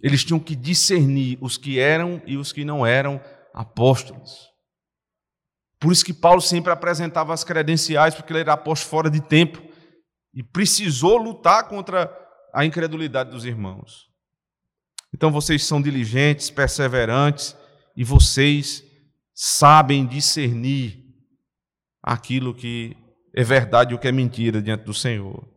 Eles 0.00 0.24
tinham 0.24 0.40
que 0.40 0.56
discernir 0.56 1.38
os 1.40 1.58
que 1.58 1.78
eram 1.78 2.22
e 2.26 2.36
os 2.36 2.52
que 2.52 2.64
não 2.64 2.86
eram 2.86 3.20
apóstolos. 3.52 4.50
Por 5.78 5.92
isso 5.92 6.04
que 6.04 6.14
Paulo 6.14 6.40
sempre 6.40 6.72
apresentava 6.72 7.34
as 7.34 7.44
credenciais, 7.44 8.14
porque 8.14 8.32
ele 8.32 8.40
era 8.40 8.54
apóstolo 8.54 8.90
fora 8.90 9.10
de 9.10 9.20
tempo 9.20 9.73
e 10.34 10.42
precisou 10.42 11.16
lutar 11.16 11.68
contra 11.68 12.12
a 12.52 12.64
incredulidade 12.64 13.30
dos 13.30 13.44
irmãos. 13.44 14.08
Então 15.14 15.30
vocês 15.30 15.62
são 15.64 15.80
diligentes, 15.80 16.50
perseverantes 16.50 17.56
e 17.96 18.02
vocês 18.02 18.84
sabem 19.32 20.06
discernir 20.06 21.04
aquilo 22.02 22.54
que 22.54 22.96
é 23.34 23.42
verdade 23.42 23.92
e 23.92 23.94
o 23.94 23.98
que 23.98 24.08
é 24.08 24.12
mentira 24.12 24.60
diante 24.60 24.84
do 24.84 24.94
Senhor. 24.94 25.48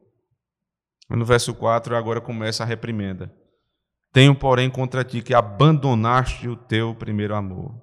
No 1.10 1.26
verso 1.26 1.54
4 1.54 1.96
agora 1.96 2.20
começa 2.22 2.64
a 2.64 2.66
reprimenda. 2.66 3.34
Tenho, 4.12 4.36
porém, 4.36 4.70
contra 4.70 5.04
ti 5.04 5.22
que 5.22 5.34
abandonaste 5.34 6.48
o 6.48 6.56
teu 6.56 6.96
primeiro 6.96 7.36
amor. 7.36 7.76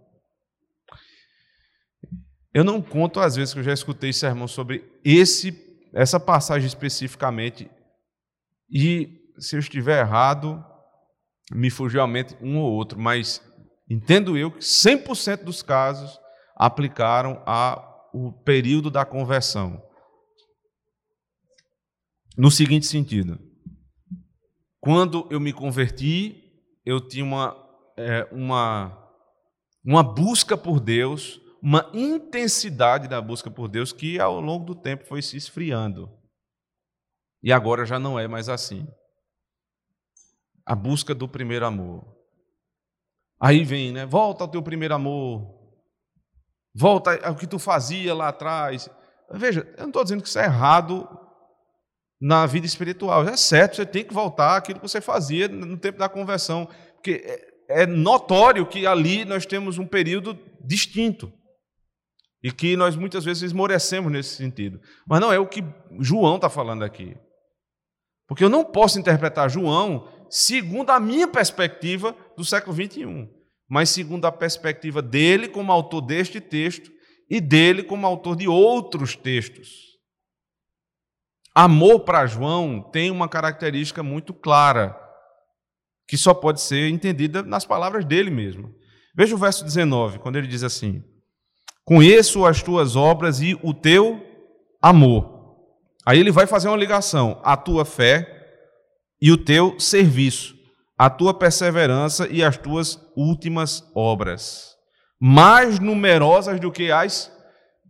Eu 2.53 2.63
não 2.63 2.81
conto 2.81 3.19
as 3.19 3.37
vezes 3.37 3.53
que 3.53 3.61
eu 3.61 3.65
já 3.65 3.73
escutei 3.73 4.13
sermão 4.13 4.47
sobre 4.47 4.85
esse, 5.05 5.53
essa 5.95 6.19
passagem 6.19 6.67
especificamente, 6.67 7.71
e 8.69 9.33
se 9.39 9.55
eu 9.55 9.61
estiver 9.61 10.01
errado, 10.01 10.63
me 11.53 11.71
fugiu 11.71 12.03
à 12.03 12.07
mente 12.07 12.37
um 12.41 12.59
ou 12.59 12.73
outro, 12.73 12.99
mas 12.99 13.41
entendo 13.89 14.37
eu 14.37 14.51
que 14.51 14.59
100% 14.59 15.45
dos 15.45 15.63
casos 15.63 16.19
aplicaram 16.57 17.41
ao 17.47 18.11
período 18.45 18.91
da 18.91 19.05
conversão. 19.05 19.81
No 22.37 22.51
seguinte 22.51 22.87
sentido: 22.87 23.39
quando 24.81 25.29
eu 25.31 25.39
me 25.39 25.53
converti, 25.53 26.43
eu 26.85 27.01
tinha 27.01 27.25
uma, 27.25 27.57
é, 27.97 28.29
uma, 28.33 28.99
uma 29.85 30.03
busca 30.03 30.57
por 30.57 30.81
Deus, 30.81 31.41
uma 31.65 31.91
intensidade 31.95 33.09
da 33.09 33.23
busca 33.23 33.51
por 33.51 33.69
Deus 33.69 33.91
que 33.91 34.21
ao 34.21 34.39
longo 34.39 34.67
do 34.67 34.75
tempo 34.75 35.07
foi 35.07 35.23
se 35.23 35.39
esfriando. 35.39 36.13
E 37.43 37.51
agora 37.51 37.87
já 37.87 37.99
não 37.99 38.19
é 38.19 38.29
mais 38.29 38.51
assim 38.51 38.87
a 40.67 40.75
busca 40.75 41.15
do 41.15 41.27
primeiro 41.27 41.65
amor. 41.65 42.05
Aí 43.41 43.65
vem, 43.65 43.93
né? 43.93 44.05
Volta 44.05 44.45
ao 44.45 44.49
teu 44.49 44.63
primeiro 44.63 44.95
amor. 44.95 45.59
Volta 46.75 47.19
ao 47.27 47.35
que 47.35 47.47
tu 47.47 47.59
fazia 47.59 48.15
lá 48.15 48.29
atrás. 48.29 48.91
Veja, 49.33 49.67
eu 49.79 49.85
não 49.85 49.89
estou 49.89 50.03
dizendo 50.05 50.23
que 50.23 50.29
isso 50.29 50.39
é 50.39 50.45
errado 50.45 51.09
na 52.21 52.45
vida 52.45 52.67
espiritual. 52.67 53.27
É 53.27 53.39
certo, 53.39 53.77
você 53.77 53.87
tem 53.87 54.05
que 54.05 54.13
voltar 54.13 54.59
àquilo 54.59 54.81
que 54.81 54.89
você 54.89 55.01
fazia 55.01 55.49
no 55.49 55.79
tempo 55.79 55.99
da 55.99 56.11
conversão. 56.11 56.69
Porque 56.95 57.23
é, 57.71 57.83
é 57.85 57.87
notório 57.87 58.67
que 58.67 58.87
ali 58.87 59.25
nós 59.25 59.47
temos 59.47 59.79
um 59.79 59.87
período 59.87 60.39
distinto. 60.61 61.33
E 62.45 62.53
que 62.53 62.77
nós 62.77 62.95
muitas 62.95 63.25
vezes 63.25 63.43
esmorecemos 63.43 64.13
nesse 64.13 64.37
sentido. 64.37 64.79
Mas 65.09 65.19
não 65.19 65.33
é 65.33 65.39
o 65.39 65.49
que 65.49 65.65
João 65.99 66.37
está 66.37 66.51
falando 66.51 66.85
aqui. 66.85 67.17
Porque 68.29 68.45
eu 68.45 68.51
não 68.51 68.63
posso 68.63 69.01
interpretar 69.01 69.49
João 69.49 70.07
segundo 70.29 70.91
a 70.91 71.01
minha 71.01 71.27
perspectiva 71.27 72.15
do 72.37 72.45
século 72.45 72.75
21, 72.75 73.33
mas 73.67 73.89
segundo 73.89 74.27
a 74.27 74.33
perspectiva 74.33 75.01
dele 75.01 75.49
como 75.49 75.73
autor 75.73 76.03
deste 76.03 76.39
texto 76.39 76.93
e 77.31 77.41
dele 77.41 77.83
como 77.83 78.07
autor 78.07 78.37
de 78.37 78.47
outros 78.47 79.17
textos. 79.17 79.95
Amor 81.55 82.01
para 82.01 82.27
João 82.27 82.83
tem 82.91 83.11
uma 83.11 83.29
característica 83.29 84.03
muito 84.03 84.35
clara, 84.35 84.95
que 86.07 86.19
só 86.19 86.35
pode 86.35 86.61
ser 86.61 86.91
entendida 86.91 87.43
nas 87.43 87.65
palavras 87.65 88.05
dele 88.05 88.31
mesmo. 88.31 88.75
Veja 89.17 89.35
o 89.35 89.39
verso 89.39 89.65
19, 89.65 90.19
quando 90.19 90.37
ele 90.37 90.49
diz 90.49 90.63
assim: 90.63 91.03
Conheço 91.85 92.47
as 92.47 92.63
tuas 92.63 92.97
obras 92.97 93.41
e 93.41 93.59
o 93.63 93.75
teu 93.75 94.21
amor. 94.81 95.35
Aí 96.07 96.19
ele 96.19 96.33
vai 96.33 96.47
fazer 96.47 96.69
uma 96.69 96.77
ligação: 96.77 97.41
a 97.43 97.57
tua 97.57 97.85
fé 97.85 98.27
e 99.21 99.31
o 99.31 99.37
teu 99.37 99.79
serviço, 99.79 100.55
a 100.99 101.11
tua 101.11 101.35
perseverança 101.35 102.27
e 102.31 102.43
as 102.43 102.57
tuas 102.57 102.99
últimas 103.17 103.83
obras, 103.95 104.75
mais 105.21 105.79
numerosas 105.79 106.59
do 106.59 106.73
que 106.73 106.91
as 106.91 107.31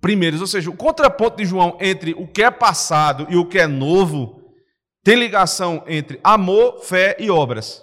primeiras. 0.00 0.40
Ou 0.40 0.46
seja, 0.46 0.70
o 0.70 0.76
contraponto 0.76 1.36
de 1.36 1.44
João 1.44 1.78
entre 1.80 2.14
o 2.14 2.26
que 2.26 2.42
é 2.42 2.50
passado 2.50 3.26
e 3.30 3.36
o 3.36 3.46
que 3.46 3.58
é 3.58 3.66
novo 3.66 4.42
tem 5.04 5.16
ligação 5.16 5.84
entre 5.86 6.18
amor, 6.24 6.80
fé 6.80 7.16
e 7.20 7.30
obras. 7.30 7.82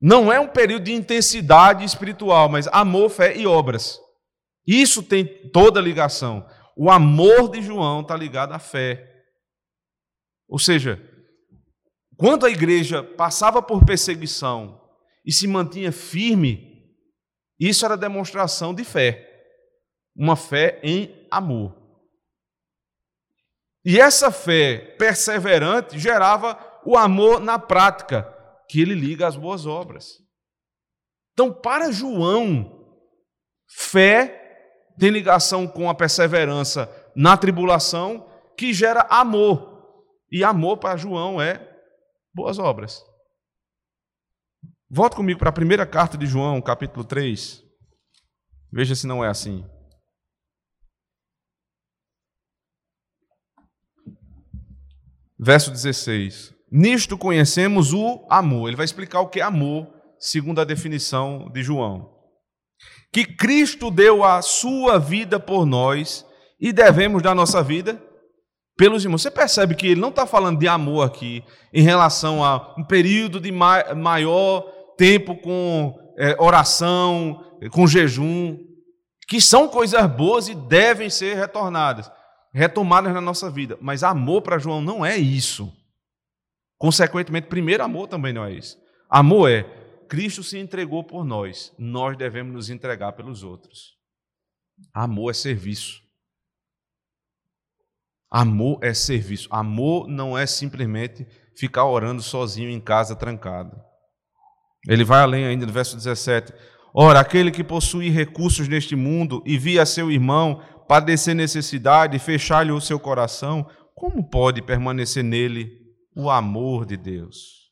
Não 0.00 0.32
é 0.32 0.38
um 0.38 0.48
período 0.48 0.84
de 0.84 0.92
intensidade 0.92 1.84
espiritual, 1.84 2.48
mas 2.48 2.68
amor, 2.68 3.10
fé 3.10 3.36
e 3.36 3.46
obras. 3.46 4.00
Isso 4.66 5.02
tem 5.02 5.50
toda 5.50 5.80
ligação. 5.80 6.46
O 6.76 6.90
amor 6.90 7.50
de 7.50 7.62
João 7.62 8.02
está 8.02 8.16
ligado 8.16 8.52
à 8.52 8.58
fé. 8.58 9.10
Ou 10.48 10.58
seja, 10.58 11.02
quando 12.16 12.46
a 12.46 12.50
igreja 12.50 13.02
passava 13.02 13.60
por 13.62 13.84
perseguição 13.84 14.80
e 15.24 15.32
se 15.32 15.46
mantinha 15.46 15.90
firme, 15.90 16.68
isso 17.58 17.84
era 17.84 17.96
demonstração 17.96 18.72
de 18.72 18.84
fé, 18.84 19.26
uma 20.14 20.36
fé 20.36 20.80
em 20.82 21.26
amor. 21.30 21.76
E 23.84 23.98
essa 23.98 24.30
fé 24.30 24.94
perseverante 24.98 25.98
gerava 25.98 26.58
o 26.84 26.96
amor 26.96 27.40
na 27.40 27.58
prática, 27.58 28.22
que 28.68 28.80
ele 28.80 28.94
liga 28.94 29.26
às 29.26 29.36
boas 29.36 29.66
obras. 29.66 30.18
Então, 31.32 31.52
para 31.52 31.90
João, 31.90 32.96
fé 33.68 34.38
tem 34.98 35.10
ligação 35.10 35.66
com 35.66 35.88
a 35.88 35.94
perseverança 35.94 36.90
na 37.14 37.36
tribulação, 37.36 38.28
que 38.56 38.74
gera 38.74 39.02
amor. 39.08 39.76
E 40.30 40.44
amor 40.44 40.78
para 40.78 40.96
João 40.96 41.40
é 41.40 41.64
boas 42.34 42.58
obras. 42.58 43.02
Volte 44.90 45.16
comigo 45.16 45.38
para 45.38 45.50
a 45.50 45.52
primeira 45.52 45.86
carta 45.86 46.18
de 46.18 46.26
João, 46.26 46.60
capítulo 46.60 47.04
3. 47.04 47.62
Veja 48.72 48.94
se 48.94 49.06
não 49.06 49.24
é 49.24 49.28
assim. 49.28 49.64
Verso 55.38 55.70
16. 55.70 56.57
Nisto 56.70 57.16
conhecemos 57.16 57.92
o 57.92 58.26
amor. 58.30 58.68
Ele 58.68 58.76
vai 58.76 58.84
explicar 58.84 59.20
o 59.20 59.28
que 59.28 59.40
é 59.40 59.42
amor, 59.42 59.88
segundo 60.18 60.60
a 60.60 60.64
definição 60.64 61.50
de 61.52 61.62
João. 61.62 62.10
Que 63.12 63.24
Cristo 63.24 63.90
deu 63.90 64.22
a 64.22 64.42
sua 64.42 64.98
vida 64.98 65.40
por 65.40 65.64
nós 65.64 66.26
e 66.60 66.72
devemos 66.72 67.22
dar 67.22 67.34
nossa 67.34 67.62
vida 67.62 68.02
pelos 68.76 69.02
irmãos. 69.02 69.22
Você 69.22 69.30
percebe 69.30 69.74
que 69.74 69.88
ele 69.88 70.00
não 70.00 70.10
está 70.10 70.26
falando 70.26 70.58
de 70.58 70.68
amor 70.68 71.06
aqui 71.06 71.42
em 71.72 71.82
relação 71.82 72.44
a 72.44 72.74
um 72.78 72.84
período 72.84 73.40
de 73.40 73.50
maior 73.50 74.60
tempo 74.96 75.36
com 75.36 75.98
é, 76.18 76.36
oração, 76.38 77.44
com 77.70 77.86
jejum, 77.86 78.58
que 79.26 79.40
são 79.40 79.68
coisas 79.68 80.06
boas 80.06 80.48
e 80.48 80.54
devem 80.54 81.08
ser 81.10 81.36
retornadas, 81.36 82.10
retomadas 82.52 83.12
na 83.12 83.20
nossa 83.20 83.50
vida. 83.50 83.78
Mas 83.80 84.02
amor 84.02 84.42
para 84.42 84.58
João 84.58 84.80
não 84.80 85.04
é 85.04 85.16
isso. 85.16 85.72
Consequentemente, 86.78 87.48
primeiro 87.48 87.82
amor 87.82 88.06
também 88.06 88.32
não 88.32 88.44
é 88.44 88.52
isso. 88.52 88.78
Amor 89.10 89.50
é 89.50 89.64
Cristo 90.08 90.42
se 90.42 90.58
entregou 90.58 91.04
por 91.04 91.24
nós, 91.24 91.74
nós 91.78 92.16
devemos 92.16 92.54
nos 92.54 92.70
entregar 92.70 93.12
pelos 93.12 93.42
outros. 93.42 93.96
Amor 94.94 95.30
é 95.30 95.34
serviço. 95.34 96.00
Amor 98.30 98.78
é 98.82 98.94
serviço. 98.94 99.48
Amor 99.50 100.06
não 100.06 100.36
é 100.36 100.46
simplesmente 100.46 101.26
ficar 101.56 101.84
orando 101.84 102.22
sozinho 102.22 102.70
em 102.70 102.80
casa 102.80 103.16
trancado. 103.16 103.76
Ele 104.86 105.04
vai 105.04 105.20
além 105.20 105.44
ainda 105.44 105.66
no 105.66 105.72
verso 105.72 105.96
17. 105.96 106.52
Ora, 106.94 107.20
aquele 107.20 107.50
que 107.50 107.64
possui 107.64 108.08
recursos 108.08 108.68
neste 108.68 108.94
mundo 108.94 109.42
e 109.44 109.58
via 109.58 109.84
seu 109.84 110.10
irmão 110.10 110.62
padecer 110.88 111.34
necessidade 111.34 112.16
e 112.16 112.20
fechar-lhe 112.20 112.72
o 112.72 112.80
seu 112.80 112.98
coração, 112.98 113.68
como 113.94 114.28
pode 114.28 114.62
permanecer 114.62 115.22
nele 115.22 115.87
o 116.18 116.28
amor 116.28 116.84
de 116.84 116.96
Deus? 116.96 117.70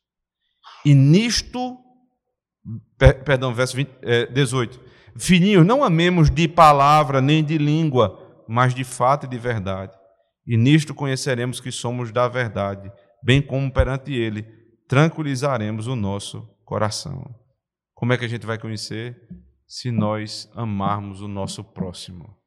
E 0.85 0.95
nisto, 0.95 1.77
per, 2.97 3.23
perdão, 3.23 3.53
verso 3.53 3.75
20, 3.75 3.91
é, 4.01 4.25
18: 4.27 4.79
Filhinhos, 5.17 5.65
não 5.65 5.83
amemos 5.83 6.29
de 6.29 6.47
palavra 6.47 7.19
nem 7.19 7.43
de 7.43 7.57
língua, 7.57 8.43
mas 8.47 8.73
de 8.73 8.85
fato 8.85 9.25
e 9.25 9.29
de 9.29 9.37
verdade. 9.37 9.93
E 10.45 10.55
nisto 10.55 10.95
conheceremos 10.95 11.59
que 11.59 11.71
somos 11.71 12.11
da 12.13 12.29
verdade, 12.29 12.89
bem 13.21 13.41
como 13.41 13.71
perante 13.71 14.13
Ele 14.13 14.43
tranquilizaremos 14.87 15.87
o 15.87 15.95
nosso 15.95 16.47
coração. 16.63 17.35
Como 17.93 18.13
é 18.13 18.17
que 18.17 18.23
a 18.23 18.29
gente 18.29 18.45
vai 18.45 18.57
conhecer? 18.57 19.27
Se 19.67 19.91
nós 19.91 20.49
amarmos 20.55 21.19
o 21.19 21.27
nosso 21.27 21.61
próximo. 21.63 22.37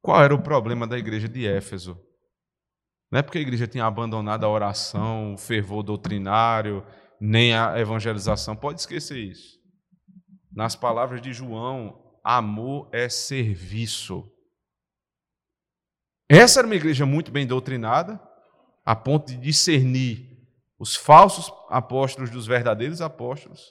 Qual 0.00 0.22
era 0.22 0.34
o 0.34 0.42
problema 0.42 0.86
da 0.86 0.96
igreja 0.96 1.28
de 1.28 1.44
Éfeso? 1.44 1.98
Não 3.14 3.20
é 3.20 3.22
porque 3.22 3.38
a 3.38 3.42
igreja 3.42 3.68
tinha 3.68 3.86
abandonado 3.86 4.42
a 4.42 4.48
oração, 4.48 5.34
o 5.34 5.38
fervor 5.38 5.84
doutrinário, 5.84 6.84
nem 7.20 7.54
a 7.54 7.78
evangelização. 7.78 8.56
Pode 8.56 8.80
esquecer 8.80 9.16
isso. 9.16 9.56
Nas 10.52 10.74
palavras 10.74 11.22
de 11.22 11.32
João, 11.32 11.96
amor 12.24 12.90
é 12.92 13.08
serviço. 13.08 14.28
Essa 16.28 16.58
era 16.58 16.66
uma 16.66 16.74
igreja 16.74 17.06
muito 17.06 17.30
bem 17.30 17.46
doutrinada, 17.46 18.20
a 18.84 18.96
ponto 18.96 19.28
de 19.28 19.36
discernir 19.36 20.36
os 20.76 20.96
falsos 20.96 21.52
apóstolos 21.70 22.30
dos 22.30 22.48
verdadeiros 22.48 23.00
apóstolos. 23.00 23.62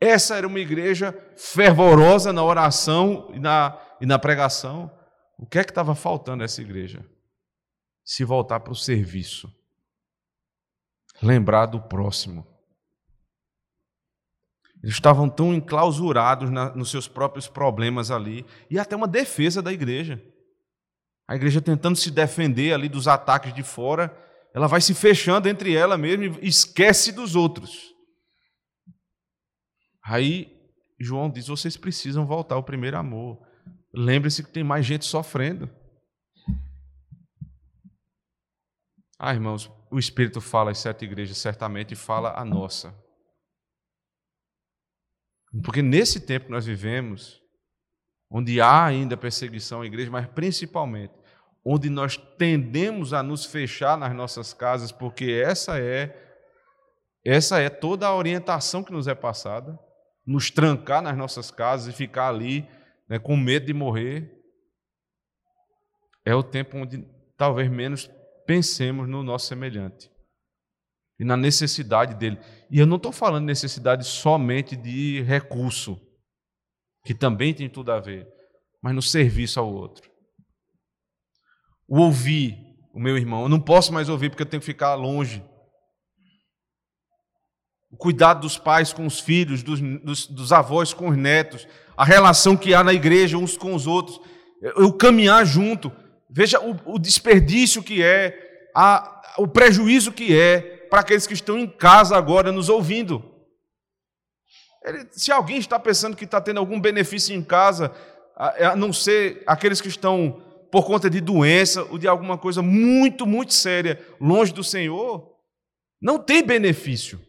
Essa 0.00 0.38
era 0.38 0.46
uma 0.46 0.58
igreja 0.58 1.14
fervorosa 1.36 2.32
na 2.32 2.42
oração 2.42 3.30
e 3.34 3.38
na, 3.38 3.78
e 4.00 4.06
na 4.06 4.18
pregação. 4.18 4.90
O 5.38 5.44
que 5.44 5.58
é 5.58 5.64
que 5.64 5.70
estava 5.70 5.94
faltando 5.94 6.42
essa 6.42 6.62
igreja? 6.62 7.04
Se 8.10 8.24
voltar 8.24 8.58
para 8.58 8.72
o 8.72 8.76
serviço. 8.76 9.48
Lembrar 11.22 11.66
do 11.66 11.80
próximo. 11.80 12.44
Eles 14.82 14.96
estavam 14.96 15.28
tão 15.28 15.54
enclausurados 15.54 16.50
na, 16.50 16.74
nos 16.74 16.90
seus 16.90 17.06
próprios 17.06 17.46
problemas 17.46 18.10
ali, 18.10 18.44
e 18.68 18.80
até 18.80 18.96
uma 18.96 19.06
defesa 19.06 19.62
da 19.62 19.72
igreja. 19.72 20.20
A 21.28 21.36
igreja 21.36 21.60
tentando 21.60 21.94
se 21.94 22.10
defender 22.10 22.74
ali 22.74 22.88
dos 22.88 23.06
ataques 23.06 23.54
de 23.54 23.62
fora, 23.62 24.12
ela 24.52 24.66
vai 24.66 24.80
se 24.80 24.92
fechando 24.92 25.48
entre 25.48 25.76
ela 25.76 25.96
mesma 25.96 26.36
e 26.42 26.48
esquece 26.48 27.12
dos 27.12 27.36
outros. 27.36 27.94
Aí 30.02 30.52
João 30.98 31.30
diz: 31.30 31.46
vocês 31.46 31.76
precisam 31.76 32.26
voltar 32.26 32.56
ao 32.56 32.64
primeiro 32.64 32.96
amor. 32.96 33.40
Lembre-se 33.94 34.42
que 34.42 34.50
tem 34.50 34.64
mais 34.64 34.84
gente 34.84 35.04
sofrendo. 35.04 35.70
Ah, 39.22 39.34
irmãos, 39.34 39.70
o 39.90 39.98
Espírito 39.98 40.40
fala 40.40 40.70
às 40.70 40.78
sete 40.78 41.04
igrejas, 41.04 41.36
certamente 41.36 41.94
fala 41.94 42.32
a 42.40 42.42
nossa. 42.42 42.94
Porque 45.62 45.82
nesse 45.82 46.20
tempo 46.20 46.46
que 46.46 46.50
nós 46.50 46.64
vivemos, 46.64 47.38
onde 48.30 48.62
há 48.62 48.82
ainda 48.82 49.18
perseguição 49.18 49.82
à 49.82 49.86
igreja, 49.86 50.10
mas 50.10 50.26
principalmente 50.26 51.12
onde 51.62 51.90
nós 51.90 52.16
tendemos 52.16 53.12
a 53.12 53.22
nos 53.22 53.44
fechar 53.44 53.98
nas 53.98 54.14
nossas 54.14 54.54
casas, 54.54 54.90
porque 54.90 55.30
essa 55.44 55.78
é 55.78 56.16
essa 57.22 57.60
é 57.60 57.68
toda 57.68 58.06
a 58.06 58.16
orientação 58.16 58.82
que 58.82 58.90
nos 58.90 59.06
é 59.06 59.14
passada, 59.14 59.78
nos 60.24 60.50
trancar 60.50 61.02
nas 61.02 61.14
nossas 61.14 61.50
casas 61.50 61.92
e 61.92 61.96
ficar 61.96 62.28
ali 62.28 62.66
né, 63.06 63.18
com 63.18 63.36
medo 63.36 63.66
de 63.66 63.74
morrer. 63.74 64.34
É 66.24 66.34
o 66.34 66.42
tempo 66.42 66.78
onde 66.78 67.06
talvez 67.36 67.70
menos 67.70 68.10
pensemos 68.46 69.08
no 69.08 69.22
nosso 69.22 69.46
semelhante 69.46 70.10
e 71.18 71.24
na 71.24 71.36
necessidade 71.36 72.14
dele. 72.14 72.38
E 72.70 72.78
eu 72.78 72.86
não 72.86 72.96
estou 72.96 73.12
falando 73.12 73.44
necessidade 73.44 74.06
somente 74.06 74.76
de 74.76 75.22
recurso, 75.22 76.00
que 77.04 77.14
também 77.14 77.52
tem 77.52 77.68
tudo 77.68 77.92
a 77.92 78.00
ver, 78.00 78.26
mas 78.82 78.94
no 78.94 79.02
serviço 79.02 79.60
ao 79.60 79.72
outro. 79.72 80.10
O 81.88 81.98
ouvir 82.00 82.56
o 82.92 83.00
meu 83.00 83.16
irmão, 83.16 83.42
eu 83.42 83.48
não 83.48 83.60
posso 83.60 83.92
mais 83.92 84.08
ouvir 84.08 84.30
porque 84.30 84.42
eu 84.42 84.48
tenho 84.48 84.60
que 84.60 84.66
ficar 84.66 84.94
longe 84.94 85.44
o 87.90 87.96
cuidado 87.96 88.42
dos 88.42 88.56
pais 88.56 88.92
com 88.92 89.04
os 89.04 89.18
filhos, 89.18 89.62
dos, 89.62 89.80
dos, 89.80 90.26
dos, 90.26 90.52
avós 90.52 90.94
com 90.94 91.08
os 91.08 91.16
netos, 91.16 91.66
a 91.96 92.04
relação 92.04 92.56
que 92.56 92.72
há 92.72 92.84
na 92.84 92.92
igreja 92.92 93.36
uns 93.36 93.56
com 93.56 93.74
os 93.74 93.86
outros, 93.86 94.20
eu 94.62 94.92
caminhar 94.92 95.44
junto. 95.44 95.90
Veja 96.30 96.60
o, 96.60 96.94
o 96.94 96.98
desperdício 96.98 97.82
que 97.82 98.02
é, 98.02 98.68
a, 98.74 99.34
o 99.38 99.48
prejuízo 99.48 100.12
que 100.12 100.38
é 100.38 100.60
para 100.88 101.00
aqueles 101.00 101.26
que 101.26 101.34
estão 101.34 101.58
em 101.58 101.66
casa 101.66 102.16
agora 102.16 102.52
nos 102.52 102.68
ouvindo. 102.68 103.24
Ele, 104.84 105.08
se 105.10 105.30
alguém 105.32 105.58
está 105.58 105.78
pensando 105.78 106.16
que 106.16 106.24
está 106.24 106.40
tendo 106.40 106.58
algum 106.58 106.80
benefício 106.80 107.34
em 107.34 107.42
casa, 107.42 107.92
a, 108.36 108.68
a 108.68 108.76
não 108.76 108.92
ser 108.92 109.42
aqueles 109.46 109.80
que 109.80 109.88
estão 109.88 110.42
por 110.70 110.86
conta 110.86 111.10
de 111.10 111.20
doença 111.20 111.82
ou 111.84 111.98
de 111.98 112.06
alguma 112.06 112.38
coisa 112.38 112.62
muito, 112.62 113.26
muito 113.26 113.52
séria, 113.52 114.00
longe 114.20 114.52
do 114.52 114.62
Senhor, 114.62 115.36
não 116.00 116.18
tem 116.18 116.42
benefício 116.42 117.20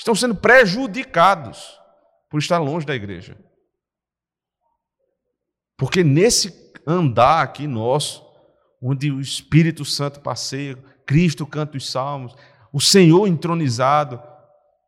estão 0.00 0.14
sendo 0.14 0.34
prejudicados 0.34 1.78
por 2.30 2.38
estar 2.38 2.58
longe 2.58 2.86
da 2.86 2.94
igreja. 2.94 3.36
Porque 5.76 6.02
nesse 6.02 6.59
andar 6.86 7.42
aqui 7.42 7.66
nosso, 7.66 8.24
onde 8.82 9.10
o 9.10 9.20
Espírito 9.20 9.84
Santo 9.84 10.20
passeia, 10.20 10.76
Cristo 11.06 11.46
canta 11.46 11.76
os 11.76 11.90
salmos, 11.90 12.34
o 12.72 12.80
Senhor 12.80 13.26
entronizado, 13.26 14.22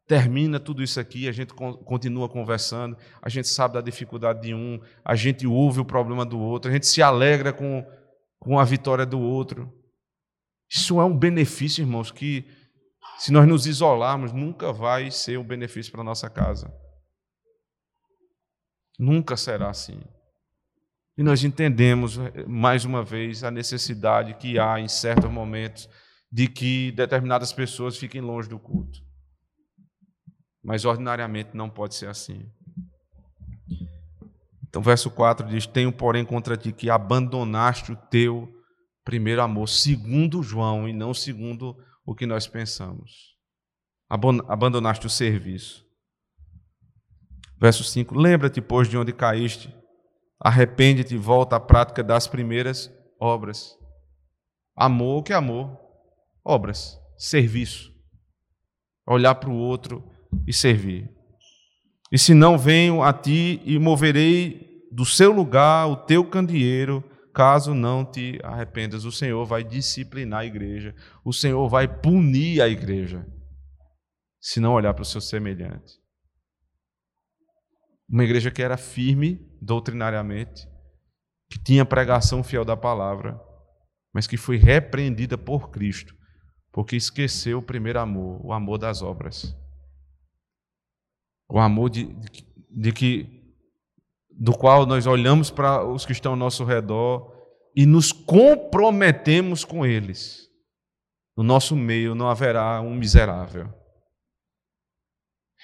termina 0.06 0.60
tudo 0.60 0.82
isso 0.82 1.00
aqui, 1.00 1.28
a 1.28 1.32
gente 1.32 1.52
continua 1.54 2.28
conversando, 2.28 2.96
a 3.20 3.28
gente 3.28 3.48
sabe 3.48 3.74
da 3.74 3.80
dificuldade 3.80 4.42
de 4.42 4.54
um, 4.54 4.80
a 5.04 5.14
gente 5.14 5.46
ouve 5.46 5.80
o 5.80 5.84
problema 5.84 6.24
do 6.24 6.38
outro, 6.38 6.70
a 6.70 6.74
gente 6.74 6.86
se 6.86 7.02
alegra 7.02 7.52
com, 7.52 7.84
com 8.38 8.58
a 8.58 8.64
vitória 8.64 9.06
do 9.06 9.20
outro. 9.20 9.72
Isso 10.70 11.00
é 11.00 11.04
um 11.04 11.16
benefício, 11.16 11.82
irmãos, 11.82 12.10
que 12.10 12.46
se 13.18 13.32
nós 13.32 13.46
nos 13.46 13.66
isolarmos, 13.66 14.32
nunca 14.32 14.72
vai 14.72 15.10
ser 15.10 15.38
um 15.38 15.44
benefício 15.44 15.92
para 15.92 16.00
a 16.00 16.04
nossa 16.04 16.28
casa. 16.30 16.72
Nunca 18.98 19.36
será 19.36 19.70
assim. 19.70 20.00
E 21.16 21.22
nós 21.22 21.44
entendemos, 21.44 22.18
mais 22.46 22.84
uma 22.84 23.04
vez, 23.04 23.44
a 23.44 23.50
necessidade 23.50 24.34
que 24.34 24.58
há 24.58 24.80
em 24.80 24.88
certos 24.88 25.30
momentos 25.30 25.88
de 26.30 26.48
que 26.48 26.90
determinadas 26.92 27.52
pessoas 27.52 27.98
fiquem 27.98 28.22
longe 28.22 28.48
do 28.48 28.58
culto. 28.58 28.98
Mas 30.64 30.84
ordinariamente 30.84 31.50
não 31.54 31.68
pode 31.68 31.94
ser 31.94 32.08
assim. 32.08 32.48
Então, 34.66 34.80
verso 34.80 35.10
4 35.10 35.46
diz: 35.46 35.66
Tenho, 35.66 35.92
porém, 35.92 36.24
contra 36.24 36.56
ti 36.56 36.72
que 36.72 36.88
abandonaste 36.88 37.92
o 37.92 37.96
teu 37.96 38.48
primeiro 39.04 39.42
amor, 39.42 39.68
segundo 39.68 40.42
João, 40.42 40.88
e 40.88 40.92
não 40.94 41.12
segundo 41.12 41.76
o 42.06 42.14
que 42.14 42.24
nós 42.24 42.46
pensamos. 42.46 43.36
Abandonaste 44.08 45.06
o 45.06 45.10
serviço. 45.10 45.84
Verso 47.60 47.84
5: 47.84 48.14
Lembra-te, 48.14 48.62
pois, 48.62 48.88
de 48.88 48.96
onde 48.96 49.12
caíste, 49.12 49.74
arrepende-te 50.42 51.14
e 51.14 51.18
volta 51.18 51.54
à 51.54 51.60
prática 51.60 52.02
das 52.02 52.26
primeiras 52.26 52.92
obras. 53.18 53.78
Amor, 54.74 55.20
o 55.20 55.22
que 55.22 55.32
é 55.32 55.36
amor? 55.36 55.78
Obras, 56.44 56.98
serviço. 57.16 57.92
Olhar 59.06 59.36
para 59.36 59.50
o 59.50 59.56
outro 59.56 60.10
e 60.44 60.52
servir. 60.52 61.08
E 62.10 62.18
se 62.18 62.34
não 62.34 62.58
venho 62.58 63.02
a 63.02 63.12
ti 63.12 63.62
e 63.64 63.78
moverei 63.78 64.88
do 64.90 65.04
seu 65.04 65.30
lugar 65.30 65.86
o 65.86 65.96
teu 65.96 66.28
candeeiro 66.28 67.02
caso 67.32 67.72
não 67.72 68.04
te 68.04 68.38
arrependas, 68.42 69.04
o 69.04 69.12
Senhor 69.12 69.46
vai 69.46 69.64
disciplinar 69.64 70.40
a 70.40 70.44
igreja, 70.44 70.94
o 71.24 71.32
Senhor 71.32 71.66
vai 71.68 71.88
punir 71.88 72.60
a 72.60 72.68
igreja, 72.68 73.26
se 74.38 74.60
não 74.60 74.74
olhar 74.74 74.92
para 74.92 75.02
o 75.02 75.06
seu 75.06 75.20
semelhante. 75.20 75.98
Uma 78.06 78.24
igreja 78.24 78.50
que 78.50 78.62
era 78.62 78.76
firme 78.76 79.51
doutrinariamente, 79.62 80.68
que 81.48 81.58
tinha 81.58 81.84
pregação 81.84 82.42
fiel 82.42 82.64
da 82.64 82.76
palavra, 82.76 83.40
mas 84.12 84.26
que 84.26 84.36
foi 84.36 84.56
repreendida 84.56 85.38
por 85.38 85.70
Cristo, 85.70 86.14
porque 86.72 86.96
esqueceu 86.96 87.58
o 87.58 87.62
primeiro 87.62 88.00
amor, 88.00 88.44
o 88.44 88.52
amor 88.52 88.78
das 88.78 89.02
obras. 89.02 89.56
O 91.48 91.58
amor 91.58 91.90
de, 91.90 92.04
de, 92.70 92.92
que 92.92 93.54
do 94.30 94.52
qual 94.52 94.84
nós 94.84 95.06
olhamos 95.06 95.50
para 95.50 95.84
os 95.86 96.04
que 96.04 96.12
estão 96.12 96.32
ao 96.32 96.38
nosso 96.38 96.64
redor 96.64 97.32
e 97.76 97.86
nos 97.86 98.10
comprometemos 98.10 99.64
com 99.64 99.86
eles. 99.86 100.48
No 101.36 101.44
nosso 101.44 101.76
meio 101.76 102.14
não 102.14 102.28
haverá 102.28 102.80
um 102.80 102.94
miserável. 102.94 103.72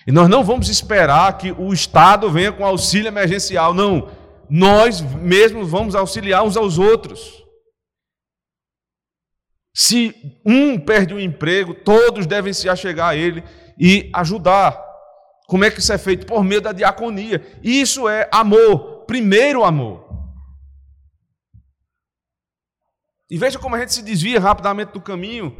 E 0.07 0.13
nós 0.13 0.29
não 0.29 0.43
vamos 0.43 0.69
esperar 0.69 1.37
que 1.37 1.53
o 1.53 1.73
Estado 1.73 2.31
venha 2.31 2.53
com 2.53 2.65
auxílio 2.65 3.09
emergencial, 3.09 3.75
não. 3.75 4.11
Nós 4.49 5.01
mesmos 5.01 5.69
vamos 5.69 5.95
auxiliar 5.95 6.43
uns 6.43 6.57
aos 6.57 6.79
outros. 6.79 7.45
Se 9.75 10.15
um 10.45 10.79
perde 10.79 11.15
o 11.15 11.21
emprego, 11.21 11.75
todos 11.75 12.27
devem 12.27 12.53
se 12.53 12.69
achegar 12.69 13.11
a 13.11 13.17
ele 13.17 13.45
e 13.79 14.11
ajudar. 14.15 14.83
Como 15.47 15.65
é 15.65 15.71
que 15.71 15.81
isso 15.81 15.93
é 15.93 15.99
feito? 15.99 16.27
Por 16.27 16.43
meio 16.43 16.61
da 16.61 16.73
diaconia. 16.73 17.41
Isso 17.63 18.09
é 18.09 18.29
amor, 18.33 19.05
primeiro 19.07 19.65
amor. 19.65 20.09
E 23.31 23.37
veja 23.37 23.59
como 23.59 23.77
a 23.77 23.79
gente 23.79 23.93
se 23.93 24.03
desvia 24.03 24.41
rapidamente 24.41 24.93
do 24.93 25.01
caminho. 25.01 25.57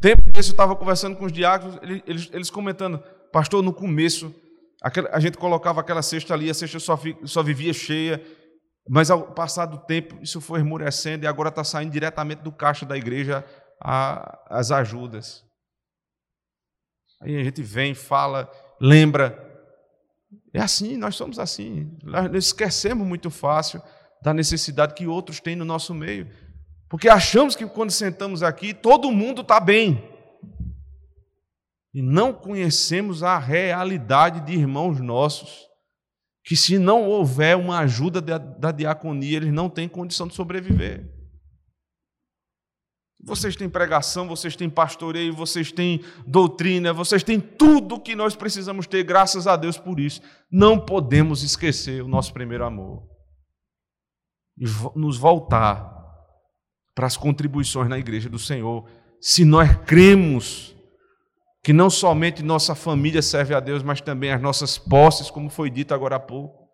Tempo 0.00 0.22
desse 0.32 0.50
eu 0.50 0.52
estava 0.52 0.74
conversando 0.74 1.16
com 1.16 1.26
os 1.26 1.32
diáconos, 1.32 1.78
eles, 1.82 2.30
eles 2.32 2.50
comentando, 2.50 3.02
pastor, 3.32 3.62
no 3.62 3.72
começo, 3.72 4.34
a 5.12 5.20
gente 5.20 5.36
colocava 5.36 5.80
aquela 5.80 6.02
cesta 6.02 6.34
ali, 6.34 6.48
a 6.48 6.54
cesta 6.54 6.78
só, 6.78 6.98
só 7.24 7.42
vivia 7.42 7.72
cheia, 7.72 8.22
mas 8.88 9.10
ao 9.10 9.32
passar 9.32 9.66
do 9.66 9.78
tempo, 9.78 10.18
isso 10.22 10.40
foi 10.40 10.60
esmurecendo 10.60 11.24
e 11.24 11.28
agora 11.28 11.50
está 11.50 11.62
saindo 11.62 11.92
diretamente 11.92 12.42
do 12.42 12.50
caixa 12.50 12.86
da 12.86 12.96
igreja 12.96 13.44
as 13.80 14.70
ajudas. 14.70 15.44
Aí 17.22 17.38
a 17.38 17.44
gente 17.44 17.62
vem, 17.62 17.94
fala, 17.94 18.50
lembra. 18.80 19.48
É 20.52 20.60
assim, 20.60 20.96
nós 20.96 21.16
somos 21.16 21.38
assim. 21.38 21.96
Nós 22.02 22.46
esquecemos 22.46 23.06
muito 23.06 23.30
fácil 23.30 23.82
da 24.22 24.32
necessidade 24.34 24.94
que 24.94 25.06
outros 25.06 25.40
têm 25.40 25.54
no 25.54 25.64
nosso 25.64 25.94
meio. 25.94 26.30
Porque 26.88 27.08
achamos 27.08 27.54
que 27.54 27.66
quando 27.66 27.90
sentamos 27.90 28.42
aqui, 28.42 28.74
todo 28.74 29.12
mundo 29.12 29.42
está 29.42 29.60
bem. 29.60 30.09
E 31.92 32.02
não 32.02 32.32
conhecemos 32.32 33.22
a 33.22 33.38
realidade 33.38 34.40
de 34.40 34.52
irmãos 34.52 35.00
nossos, 35.00 35.66
que 36.44 36.56
se 36.56 36.78
não 36.78 37.08
houver 37.08 37.56
uma 37.56 37.80
ajuda 37.80 38.20
da, 38.20 38.38
da 38.38 38.70
diaconia, 38.70 39.36
eles 39.36 39.52
não 39.52 39.68
têm 39.68 39.88
condição 39.88 40.28
de 40.28 40.34
sobreviver. 40.34 41.08
Vocês 43.22 43.54
têm 43.54 43.68
pregação, 43.68 44.26
vocês 44.26 44.56
têm 44.56 44.70
pastoreio, 44.70 45.34
vocês 45.34 45.70
têm 45.70 46.02
doutrina, 46.26 46.92
vocês 46.92 47.22
têm 47.22 47.38
tudo 47.38 48.00
que 48.00 48.16
nós 48.16 48.34
precisamos 48.34 48.86
ter, 48.86 49.02
graças 49.02 49.46
a 49.46 49.56
Deus 49.56 49.76
por 49.76 50.00
isso. 50.00 50.22
Não 50.50 50.78
podemos 50.78 51.42
esquecer 51.42 52.02
o 52.02 52.08
nosso 52.08 52.32
primeiro 52.32 52.64
amor. 52.64 53.06
E 54.56 54.64
nos 54.96 55.18
voltar 55.18 56.00
para 56.94 57.06
as 57.06 57.16
contribuições 57.16 57.88
na 57.88 57.98
igreja 57.98 58.28
do 58.28 58.38
Senhor, 58.38 58.88
se 59.20 59.44
nós 59.44 59.76
cremos 59.84 60.74
que 61.62 61.72
não 61.72 61.90
somente 61.90 62.42
nossa 62.42 62.74
família 62.74 63.20
serve 63.20 63.54
a 63.54 63.60
Deus, 63.60 63.82
mas 63.82 64.00
também 64.00 64.32
as 64.32 64.40
nossas 64.40 64.78
posses, 64.78 65.30
como 65.30 65.50
foi 65.50 65.70
dito 65.70 65.92
agora 65.92 66.16
há 66.16 66.20
pouco, 66.20 66.68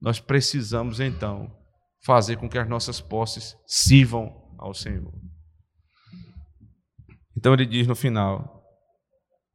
nós 0.00 0.18
precisamos 0.18 0.98
então 0.98 1.50
fazer 2.04 2.36
com 2.36 2.48
que 2.48 2.58
as 2.58 2.68
nossas 2.68 3.00
posses 3.00 3.56
sirvam 3.66 4.32
ao 4.58 4.74
Senhor. 4.74 5.12
Então 7.36 7.54
ele 7.54 7.64
diz 7.64 7.86
no 7.86 7.94
final, 7.94 8.64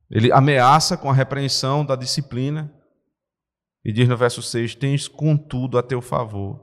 ele 0.09 0.31
ameaça 0.31 0.97
com 0.97 1.09
a 1.09 1.13
repreensão 1.13 1.85
da 1.85 1.95
disciplina, 1.95 2.73
e 3.83 3.91
diz 3.93 4.07
no 4.07 4.17
verso 4.17 4.41
6: 4.41 4.75
Tens 4.75 5.07
contudo 5.07 5.77
a 5.77 5.83
teu 5.83 6.01
favor 6.01 6.61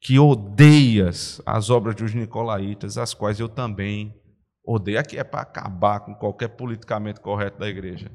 que 0.00 0.18
odeias 0.18 1.40
as 1.46 1.70
obras 1.70 1.94
dos 1.94 2.12
nicolaítas, 2.12 2.98
as 2.98 3.14
quais 3.14 3.38
eu 3.38 3.48
também 3.48 4.14
odeio. 4.64 4.98
Aqui 4.98 5.18
é 5.18 5.24
para 5.24 5.42
acabar 5.42 6.00
com 6.00 6.14
qualquer 6.14 6.48
politicamente 6.48 7.20
correto 7.20 7.58
da 7.58 7.68
igreja. 7.68 8.10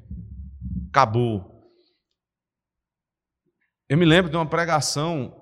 Acabou. 0.90 1.60
Eu 3.88 3.98
me 3.98 4.06
lembro 4.06 4.30
de 4.30 4.38
uma 4.38 4.46
pregação, 4.46 5.36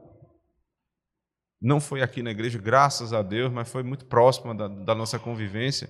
não 1.61 1.79
foi 1.79 2.01
aqui 2.01 2.21
na 2.21 2.31
igreja, 2.31 2.59
graças 2.59 3.13
a 3.13 3.21
Deus, 3.21 3.51
mas 3.51 3.69
foi 3.69 3.83
muito 3.83 4.05
próxima 4.05 4.53
da, 4.53 4.67
da 4.67 4.95
nossa 4.95 5.17
convivência. 5.17 5.89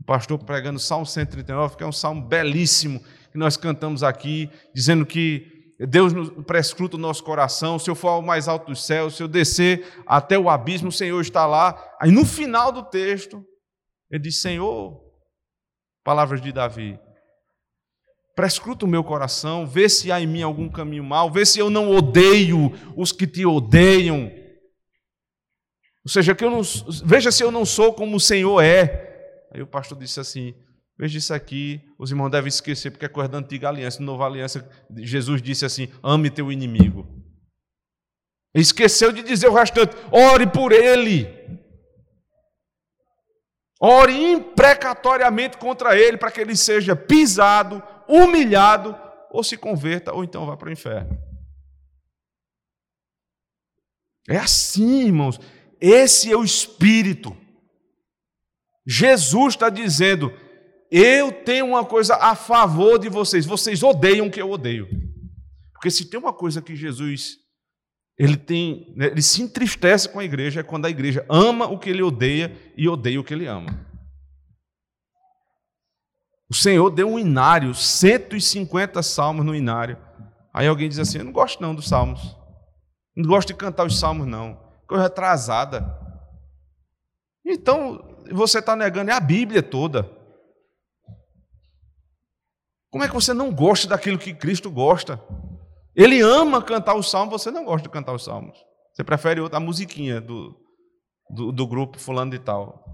O 0.00 0.04
pastor 0.04 0.38
pregando 0.38 0.78
Salmo 0.78 1.06
139, 1.06 1.76
que 1.76 1.82
é 1.82 1.86
um 1.86 1.92
salmo 1.92 2.22
belíssimo, 2.22 3.00
que 3.30 3.38
nós 3.38 3.56
cantamos 3.56 4.02
aqui, 4.02 4.50
dizendo 4.74 5.04
que 5.04 5.74
Deus 5.88 6.12
prescruta 6.46 6.96
o 6.96 7.00
nosso 7.00 7.24
coração. 7.24 7.78
Se 7.78 7.90
eu 7.90 7.94
for 7.94 8.08
ao 8.08 8.22
mais 8.22 8.48
alto 8.48 8.66
dos 8.66 8.84
céus, 8.84 9.16
se 9.16 9.22
eu 9.22 9.28
descer 9.28 9.86
até 10.06 10.38
o 10.38 10.48
abismo, 10.48 10.88
o 10.88 10.92
Senhor 10.92 11.20
está 11.20 11.46
lá. 11.46 11.82
Aí 12.00 12.10
no 12.10 12.24
final 12.24 12.70
do 12.70 12.82
texto, 12.82 13.44
ele 14.10 14.22
diz: 14.22 14.40
Senhor, 14.40 15.00
palavras 16.04 16.40
de 16.40 16.52
Davi, 16.52 16.98
prescruta 18.34 18.84
o 18.84 18.88
meu 18.88 19.04
coração, 19.04 19.66
vê 19.66 19.88
se 19.88 20.10
há 20.10 20.20
em 20.20 20.26
mim 20.26 20.42
algum 20.42 20.68
caminho 20.68 21.04
mau, 21.04 21.30
vê 21.30 21.44
se 21.44 21.58
eu 21.58 21.70
não 21.70 21.90
odeio 21.90 22.72
os 22.96 23.12
que 23.12 23.26
te 23.26 23.46
odeiam. 23.46 24.32
Ou 26.04 26.10
seja, 26.10 26.34
que 26.34 26.44
eu 26.44 26.50
não, 26.50 26.62
veja 27.04 27.30
se 27.30 27.42
eu 27.42 27.50
não 27.50 27.64
sou 27.64 27.92
como 27.92 28.16
o 28.16 28.20
Senhor 28.20 28.62
é. 28.62 29.46
Aí 29.52 29.60
o 29.62 29.66
pastor 29.66 29.98
disse 29.98 30.18
assim: 30.18 30.54
Veja 31.00 31.16
isso 31.16 31.32
aqui, 31.32 31.80
os 31.98 32.10
irmãos 32.10 32.28
devem 32.28 32.48
esquecer, 32.48 32.90
porque 32.90 33.06
é 33.06 33.08
coisa 33.08 33.26
da 33.26 33.38
antiga 33.38 33.70
aliança. 33.70 34.02
Nova 34.02 34.26
aliança, 34.26 34.68
Jesus 34.98 35.40
disse 35.40 35.64
assim: 35.64 35.88
ame 36.02 36.28
teu 36.28 36.52
inimigo. 36.52 37.08
Esqueceu 38.54 39.10
de 39.10 39.22
dizer 39.22 39.48
o 39.48 39.54
restante: 39.54 39.96
ore 40.12 40.46
por 40.46 40.72
ele. 40.72 41.39
Ore 43.80 44.12
imprecatoriamente 44.12 45.56
contra 45.56 45.98
ele, 45.98 46.18
para 46.18 46.30
que 46.30 46.40
ele 46.40 46.54
seja 46.54 46.94
pisado, 46.94 47.82
humilhado, 48.06 48.94
ou 49.30 49.42
se 49.42 49.56
converta, 49.56 50.12
ou 50.12 50.22
então 50.22 50.44
vá 50.44 50.56
para 50.56 50.68
o 50.68 50.72
inferno. 50.72 51.18
É 54.28 54.36
assim, 54.36 55.06
irmãos. 55.06 55.40
Esse 55.80 56.30
é 56.30 56.36
o 56.36 56.44
Espírito. 56.44 57.34
Jesus 58.86 59.54
está 59.54 59.70
dizendo: 59.70 60.30
eu 60.90 61.32
tenho 61.32 61.66
uma 61.66 61.84
coisa 61.84 62.16
a 62.16 62.34
favor 62.34 62.98
de 62.98 63.08
vocês. 63.08 63.46
Vocês 63.46 63.82
odeiam 63.82 64.26
o 64.26 64.30
que 64.30 64.42
eu 64.42 64.50
odeio. 64.50 64.88
Porque 65.72 65.90
se 65.90 66.04
tem 66.04 66.20
uma 66.20 66.32
coisa 66.32 66.60
que 66.60 66.76
Jesus 66.76 67.39
ele 68.20 68.36
tem, 68.36 68.92
né, 68.94 69.06
ele 69.06 69.22
se 69.22 69.40
entristece 69.40 70.06
com 70.06 70.18
a 70.18 70.24
igreja 70.24 70.60
é 70.60 70.62
quando 70.62 70.84
a 70.84 70.90
igreja 70.90 71.24
ama 71.26 71.64
o 71.64 71.78
que 71.78 71.88
ele 71.88 72.02
odeia 72.02 72.54
e 72.76 72.86
odeia 72.86 73.18
o 73.18 73.24
que 73.24 73.32
ele 73.32 73.46
ama. 73.46 73.88
O 76.46 76.54
Senhor 76.54 76.90
deu 76.90 77.08
um 77.08 77.18
inário, 77.18 77.74
150 77.74 79.02
salmos 79.02 79.46
no 79.46 79.54
inário. 79.54 79.96
Aí 80.52 80.66
alguém 80.66 80.86
diz 80.86 80.98
assim: 80.98 81.16
Eu 81.16 81.24
não 81.24 81.32
gosto 81.32 81.62
não 81.62 81.74
dos 81.74 81.88
salmos. 81.88 82.36
Não 83.16 83.26
gosto 83.26 83.48
de 83.48 83.54
cantar 83.54 83.86
os 83.86 83.98
salmos, 83.98 84.26
não. 84.26 84.60
Coisa 84.86 85.06
atrasada. 85.06 85.98
Então, 87.42 88.18
você 88.30 88.58
está 88.58 88.76
negando 88.76 89.10
é 89.10 89.14
a 89.14 89.20
Bíblia 89.20 89.62
toda. 89.62 90.10
Como 92.90 93.02
é 93.02 93.08
que 93.08 93.14
você 93.14 93.32
não 93.32 93.50
gosta 93.50 93.88
daquilo 93.88 94.18
que 94.18 94.34
Cristo 94.34 94.70
gosta? 94.70 95.18
Ele 95.94 96.20
ama 96.20 96.62
cantar 96.62 96.94
os 96.94 97.10
salmos, 97.10 97.42
você 97.42 97.50
não 97.50 97.64
gosta 97.64 97.82
de 97.82 97.92
cantar 97.92 98.14
os 98.14 98.24
salmos. 98.24 98.58
Você 98.92 99.04
prefere 99.04 99.40
outra 99.40 99.58
musiquinha 99.58 100.20
do, 100.20 100.54
do, 101.28 101.52
do 101.52 101.66
grupo 101.66 101.98
fulano 101.98 102.30
de 102.30 102.38
tal. 102.38 102.84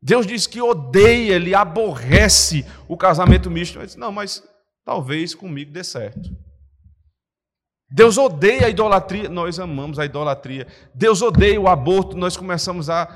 Deus 0.00 0.26
diz 0.26 0.46
que 0.46 0.62
odeia, 0.62 1.34
ele 1.34 1.54
aborrece 1.54 2.64
o 2.86 2.96
casamento 2.96 3.50
misto. 3.50 3.78
Disse, 3.80 3.98
não, 3.98 4.12
mas 4.12 4.42
talvez 4.84 5.34
comigo 5.34 5.72
dê 5.72 5.82
certo. 5.82 6.30
Deus 7.90 8.18
odeia 8.18 8.66
a 8.66 8.70
idolatria, 8.70 9.28
nós 9.28 9.58
amamos 9.58 9.98
a 9.98 10.04
idolatria. 10.04 10.66
Deus 10.94 11.22
odeia 11.22 11.60
o 11.60 11.68
aborto, 11.68 12.16
nós 12.16 12.36
começamos 12.36 12.88
a 12.90 13.06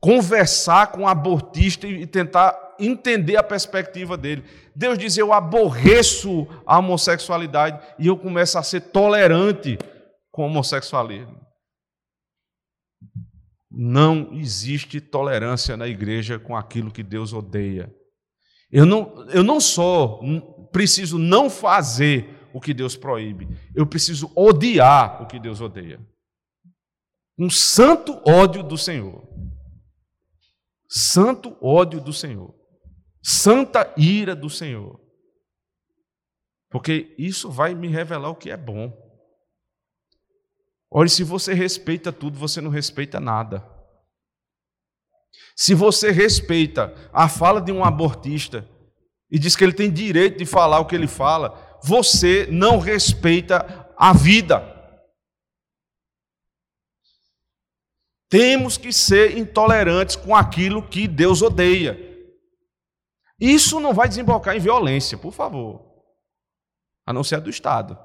conversar 0.00 0.88
com 0.88 1.02
o 1.02 1.08
abortista 1.08 1.86
e 1.86 2.06
tentar 2.06 2.71
entender 2.84 3.36
a 3.36 3.42
perspectiva 3.42 4.16
dele. 4.16 4.44
Deus 4.74 4.98
diz: 4.98 5.16
Eu 5.16 5.32
aborreço 5.32 6.46
a 6.66 6.78
homossexualidade 6.78 7.80
e 7.98 8.06
eu 8.06 8.16
começo 8.16 8.58
a 8.58 8.62
ser 8.62 8.80
tolerante 8.80 9.78
com 10.30 10.42
o 10.42 10.46
homossexualismo. 10.46 11.40
Não 13.70 14.32
existe 14.34 15.00
tolerância 15.00 15.76
na 15.76 15.88
igreja 15.88 16.38
com 16.38 16.56
aquilo 16.56 16.90
que 16.90 17.02
Deus 17.02 17.32
odeia. 17.32 17.90
Eu 18.70 18.86
não, 18.86 19.28
eu 19.30 19.42
não 19.42 19.60
só 19.60 20.20
preciso 20.72 21.18
não 21.18 21.50
fazer 21.50 22.38
o 22.54 22.60
que 22.60 22.74
Deus 22.74 22.96
proíbe, 22.96 23.48
eu 23.74 23.86
preciso 23.86 24.30
odiar 24.36 25.22
o 25.22 25.26
que 25.26 25.38
Deus 25.38 25.60
odeia. 25.60 26.00
Um 27.38 27.48
santo 27.48 28.20
ódio 28.26 28.62
do 28.62 28.76
Senhor. 28.76 29.26
santo 30.88 31.56
ódio 31.62 32.00
do 32.00 32.12
Senhor, 32.12 32.54
santa 33.22 33.92
ira 33.96 34.34
do 34.34 34.50
Senhor. 34.50 35.00
Porque 36.70 37.14
isso 37.18 37.50
vai 37.50 37.74
me 37.74 37.88
revelar 37.88 38.30
o 38.30 38.36
que 38.36 38.50
é 38.50 38.56
bom. 38.56 38.92
Olha, 40.90 41.08
se 41.08 41.22
você 41.22 41.54
respeita 41.54 42.12
tudo, 42.12 42.38
você 42.38 42.60
não 42.60 42.70
respeita 42.70 43.20
nada. 43.20 43.66
Se 45.54 45.74
você 45.74 46.10
respeita 46.10 46.94
a 47.12 47.28
fala 47.28 47.60
de 47.60 47.70
um 47.70 47.84
abortista 47.84 48.68
e 49.30 49.38
diz 49.38 49.54
que 49.54 49.64
ele 49.64 49.72
tem 49.72 49.90
direito 49.90 50.38
de 50.38 50.46
falar 50.46 50.80
o 50.80 50.86
que 50.86 50.94
ele 50.94 51.06
fala, 51.06 51.78
você 51.82 52.46
não 52.50 52.78
respeita 52.78 53.90
a 53.96 54.12
vida. 54.12 54.70
Temos 58.28 58.78
que 58.78 58.92
ser 58.92 59.36
intolerantes 59.36 60.16
com 60.16 60.34
aquilo 60.34 60.88
que 60.88 61.06
Deus 61.06 61.42
odeia. 61.42 62.01
Isso 63.42 63.80
não 63.80 63.92
vai 63.92 64.08
desembocar 64.08 64.54
em 64.54 64.60
violência, 64.60 65.18
por 65.18 65.32
favor. 65.32 65.84
A 67.04 67.12
não 67.12 67.24
ser 67.24 67.34
a 67.34 67.40
do 67.40 67.50
Estado. 67.50 67.98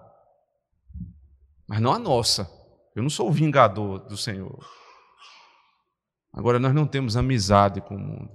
Mas 1.67 1.79
não 1.79 1.93
a 1.93 1.99
nossa. 1.99 2.49
Eu 2.95 3.03
não 3.03 3.09
sou 3.09 3.29
o 3.29 3.31
vingador 3.31 3.99
do 3.99 4.17
Senhor. 4.17 4.67
Agora, 6.33 6.57
nós 6.57 6.73
não 6.73 6.87
temos 6.87 7.15
amizade 7.15 7.81
com 7.81 7.93
o 7.93 7.99
mundo. 7.99 8.31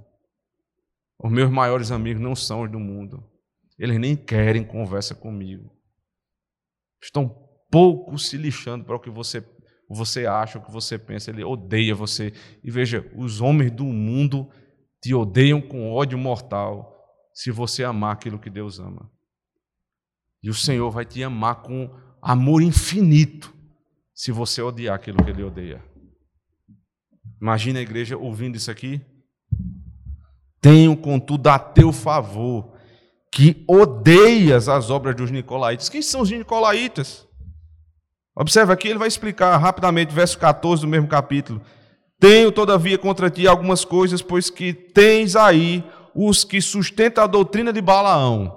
Os 1.19 1.33
meus 1.33 1.51
maiores 1.51 1.91
amigos 1.91 2.23
não 2.23 2.37
são 2.37 2.63
os 2.63 2.71
do 2.71 2.79
mundo. 2.79 3.29
Eles 3.77 3.99
nem 3.99 4.15
querem 4.15 4.63
conversa 4.63 5.13
comigo. 5.13 5.77
Estão 7.03 7.29
pouco 7.69 8.17
se 8.17 8.37
lixando 8.37 8.85
para 8.85 8.95
o 8.95 9.01
que 9.01 9.11
você 9.11 9.45
você 9.89 10.25
acha, 10.25 10.59
o 10.59 10.65
que 10.65 10.71
você 10.71 10.97
pensa, 10.97 11.31
ele 11.31 11.43
odeia 11.43 11.95
você. 11.97 12.33
E 12.63 12.71
veja, 12.71 13.11
os 13.17 13.41
homens 13.41 13.73
do 13.73 13.85
mundo 13.85 14.49
te 15.03 15.13
odeiam 15.13 15.61
com 15.61 15.93
ódio 15.93 16.17
mortal 16.17 16.92
se 17.33 17.51
você 17.51 17.85
amar 17.85 18.13
aquilo 18.13 18.39
que 18.39 18.51
Deus 18.51 18.79
ama. 18.79 19.11
E 20.43 20.51
o 20.51 20.55
Senhor 20.55 20.91
vai 20.91 21.05
te 21.05 21.23
amar 21.23 21.63
com 21.63 21.91
amor 22.21 22.63
infinito 22.63 23.55
se 24.15 24.33
você 24.33 24.61
odiar 24.61 24.95
aquilo 24.95 25.25
que 25.25 25.31
Ele 25.31 25.43
odeia. 25.43 25.83
Imagina 27.41 27.79
a 27.79 27.83
igreja 27.83 28.17
ouvindo 28.17 28.57
isso 28.57 28.71
aqui. 28.71 29.01
Tenho, 30.61 30.97
contudo, 30.97 31.49
a 31.49 31.59
teu 31.59 31.93
favor 31.93 32.73
que 33.33 33.65
odeias 33.67 34.69
as 34.69 34.91
obras 34.91 35.17
dos 35.17 35.31
nicolaítas. 35.31 35.89
Quem 35.89 36.03
são 36.03 36.21
os 36.21 36.31
nicolaítas? 36.31 37.27
Observe 38.37 38.73
aqui, 38.73 38.89
ele 38.89 38.99
vai 38.99 39.09
explicar 39.09 39.57
rapidamente, 39.57 40.15
verso 40.15 40.39
14 40.39 40.83
do 40.83 40.89
mesmo 40.89 41.09
capítulo. 41.09 41.61
Tenho, 42.21 42.53
todavia, 42.53 42.97
contra 42.97 43.29
ti 43.29 43.47
algumas 43.47 43.85
coisas, 43.85 44.23
pois 44.23 44.49
que 44.49 44.73
tens 44.73 45.35
aí 45.35 45.85
os 46.15 46.45
que 46.45 46.61
sustentam 46.61 47.25
a 47.25 47.27
doutrina 47.27 47.73
de 47.73 47.81
Balaão, 47.81 48.57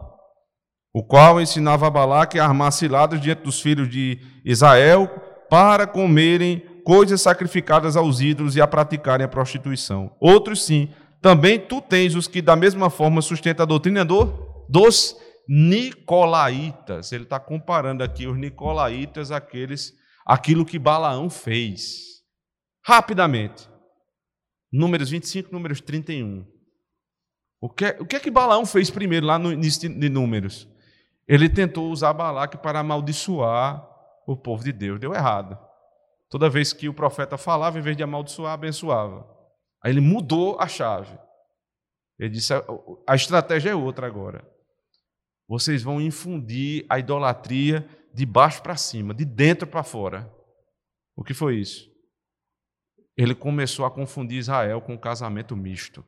o 0.94 1.04
qual 1.04 1.42
ensinava 1.42 1.88
a 1.88 1.90
Balaque 1.90 2.40
a 2.40 2.46
armar 2.46 2.72
ciladas 2.72 3.20
diante 3.20 3.44
dos 3.44 3.62
filhos 3.62 3.90
de 3.90 4.20
Israel 4.46 5.10
para 5.50 5.86
comerem 5.86 6.60
coisas 6.84 7.22
sacrificadas 7.22 7.98
aos 7.98 8.22
ídolos 8.22 8.56
e 8.56 8.62
a 8.62 8.68
praticarem 8.68 9.26
a 9.26 9.30
prostituição. 9.30 10.16
Outros 10.20 10.64
sim, 10.64 10.90
também 11.22 11.60
tu 11.60 11.82
tens 11.82 12.16
os 12.16 12.28
que 12.28 12.42
da 12.42 12.56
mesma 12.56 12.90
forma 12.90 13.22
sustentam 13.22 13.64
a 13.64 13.68
doutrina 13.68 14.06
do, 14.06 14.26
dos 14.70 15.18
Nicolaítas. 15.48 17.12
Ele 17.12 17.24
está 17.24 17.40
comparando 17.40 18.04
aqui 18.04 18.28
os 18.28 18.38
Nicolaítas 18.38 19.32
àqueles, 19.32 19.92
aquilo 20.26 20.66
que 20.66 20.80
Balaão 20.80 21.30
fez. 21.30 22.16
Rapidamente. 22.86 23.68
Números 24.72 25.10
25, 25.10 25.52
números 25.52 25.82
31. 25.82 26.46
O 27.60 27.70
que, 27.70 27.86
o 28.00 28.06
que 28.06 28.16
é 28.16 28.20
que 28.20 28.30
Balaão 28.30 28.66
fez 28.66 28.90
primeiro 28.90 29.26
lá 29.26 29.40
no 29.40 29.52
início 29.52 29.90
de 29.90 30.10
Números? 30.10 30.68
Ele 31.28 31.50
tentou 31.50 31.90
usar 31.90 32.14
Balaque 32.14 32.58
para 32.58 32.80
amaldiçoar 32.80 33.88
o 34.28 34.36
povo 34.36 34.64
de 34.64 34.72
Deus. 34.72 35.00
Deu 35.00 35.14
errado. 35.14 35.58
Toda 36.30 36.50
vez 36.50 36.74
que 36.74 36.90
o 36.90 36.94
profeta 36.94 37.38
falava, 37.38 37.80
em 37.80 37.82
vez 37.82 37.98
de 37.98 38.04
amaldiçoar, 38.04 38.54
abençoava. 38.54 39.28
Aí 39.84 39.92
ele 39.92 40.02
mudou 40.02 40.60
a 40.60 40.68
chave. 40.68 41.18
Ele 42.20 42.30
disse: 42.30 42.54
a 43.08 43.16
estratégia 43.16 43.72
é 43.72 43.76
outra 43.76 44.06
agora 44.06 44.56
vocês 45.48 45.84
vão 45.84 46.02
infundir 46.02 46.86
a 46.90 47.00
idolatria 47.00 47.88
de 48.14 48.26
baixo 48.26 48.62
para 48.62 48.76
cima, 48.76 49.14
de 49.14 49.26
dentro 49.26 49.68
para 49.68 49.84
fora. 49.84 50.32
O 51.16 51.24
que 51.24 51.34
foi 51.34 51.58
isso? 51.58 51.90
Ele 53.16 53.36
começou 53.36 53.86
a 53.86 53.92
confundir 53.92 54.40
Israel 54.40 54.82
com 54.82 54.96
o 54.96 55.00
casamento 55.00 55.56
misto. 55.56 56.04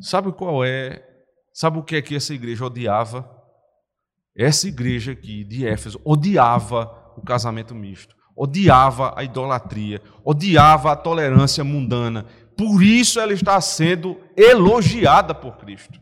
Sabe 0.00 0.32
qual 0.32 0.64
é? 0.64 1.02
Sabe 1.52 1.78
o 1.78 1.82
que 1.82 1.96
é 1.96 2.02
que 2.02 2.14
essa 2.14 2.34
igreja 2.34 2.64
odiava? 2.64 3.28
Essa 4.36 4.68
igreja 4.68 5.12
aqui 5.12 5.44
de 5.44 5.66
Éfeso 5.66 6.00
odiava 6.04 7.12
o 7.16 7.22
casamento 7.22 7.74
misto, 7.74 8.14
odiava 8.36 9.12
a 9.16 9.24
idolatria, 9.24 10.00
odiava 10.24 10.92
a 10.92 10.96
tolerância 10.96 11.64
mundana, 11.64 12.24
por 12.56 12.82
isso 12.82 13.18
ela 13.18 13.32
está 13.32 13.60
sendo 13.60 14.20
elogiada 14.36 15.34
por 15.34 15.56
Cristo. 15.56 15.98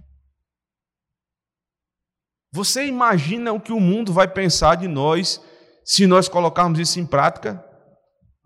Você 2.53 2.86
imagina 2.86 3.53
o 3.53 3.61
que 3.61 3.72
o 3.72 3.80
mundo 3.80 4.12
vai 4.12 4.26
pensar 4.26 4.76
de 4.76 4.89
nós 4.89 5.41
se 5.84 6.07
nós 6.07 6.28
colocarmos 6.28 6.78
isso 6.78 6.99
em 6.99 7.07
prática? 7.07 7.64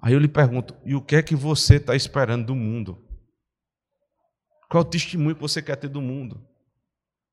Aí 0.02 0.12
eu 0.12 0.18
lhe 0.18 0.28
pergunto: 0.28 0.76
e 0.84 0.94
o 0.94 1.02
que 1.02 1.16
é 1.16 1.22
que 1.22 1.36
você 1.36 1.76
está 1.76 1.94
esperando 1.94 2.46
do 2.46 2.54
mundo? 2.54 2.98
Qual 4.72 4.82
é 4.82 4.86
o 4.86 4.88
testemunho 4.88 5.34
que 5.34 5.40
você 5.42 5.60
quer 5.60 5.76
ter 5.76 5.88
do 5.88 6.00
mundo? 6.00 6.42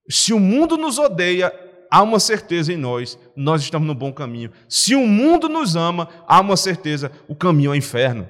Se 0.09 0.33
o 0.33 0.39
mundo 0.41 0.75
nos 0.75 0.97
odeia, 0.97 1.53
há 1.89 2.03
uma 2.03 2.19
certeza 2.19 2.73
em 2.73 2.75
nós, 2.75 3.17
nós 3.33 3.61
estamos 3.61 3.87
no 3.87 3.95
bom 3.95 4.11
caminho. 4.11 4.51
Se 4.67 4.93
o 4.93 5.07
mundo 5.07 5.47
nos 5.47 5.73
ama, 5.73 6.09
há 6.27 6.41
uma 6.41 6.57
certeza, 6.57 7.09
o 7.29 7.35
caminho 7.35 7.69
é 7.69 7.71
o 7.71 7.77
inferno. 7.77 8.27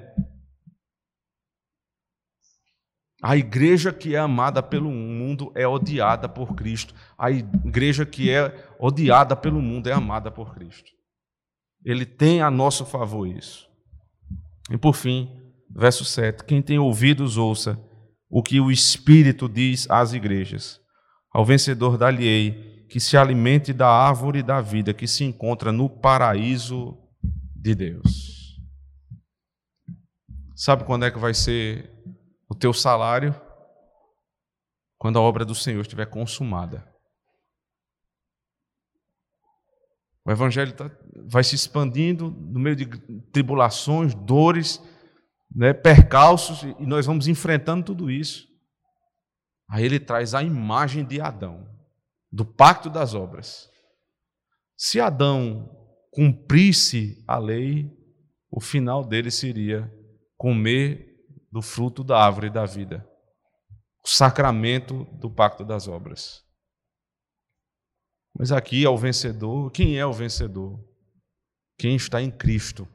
A 3.19 3.35
igreja 3.35 3.91
que 3.91 4.13
é 4.13 4.19
amada 4.19 4.61
pelo 4.61 4.91
mundo 4.91 5.51
é 5.55 5.67
odiada 5.67 6.29
por 6.29 6.53
Cristo. 6.53 6.93
A 7.17 7.31
igreja 7.31 8.05
que 8.05 8.29
é 8.29 8.63
odiada 8.77 9.35
pelo 9.35 9.59
mundo 9.59 9.89
é 9.89 9.91
amada 9.91 10.29
por 10.29 10.53
Cristo. 10.53 10.91
Ele 11.83 12.05
tem 12.05 12.43
a 12.43 12.51
nosso 12.51 12.85
favor 12.85 13.25
isso. 13.25 13.67
E 14.69 14.77
por 14.77 14.93
fim, 14.93 15.35
verso 15.67 16.05
7: 16.05 16.43
Quem 16.43 16.61
tem 16.61 16.77
ouvidos, 16.77 17.37
ouça 17.37 17.88
o 18.29 18.43
que 18.43 18.59
o 18.59 18.69
Espírito 18.69 19.49
diz 19.49 19.89
às 19.89 20.13
igrejas. 20.13 20.79
Ao 21.31 21.43
vencedor 21.43 21.97
dá-lhe-ei 21.97 22.85
que 22.89 22.99
se 22.99 23.17
alimente 23.17 23.73
da 23.73 23.89
árvore 23.89 24.43
da 24.43 24.61
vida 24.61 24.93
que 24.93 25.07
se 25.07 25.23
encontra 25.23 25.71
no 25.71 25.89
paraíso 25.89 26.97
de 27.55 27.75
Deus. 27.75 28.57
Sabe 30.55 30.83
quando 30.83 31.05
é 31.05 31.11
que 31.11 31.19
vai 31.19 31.33
ser 31.33 31.89
o 32.49 32.55
teu 32.55 32.73
salário 32.73 33.33
quando 34.97 35.17
a 35.17 35.21
obra 35.21 35.45
do 35.45 35.55
Senhor 35.55 35.81
estiver 35.81 36.05
consumada. 36.05 36.85
O 40.25 40.31
Evangelho 40.31 40.73
tá, 40.73 40.91
vai 41.25 41.43
se 41.43 41.55
expandindo 41.55 42.29
no 42.29 42.59
meio 42.59 42.75
de 42.75 42.85
tribulações, 43.31 44.13
dores, 44.13 44.81
né, 45.53 45.73
percalços, 45.73 46.63
e 46.63 46.85
nós 46.85 47.05
vamos 47.05 47.27
enfrentando 47.27 47.85
tudo 47.85 48.11
isso. 48.11 48.47
Aí 49.69 49.83
ele 49.83 49.99
traz 49.99 50.33
a 50.33 50.43
imagem 50.43 51.05
de 51.05 51.21
Adão, 51.21 51.67
do 52.31 52.45
pacto 52.45 52.89
das 52.89 53.13
obras. 53.13 53.69
Se 54.75 54.99
Adão 54.99 55.69
cumprisse 56.11 57.23
a 57.27 57.37
lei, 57.37 57.91
o 58.51 58.59
final 58.59 59.03
dele 59.03 59.29
seria 59.29 59.91
comer 60.37 61.07
do 61.51 61.61
fruto 61.61 62.03
da 62.03 62.19
árvore 62.19 62.49
da 62.49 62.65
vida, 62.65 63.07
o 64.03 64.07
sacramento 64.07 65.05
do 65.13 65.29
pacto 65.29 65.63
das 65.63 65.87
obras. 65.87 66.43
Mas 68.37 68.51
aqui 68.51 68.85
é 68.85 68.89
o 68.89 68.97
vencedor. 68.97 69.71
Quem 69.71 69.97
é 69.97 70.05
o 70.05 70.13
vencedor? 70.13 70.79
Quem 71.77 71.95
está 71.95 72.21
em 72.21 72.31
Cristo. 72.31 72.87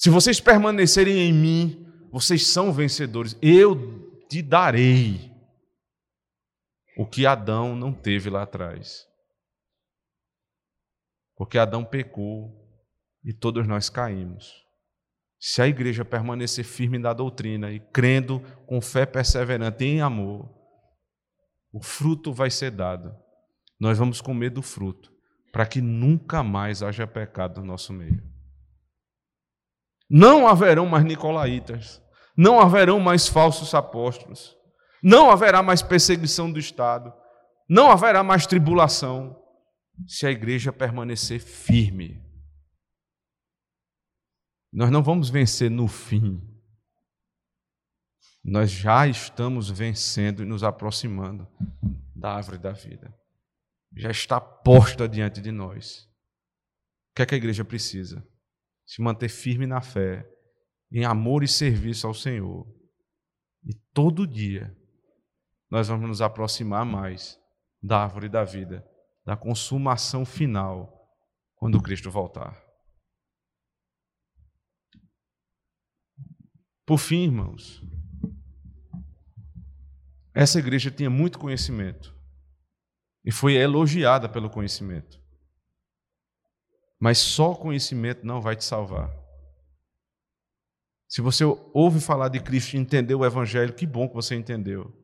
Se 0.00 0.08
vocês 0.08 0.40
permanecerem 0.40 1.28
em 1.28 1.30
mim, 1.30 1.86
vocês 2.10 2.46
são 2.46 2.72
vencedores. 2.72 3.36
Eu 3.42 4.24
te 4.30 4.40
darei 4.40 5.30
o 6.96 7.04
que 7.04 7.26
Adão 7.26 7.76
não 7.76 7.92
teve 7.92 8.30
lá 8.30 8.44
atrás. 8.44 9.06
Porque 11.36 11.58
Adão 11.58 11.84
pecou 11.84 12.50
e 13.22 13.34
todos 13.34 13.68
nós 13.68 13.90
caímos. 13.90 14.50
Se 15.38 15.60
a 15.60 15.68
igreja 15.68 16.02
permanecer 16.02 16.64
firme 16.64 16.98
na 16.98 17.12
doutrina 17.12 17.70
e 17.70 17.78
crendo 17.78 18.40
com 18.66 18.80
fé 18.80 19.04
perseverante 19.04 19.84
em 19.84 20.00
amor, 20.00 20.48
o 21.74 21.82
fruto 21.82 22.32
vai 22.32 22.50
ser 22.50 22.70
dado. 22.70 23.14
Nós 23.78 23.98
vamos 23.98 24.22
comer 24.22 24.48
do 24.48 24.62
fruto, 24.62 25.12
para 25.52 25.66
que 25.66 25.82
nunca 25.82 26.42
mais 26.42 26.82
haja 26.82 27.06
pecado 27.06 27.60
no 27.60 27.66
nosso 27.66 27.92
meio. 27.92 28.39
Não 30.10 30.48
haverão 30.48 30.86
mais 30.86 31.04
nicolaítas, 31.04 32.02
não 32.36 32.60
haverão 32.60 32.98
mais 32.98 33.28
falsos 33.28 33.72
apóstolos, 33.74 34.56
não 35.00 35.30
haverá 35.30 35.62
mais 35.62 35.82
perseguição 35.82 36.50
do 36.50 36.58
Estado, 36.58 37.14
não 37.68 37.92
haverá 37.92 38.24
mais 38.24 38.44
tribulação, 38.44 39.40
se 40.08 40.26
a 40.26 40.30
igreja 40.30 40.72
permanecer 40.72 41.40
firme. 41.40 42.20
Nós 44.72 44.90
não 44.90 45.02
vamos 45.02 45.30
vencer 45.30 45.70
no 45.70 45.86
fim. 45.86 46.40
Nós 48.42 48.70
já 48.70 49.06
estamos 49.06 49.70
vencendo 49.70 50.42
e 50.42 50.46
nos 50.46 50.64
aproximando 50.64 51.46
da 52.16 52.34
árvore 52.34 52.58
da 52.58 52.72
vida. 52.72 53.14
Já 53.96 54.10
está 54.10 54.40
posta 54.40 55.08
diante 55.08 55.40
de 55.40 55.52
nós. 55.52 56.08
O 57.10 57.16
que 57.16 57.22
é 57.22 57.26
que 57.26 57.34
a 57.34 57.38
igreja 57.38 57.64
precisa? 57.64 58.26
Se 58.90 59.00
manter 59.00 59.28
firme 59.28 59.68
na 59.68 59.80
fé, 59.80 60.28
em 60.90 61.04
amor 61.04 61.44
e 61.44 61.48
serviço 61.48 62.08
ao 62.08 62.12
Senhor. 62.12 62.66
E 63.64 63.72
todo 63.94 64.26
dia 64.26 64.76
nós 65.70 65.86
vamos 65.86 66.08
nos 66.08 66.20
aproximar 66.20 66.84
mais 66.84 67.38
da 67.80 68.02
árvore 68.02 68.28
da 68.28 68.42
vida, 68.42 68.84
da 69.24 69.36
consumação 69.36 70.26
final, 70.26 71.08
quando 71.54 71.80
Cristo 71.80 72.10
voltar. 72.10 72.60
Por 76.84 76.98
fim, 76.98 77.26
irmãos, 77.26 77.80
essa 80.34 80.58
igreja 80.58 80.90
tinha 80.90 81.08
muito 81.08 81.38
conhecimento 81.38 82.12
e 83.24 83.30
foi 83.30 83.54
elogiada 83.54 84.28
pelo 84.28 84.50
conhecimento. 84.50 85.19
Mas 87.00 87.18
só 87.18 87.54
conhecimento 87.54 88.26
não 88.26 88.42
vai 88.42 88.54
te 88.54 88.62
salvar. 88.62 89.10
Se 91.08 91.20
você 91.20 91.44
ouve 91.72 91.98
falar 91.98 92.28
de 92.28 92.38
Cristo 92.38 92.74
e 92.74 92.78
entendeu 92.78 93.20
o 93.20 93.26
Evangelho, 93.26 93.74
que 93.74 93.86
bom 93.86 94.06
que 94.06 94.14
você 94.14 94.36
entendeu. 94.36 94.94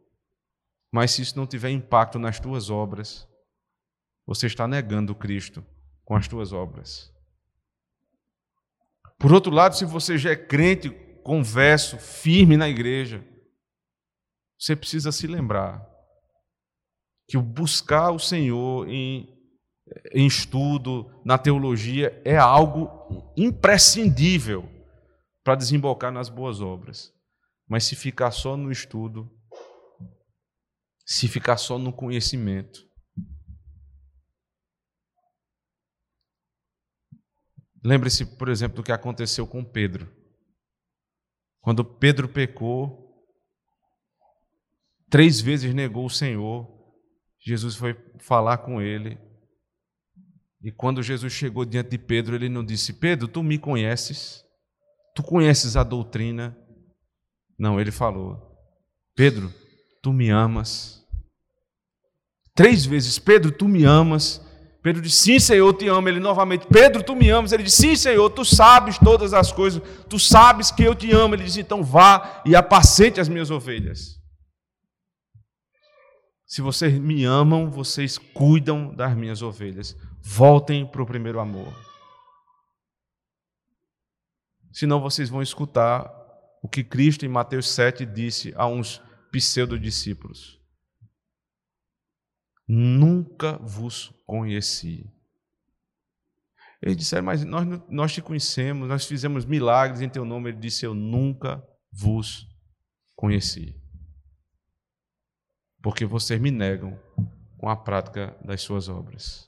Mas 0.92 1.10
se 1.12 1.22
isso 1.22 1.36
não 1.36 1.46
tiver 1.46 1.70
impacto 1.70 2.18
nas 2.18 2.38
tuas 2.38 2.70
obras, 2.70 3.26
você 4.24 4.46
está 4.46 4.68
negando 4.68 5.14
Cristo 5.14 5.64
com 6.04 6.14
as 6.14 6.28
tuas 6.28 6.52
obras. 6.52 7.12
Por 9.18 9.32
outro 9.32 9.52
lado, 9.52 9.74
se 9.74 9.84
você 9.84 10.18
já 10.18 10.30
é 10.30 10.36
crente, 10.36 10.90
converso, 11.24 11.98
firme 11.98 12.56
na 12.56 12.68
igreja, 12.68 13.26
você 14.58 14.76
precisa 14.76 15.10
se 15.10 15.26
lembrar 15.26 15.84
que 17.26 17.36
o 17.36 17.42
buscar 17.42 18.10
o 18.10 18.18
Senhor 18.18 18.88
em, 18.88 19.35
em 20.12 20.26
estudo, 20.26 21.10
na 21.24 21.38
teologia, 21.38 22.20
é 22.24 22.36
algo 22.36 23.32
imprescindível 23.36 24.68
para 25.44 25.54
desembocar 25.54 26.12
nas 26.12 26.28
boas 26.28 26.60
obras. 26.60 27.12
Mas 27.68 27.84
se 27.84 27.94
ficar 27.94 28.30
só 28.30 28.56
no 28.56 28.70
estudo, 28.70 29.30
se 31.04 31.28
ficar 31.28 31.56
só 31.56 31.78
no 31.78 31.92
conhecimento, 31.92 32.86
Lembre-se, 37.86 38.26
por 38.26 38.48
exemplo, 38.48 38.78
do 38.78 38.82
que 38.82 38.90
aconteceu 38.90 39.46
com 39.46 39.64
Pedro. 39.64 40.12
Quando 41.60 41.84
Pedro 41.84 42.28
pecou, 42.28 43.24
três 45.08 45.40
vezes 45.40 45.72
negou 45.72 46.04
o 46.04 46.10
Senhor, 46.10 46.66
Jesus 47.38 47.76
foi 47.76 47.94
falar 48.18 48.58
com 48.58 48.82
ele. 48.82 49.16
E 50.66 50.72
quando 50.72 51.00
Jesus 51.00 51.32
chegou 51.32 51.64
diante 51.64 51.90
de 51.90 51.98
Pedro, 51.98 52.34
ele 52.34 52.48
não 52.48 52.64
disse: 52.64 52.92
Pedro, 52.92 53.28
tu 53.28 53.40
me 53.40 53.56
conheces? 53.56 54.44
Tu 55.14 55.22
conheces 55.22 55.76
a 55.76 55.84
doutrina? 55.84 56.58
Não, 57.56 57.80
ele 57.80 57.92
falou: 57.92 58.36
Pedro, 59.14 59.54
tu 60.02 60.12
me 60.12 60.28
amas. 60.28 61.06
Três 62.52 62.84
vezes: 62.84 63.16
Pedro, 63.16 63.52
tu 63.52 63.68
me 63.68 63.84
amas. 63.84 64.44
Pedro 64.82 65.00
disse: 65.00 65.18
Sim, 65.18 65.38
Senhor, 65.38 65.68
eu 65.68 65.72
te 65.72 65.86
amo. 65.86 66.08
Ele 66.08 66.18
novamente: 66.18 66.66
Pedro, 66.66 67.00
tu 67.00 67.14
me 67.14 67.30
amas. 67.30 67.52
Ele 67.52 67.62
disse: 67.62 67.82
Sim, 67.82 67.94
Senhor, 67.94 68.28
tu 68.30 68.44
sabes 68.44 68.98
todas 68.98 69.32
as 69.32 69.52
coisas. 69.52 69.80
Tu 70.08 70.18
sabes 70.18 70.72
que 70.72 70.82
eu 70.82 70.96
te 70.96 71.12
amo. 71.12 71.36
Ele 71.36 71.44
disse: 71.44 71.60
Então 71.60 71.84
vá 71.84 72.42
e 72.44 72.56
apacente 72.56 73.20
as 73.20 73.28
minhas 73.28 73.52
ovelhas. 73.52 74.16
Se 76.44 76.60
vocês 76.60 76.98
me 76.98 77.22
amam, 77.22 77.70
vocês 77.70 78.18
cuidam 78.18 78.92
das 78.92 79.16
minhas 79.16 79.42
ovelhas. 79.42 79.96
Voltem 80.28 80.84
para 80.84 81.00
o 81.00 81.06
primeiro 81.06 81.38
amor. 81.38 81.72
Senão 84.72 85.00
vocês 85.00 85.30
vão 85.30 85.40
escutar 85.40 86.12
o 86.60 86.68
que 86.68 86.82
Cristo 86.82 87.24
em 87.24 87.28
Mateus 87.28 87.70
7 87.70 88.04
disse 88.04 88.52
a 88.56 88.66
uns 88.66 89.00
pseudo-discípulos. 89.30 90.60
Nunca 92.66 93.56
vos 93.58 94.12
conheci. 94.26 95.08
Eles 96.82 96.96
disseram, 96.96 97.24
mas 97.24 97.44
nós, 97.44 97.64
nós 97.88 98.12
te 98.12 98.20
conhecemos, 98.20 98.88
nós 98.88 99.06
fizemos 99.06 99.44
milagres 99.44 100.00
em 100.00 100.08
teu 100.08 100.24
nome. 100.24 100.50
Ele 100.50 100.58
disse, 100.58 100.84
eu 100.84 100.92
nunca 100.92 101.64
vos 101.90 102.46
conheci. 103.14 103.80
Porque 105.80 106.04
vocês 106.04 106.40
me 106.40 106.50
negam 106.50 107.00
com 107.56 107.68
a 107.68 107.76
prática 107.76 108.36
das 108.44 108.60
suas 108.60 108.88
obras. 108.88 109.45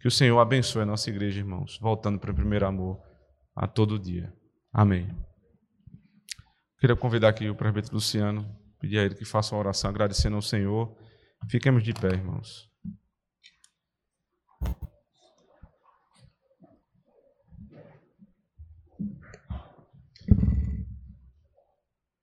Que 0.00 0.08
o 0.08 0.10
Senhor 0.10 0.38
abençoe 0.38 0.82
a 0.82 0.86
nossa 0.86 1.10
igreja, 1.10 1.40
irmãos, 1.40 1.78
voltando 1.80 2.18
para 2.18 2.30
o 2.30 2.34
primeiro 2.34 2.66
amor 2.66 3.00
a 3.54 3.66
todo 3.66 3.98
dia. 3.98 4.32
Amém. 4.72 5.08
Queria 6.78 6.96
convidar 6.96 7.28
aqui 7.28 7.48
o 7.48 7.54
presbítero 7.54 7.94
Luciano, 7.94 8.46
pedir 8.78 8.98
a 8.98 9.04
ele 9.04 9.14
que 9.14 9.24
faça 9.24 9.54
uma 9.54 9.60
oração 9.60 9.88
agradecendo 9.88 10.36
ao 10.36 10.42
Senhor 10.42 10.96
Fiquemos 11.48 11.84
de 11.84 11.92
pé, 11.92 12.08
irmãos. 12.08 12.68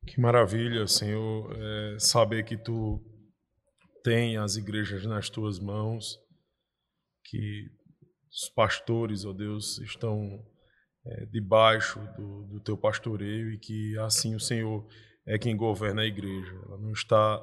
Que 0.06 0.20
maravilha, 0.20 0.86
Senhor, 0.88 1.56
é 1.58 2.00
saber 2.00 2.44
que 2.44 2.58
tu 2.58 3.02
tem 4.04 4.38
as 4.38 4.58
igrejas 4.58 5.06
nas 5.06 5.30
tuas 5.30 5.58
mãos, 5.58 6.20
que 7.24 7.70
os 8.30 8.50
pastores, 8.50 9.26
ó 9.26 9.30
oh 9.30 9.34
Deus, 9.34 9.78
estão 9.80 10.44
é, 11.06 11.26
debaixo 11.26 12.00
do, 12.18 12.44
do 12.46 12.60
teu 12.60 12.78
pastoreio 12.78 13.52
e 13.52 13.58
que 13.58 13.98
assim 14.00 14.36
o 14.36 14.40
Senhor 14.40 14.88
é 15.26 15.38
quem 15.38 15.56
governa 15.56 16.02
a 16.02 16.06
igreja. 16.06 16.54
Ela 16.66 16.78
não 16.78 16.92
está 16.92 17.42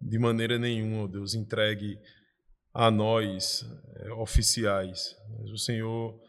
de 0.00 0.18
maneira 0.18 0.58
nenhuma, 0.58 1.04
ó 1.04 1.06
Deus, 1.06 1.34
entregue 1.34 1.98
a 2.72 2.90
nós, 2.90 3.64
é, 3.96 4.12
oficiais. 4.12 5.16
Mas 5.38 5.50
o 5.50 5.58
Senhor, 5.58 6.20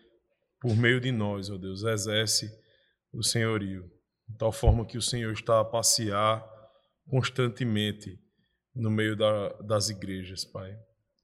por 0.62 0.76
meio 0.76 1.02
de 1.02 1.12
nós, 1.12 1.50
ó 1.50 1.58
Deus, 1.58 1.84
exerce 1.84 2.50
o 3.12 3.24
senhorio, 3.24 3.90
de 4.28 4.38
tal 4.38 4.52
forma 4.52 4.86
que 4.86 4.98
o 4.98 5.02
Senhor 5.02 5.34
está 5.34 5.60
a 5.60 5.66
passear 5.66 6.46
constantemente 7.08 8.20
no 8.76 8.90
meio 8.90 9.16
da, 9.16 9.50
das 9.62 9.90
igrejas, 9.90 10.44
Pai. 10.44 10.78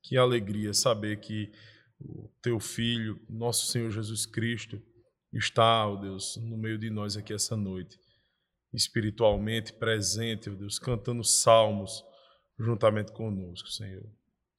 Que 0.04 0.18
alegria 0.18 0.74
saber 0.74 1.20
que 1.20 1.52
o 2.00 2.30
Teu 2.42 2.60
Filho, 2.60 3.20
nosso 3.30 3.68
Senhor 3.68 3.92
Jesus 3.92 4.26
Cristo, 4.26 4.82
está, 5.34 5.88
ó 5.88 5.96
Deus, 5.96 6.38
no 6.38 6.58
meio 6.58 6.78
de 6.78 6.90
nós 6.90 7.16
aqui 7.16 7.34
essa 7.34 7.56
noite, 7.56 7.98
espiritualmente 8.74 9.74
presente, 9.74 10.50
ó 10.50 10.54
Deus, 10.54 10.80
cantando 10.80 11.24
salmos, 11.24 12.04
juntamente 12.60 13.12
conosco, 13.12 13.68
Senhor. 13.70 14.06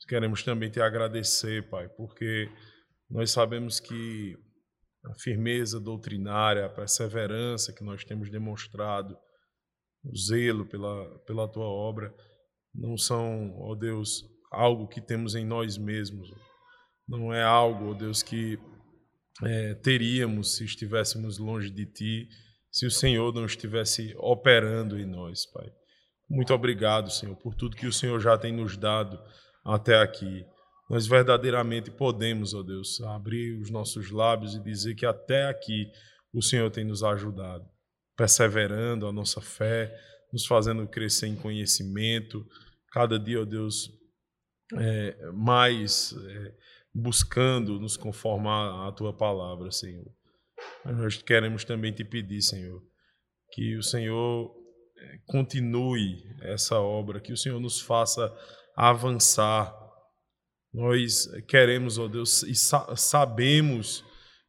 Queremos 0.08 0.42
também 0.42 0.70
te 0.70 0.80
agradecer, 0.80 1.68
Pai, 1.68 1.88
porque 1.88 2.50
nós 3.08 3.30
sabemos 3.30 3.78
que 3.78 4.36
a 5.04 5.14
firmeza 5.14 5.80
doutrinária, 5.80 6.66
a 6.66 6.68
perseverança 6.68 7.72
que 7.72 7.84
nós 7.84 8.04
temos 8.04 8.30
demonstrado, 8.30 9.16
o 10.04 10.16
zelo 10.16 10.66
pela, 10.66 11.18
pela 11.20 11.48
tua 11.48 11.66
obra, 11.66 12.14
não 12.74 12.96
são, 12.96 13.54
ó 13.58 13.74
Deus, 13.74 14.24
algo 14.52 14.86
que 14.86 15.00
temos 15.00 15.34
em 15.34 15.44
nós 15.44 15.76
mesmos. 15.76 16.30
Não 17.08 17.32
é 17.32 17.42
algo, 17.42 17.90
ó 17.90 17.94
Deus, 17.94 18.22
que 18.22 18.58
é, 19.42 19.74
teríamos 19.74 20.56
se 20.56 20.64
estivéssemos 20.64 21.38
longe 21.38 21.70
de 21.70 21.86
ti, 21.86 22.28
se 22.70 22.86
o 22.86 22.90
Senhor 22.90 23.32
não 23.34 23.44
estivesse 23.44 24.14
operando 24.18 24.98
em 24.98 25.06
nós, 25.06 25.46
Pai. 25.46 25.68
Muito 26.28 26.54
obrigado, 26.54 27.10
Senhor, 27.10 27.36
por 27.36 27.54
tudo 27.54 27.76
que 27.76 27.86
o 27.86 27.92
Senhor 27.92 28.18
já 28.20 28.38
tem 28.38 28.52
nos 28.52 28.76
dado 28.76 29.18
até 29.64 30.00
aqui. 30.00 30.46
Nós 30.88 31.06
verdadeiramente 31.06 31.90
podemos, 31.90 32.54
ó 32.54 32.62
Deus, 32.62 33.00
abrir 33.02 33.60
os 33.60 33.70
nossos 33.70 34.10
lábios 34.10 34.54
e 34.54 34.62
dizer 34.62 34.94
que 34.94 35.06
até 35.06 35.46
aqui 35.46 35.90
o 36.32 36.42
Senhor 36.42 36.70
tem 36.70 36.84
nos 36.84 37.02
ajudado, 37.02 37.64
perseverando 38.16 39.06
a 39.06 39.12
nossa 39.12 39.40
fé, 39.40 39.94
nos 40.32 40.46
fazendo 40.46 40.88
crescer 40.88 41.26
em 41.26 41.36
conhecimento, 41.36 42.46
cada 42.90 43.18
dia, 43.18 43.42
ó 43.42 43.44
Deus, 43.44 43.90
é, 44.78 45.32
mais 45.32 46.14
é, 46.14 46.54
buscando 46.94 47.78
nos 47.78 47.96
conformar 47.96 48.88
à 48.88 48.92
tua 48.92 49.16
palavra, 49.16 49.70
Senhor. 49.70 50.06
Mas 50.84 50.96
nós 50.96 51.22
queremos 51.22 51.64
também 51.64 51.92
te 51.92 52.04
pedir, 52.04 52.42
Senhor, 52.42 52.82
que 53.52 53.76
o 53.76 53.82
Senhor 53.82 54.54
eh, 54.96 55.18
continue 55.26 56.22
essa 56.42 56.78
obra, 56.78 57.20
que 57.20 57.32
o 57.32 57.36
Senhor 57.36 57.60
nos 57.60 57.80
faça 57.80 58.32
avançar. 58.76 59.74
Nós 60.72 61.26
queremos, 61.48 61.98
ó 61.98 62.08
Deus, 62.08 62.42
e 62.42 62.54
sa 62.54 62.94
sabemos 62.96 64.04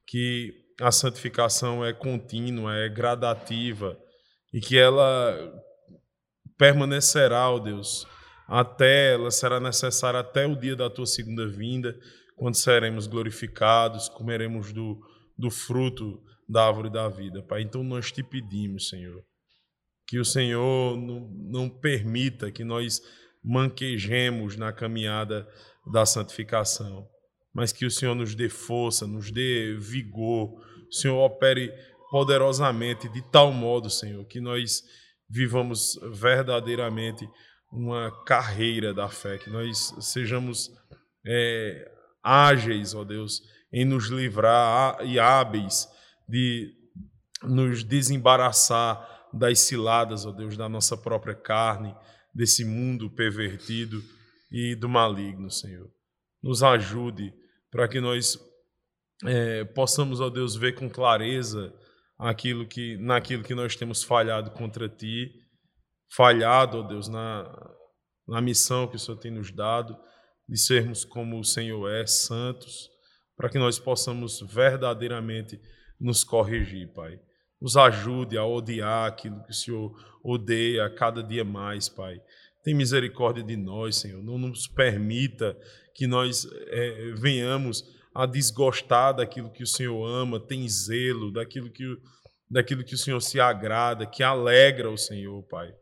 que 0.07 0.53
a 0.81 0.91
santificação 0.91 1.83
é 1.83 1.93
contínua, 1.93 2.75
é 2.75 2.89
gradativa 2.89 3.97
e 4.53 4.59
que 4.59 4.77
ela 4.77 5.37
permanecerá, 6.57 7.49
ó 7.49 7.59
Deus, 7.59 8.07
até 8.47 9.13
ela 9.13 9.31
será 9.31 9.59
necessária 9.59 10.19
até 10.19 10.45
o 10.45 10.55
dia 10.55 10.75
da 10.75 10.89
tua 10.89 11.05
segunda 11.05 11.47
vinda, 11.47 11.97
quando 12.35 12.55
seremos 12.55 13.07
glorificados, 13.07 14.09
comeremos 14.09 14.73
do, 14.73 14.99
do 15.37 15.49
fruto 15.49 16.21
da 16.47 16.67
árvore 16.67 16.89
da 16.89 17.07
vida, 17.07 17.41
Pai. 17.43 17.61
Então 17.61 17.83
nós 17.83 18.11
te 18.11 18.23
pedimos, 18.23 18.89
Senhor, 18.89 19.23
que 20.07 20.19
o 20.19 20.25
Senhor 20.25 20.97
não, 20.97 21.29
não 21.51 21.69
permita 21.69 22.51
que 22.51 22.63
nós 22.63 23.01
manquejemos 23.43 24.55
na 24.55 24.71
caminhada 24.71 25.47
da 25.91 26.05
santificação, 26.05 27.07
mas 27.53 27.71
que 27.71 27.85
o 27.85 27.91
Senhor 27.91 28.15
nos 28.15 28.35
dê 28.35 28.49
força, 28.49 29.05
nos 29.05 29.31
dê 29.31 29.75
vigor, 29.77 30.53
o 30.87 30.93
Senhor 30.93 31.17
opere 31.23 31.71
poderosamente 32.09 33.09
de 33.09 33.21
tal 33.31 33.51
modo, 33.51 33.89
Senhor, 33.89 34.23
que 34.25 34.39
nós 34.39 34.81
vivamos 35.29 35.99
verdadeiramente 36.13 37.27
uma 37.73 38.11
carreira 38.23 38.93
da 38.93 39.09
fé, 39.09 39.39
que 39.39 39.49
nós 39.49 39.95
sejamos 39.99 40.71
é, 41.25 41.91
ágeis, 42.21 42.93
ó 42.93 43.03
Deus, 43.03 43.41
em 43.71 43.83
nos 43.83 44.09
livrar 44.09 45.03
e 45.03 45.19
hábeis 45.19 45.87
de 46.29 46.71
nos 47.41 47.83
desembaraçar 47.83 49.27
das 49.33 49.59
ciladas, 49.59 50.23
ó 50.25 50.31
Deus, 50.31 50.55
da 50.55 50.69
nossa 50.69 50.95
própria 50.95 51.33
carne, 51.33 51.95
desse 52.33 52.63
mundo 52.63 53.09
pervertido 53.09 54.03
e 54.51 54.75
do 54.75 54.87
maligno, 54.87 55.49
Senhor. 55.49 55.89
Nos 56.41 56.61
ajude 56.61 57.33
para 57.71 57.87
que 57.87 57.99
nós 57.99 58.37
é, 59.25 59.63
possamos, 59.65 60.21
ó 60.21 60.29
Deus, 60.29 60.55
ver 60.55 60.75
com 60.75 60.87
clareza 60.87 61.73
aquilo 62.19 62.67
que, 62.67 62.97
naquilo 62.97 63.43
que 63.43 63.55
nós 63.55 63.75
temos 63.75 64.03
falhado 64.03 64.51
contra 64.51 64.87
Ti, 64.87 65.42
falhado, 66.15 66.79
ó 66.79 66.83
Deus, 66.83 67.07
na, 67.07 67.51
na 68.27 68.41
missão 68.41 68.87
que 68.87 68.95
o 68.95 68.99
Senhor 68.99 69.17
tem 69.17 69.31
nos 69.31 69.51
dado, 69.51 69.97
de 70.47 70.57
sermos 70.57 71.03
como 71.03 71.39
o 71.39 71.43
Senhor 71.43 71.89
é, 71.89 72.05
santos, 72.05 72.89
para 73.35 73.49
que 73.49 73.57
nós 73.57 73.79
possamos 73.79 74.41
verdadeiramente 74.41 75.59
nos 75.99 76.23
corrigir, 76.23 76.91
Pai. 76.93 77.19
Nos 77.59 77.77
ajude 77.77 78.37
a 78.37 78.45
odiar 78.45 79.07
aquilo 79.07 79.41
que 79.43 79.51
o 79.51 79.55
Senhor 79.55 79.91
odeia 80.23 80.89
cada 80.89 81.23
dia 81.23 81.43
mais, 81.43 81.89
Pai. 81.89 82.21
Tem 82.63 82.73
misericórdia 82.73 83.43
de 83.43 83.55
nós, 83.55 83.95
Senhor. 83.95 84.21
Não 84.21 84.37
nos 84.37 84.67
permita 84.67 85.57
que 85.95 86.05
nós 86.05 86.45
é, 86.67 87.13
venhamos 87.15 87.83
a 88.13 88.25
desgostar 88.25 89.15
daquilo 89.15 89.51
que 89.51 89.63
o 89.63 89.67
Senhor 89.67 90.05
ama, 90.05 90.39
tem 90.39 90.67
zelo, 90.69 91.31
daquilo 91.31 91.71
que, 91.71 91.97
daquilo 92.49 92.83
que 92.83 92.93
o 92.93 92.97
Senhor 92.97 93.19
se 93.21 93.39
agrada, 93.39 94.05
que 94.05 94.21
alegra 94.21 94.89
o 94.91 94.97
Senhor, 94.97 95.41
Pai. 95.43 95.73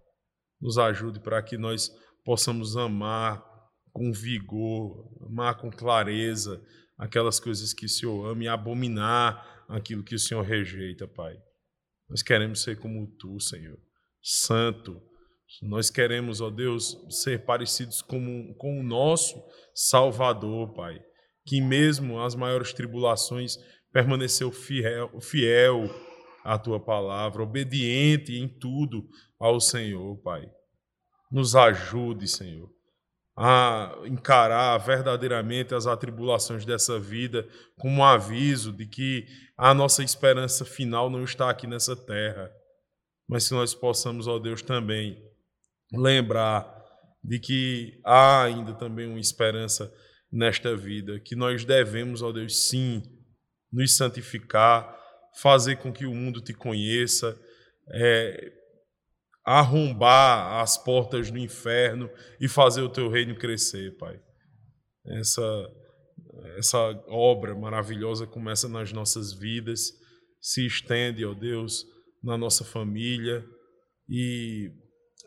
Nos 0.62 0.78
ajude 0.78 1.20
para 1.20 1.41
que 1.41 1.57
nós 1.57 1.89
possamos 2.24 2.78
amar 2.78 3.43
com 3.91 4.12
vigor, 4.12 5.09
amar 5.26 5.57
com 5.57 5.70
clareza 5.70 6.62
aquelas 6.97 7.39
coisas 7.39 7.74
que 7.74 7.86
o 7.86 7.89
Senhor 7.89 8.28
ama 8.28 8.43
e 8.43 8.47
abominar 8.47 9.66
aquilo 9.68 10.03
que 10.03 10.16
o 10.16 10.20
Senhor 10.20 10.43
rejeita, 10.43 11.07
Pai. 11.07 11.36
Nós 12.09 12.22
queremos 12.22 12.62
ser 12.62 12.78
como 12.80 13.07
tu, 13.18 13.39
Senhor, 13.39 13.80
santo. 14.22 15.01
Nós 15.64 15.89
queremos, 15.89 16.39
ó 16.39 16.49
Deus, 16.49 16.97
ser 17.09 17.43
parecidos 17.43 18.01
com, 18.01 18.53
com 18.57 18.80
o 18.80 18.84
nosso 18.84 19.41
Salvador, 19.74 20.74
Pai 20.74 21.01
que 21.45 21.62
mesmo 21.62 22.22
as 22.22 22.36
maiores 22.36 22.74
tribulações 22.74 23.57
permaneceu 23.91 24.51
fiel, 24.51 25.20
fiel 25.20 25.89
à 26.43 26.57
tua 26.57 26.79
palavra, 26.79 27.43
obediente 27.43 28.35
em 28.35 28.47
tudo 28.47 29.07
ao 29.39 29.59
Senhor, 29.59 30.17
Pai. 30.17 30.49
Nos 31.31 31.55
ajude, 31.55 32.27
Senhor, 32.27 32.69
a 33.37 33.95
encarar 34.05 34.77
verdadeiramente 34.77 35.73
as 35.73 35.87
atribulações 35.87 36.65
dessa 36.65 36.99
vida 36.99 37.47
como 37.77 37.97
um 37.97 38.03
aviso 38.03 38.71
de 38.71 38.85
que 38.85 39.25
a 39.57 39.73
nossa 39.73 40.03
esperança 40.03 40.65
final 40.65 41.09
não 41.09 41.23
está 41.23 41.49
aqui 41.49 41.65
nessa 41.67 41.95
terra, 41.95 42.51
mas 43.27 43.47
que 43.47 43.53
nós 43.53 43.73
possamos, 43.73 44.27
ó 44.27 44.37
Deus, 44.37 44.61
também 44.61 45.17
lembrar 45.93 46.81
de 47.23 47.39
que 47.39 48.01
há 48.03 48.43
ainda 48.43 48.73
também 48.73 49.07
uma 49.07 49.19
esperança 49.19 49.91
nesta 50.31 50.75
vida, 50.75 51.19
que 51.19 51.35
nós 51.35 51.63
devemos, 51.63 52.21
ó 52.21 52.31
Deus, 52.31 52.67
sim, 52.67 53.03
nos 53.71 53.95
santificar, 53.95 54.97
fazer 55.39 55.77
com 55.77 55.91
que 55.91 56.05
o 56.05 56.13
mundo 56.13 56.41
te 56.41 56.53
conheça, 56.53 57.39
é, 57.93 58.51
arrombar 59.45 60.61
as 60.61 60.77
portas 60.77 61.32
do 61.32 61.38
inferno 61.38 62.09
e 62.39 62.47
fazer 62.47 62.82
o 62.82 62.89
teu 62.89 63.09
reino 63.09 63.36
crescer, 63.36 63.97
Pai. 63.97 64.19
Essa, 65.05 65.69
essa 66.57 66.79
obra 67.07 67.55
maravilhosa 67.55 68.27
começa 68.27 68.69
nas 68.69 68.91
nossas 68.91 69.34
vidas, 69.34 69.91
se 70.39 70.65
estende, 70.65 71.25
ó 71.25 71.34
Deus, 71.34 71.86
na 72.23 72.38
nossa 72.38 72.63
família 72.63 73.43
e 74.07 74.71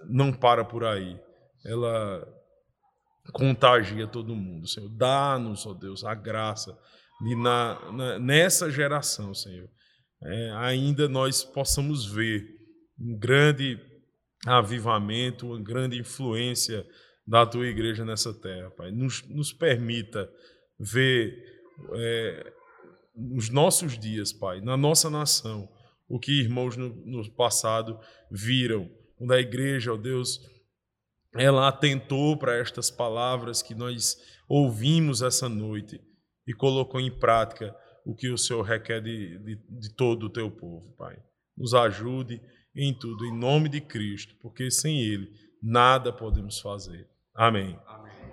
não 0.09 0.32
para 0.32 0.64
por 0.64 0.84
aí. 0.84 1.18
Ela 1.64 2.26
contagia 3.32 4.07
todo 4.07 4.36
mundo, 4.36 4.68
Senhor. 4.68 4.88
Dá-nos, 4.90 5.66
ó 5.66 5.74
Deus, 5.74 6.05
a 6.05 6.14
graça 6.14 6.76
de 7.20 7.35
na, 7.36 7.93
na 7.93 8.18
nessa 8.18 8.70
geração, 8.70 9.35
Senhor, 9.35 9.68
é, 10.24 10.51
ainda 10.56 11.09
nós 11.09 11.44
possamos 11.44 12.06
ver 12.06 12.46
um 12.98 13.16
grande 13.18 13.78
avivamento, 14.46 15.46
uma 15.46 15.60
grande 15.60 15.98
influência 15.98 16.86
da 17.26 17.46
tua 17.46 17.66
igreja 17.66 18.05
nessa 18.05 18.32
terra, 18.32 18.70
Pai. 18.70 18.90
Nos, 18.90 19.22
nos 19.28 19.52
permita 19.52 20.30
ver 20.78 21.34
é, 21.94 22.52
nos 23.14 23.51
nossos 23.51 23.98
dias, 23.98 24.32
Pai, 24.32 24.60
na 24.60 24.76
nossa 24.76 25.10
nação, 25.10 25.68
o 26.09 26.18
que 26.18 26.40
irmãos 26.40 26.76
no, 26.76 26.88
no 26.88 27.30
passado 27.32 27.98
viram, 28.30 28.90
quando 29.16 29.32
a 29.32 29.40
igreja, 29.40 29.92
ó 29.92 29.96
Deus, 29.96 30.40
ela 31.34 31.68
atentou 31.68 32.36
para 32.36 32.56
estas 32.56 32.90
palavras 32.90 33.62
que 33.62 33.74
nós 33.74 34.16
ouvimos 34.48 35.22
essa 35.22 35.48
noite 35.48 36.01
e 36.46 36.52
colocou 36.52 37.01
em 37.01 37.10
prática 37.10 37.74
o 38.05 38.14
que 38.14 38.31
o 38.31 38.39
Senhor 38.39 38.62
requer 38.62 39.01
de, 39.01 39.39
de, 39.39 39.56
de 39.56 39.94
todo 39.94 40.26
o 40.26 40.31
teu 40.31 40.51
povo, 40.51 40.94
Pai. 40.97 41.16
Nos 41.56 41.72
ajude 41.74 42.40
em 42.74 42.93
tudo, 42.93 43.24
em 43.24 43.36
nome 43.36 43.68
de 43.68 43.81
Cristo, 43.81 44.35
porque 44.40 44.70
sem 44.70 45.01
Ele 45.01 45.31
nada 45.62 46.12
podemos 46.12 46.60
fazer. 46.60 47.09
Amém. 47.35 47.78
Amém. 47.86 48.23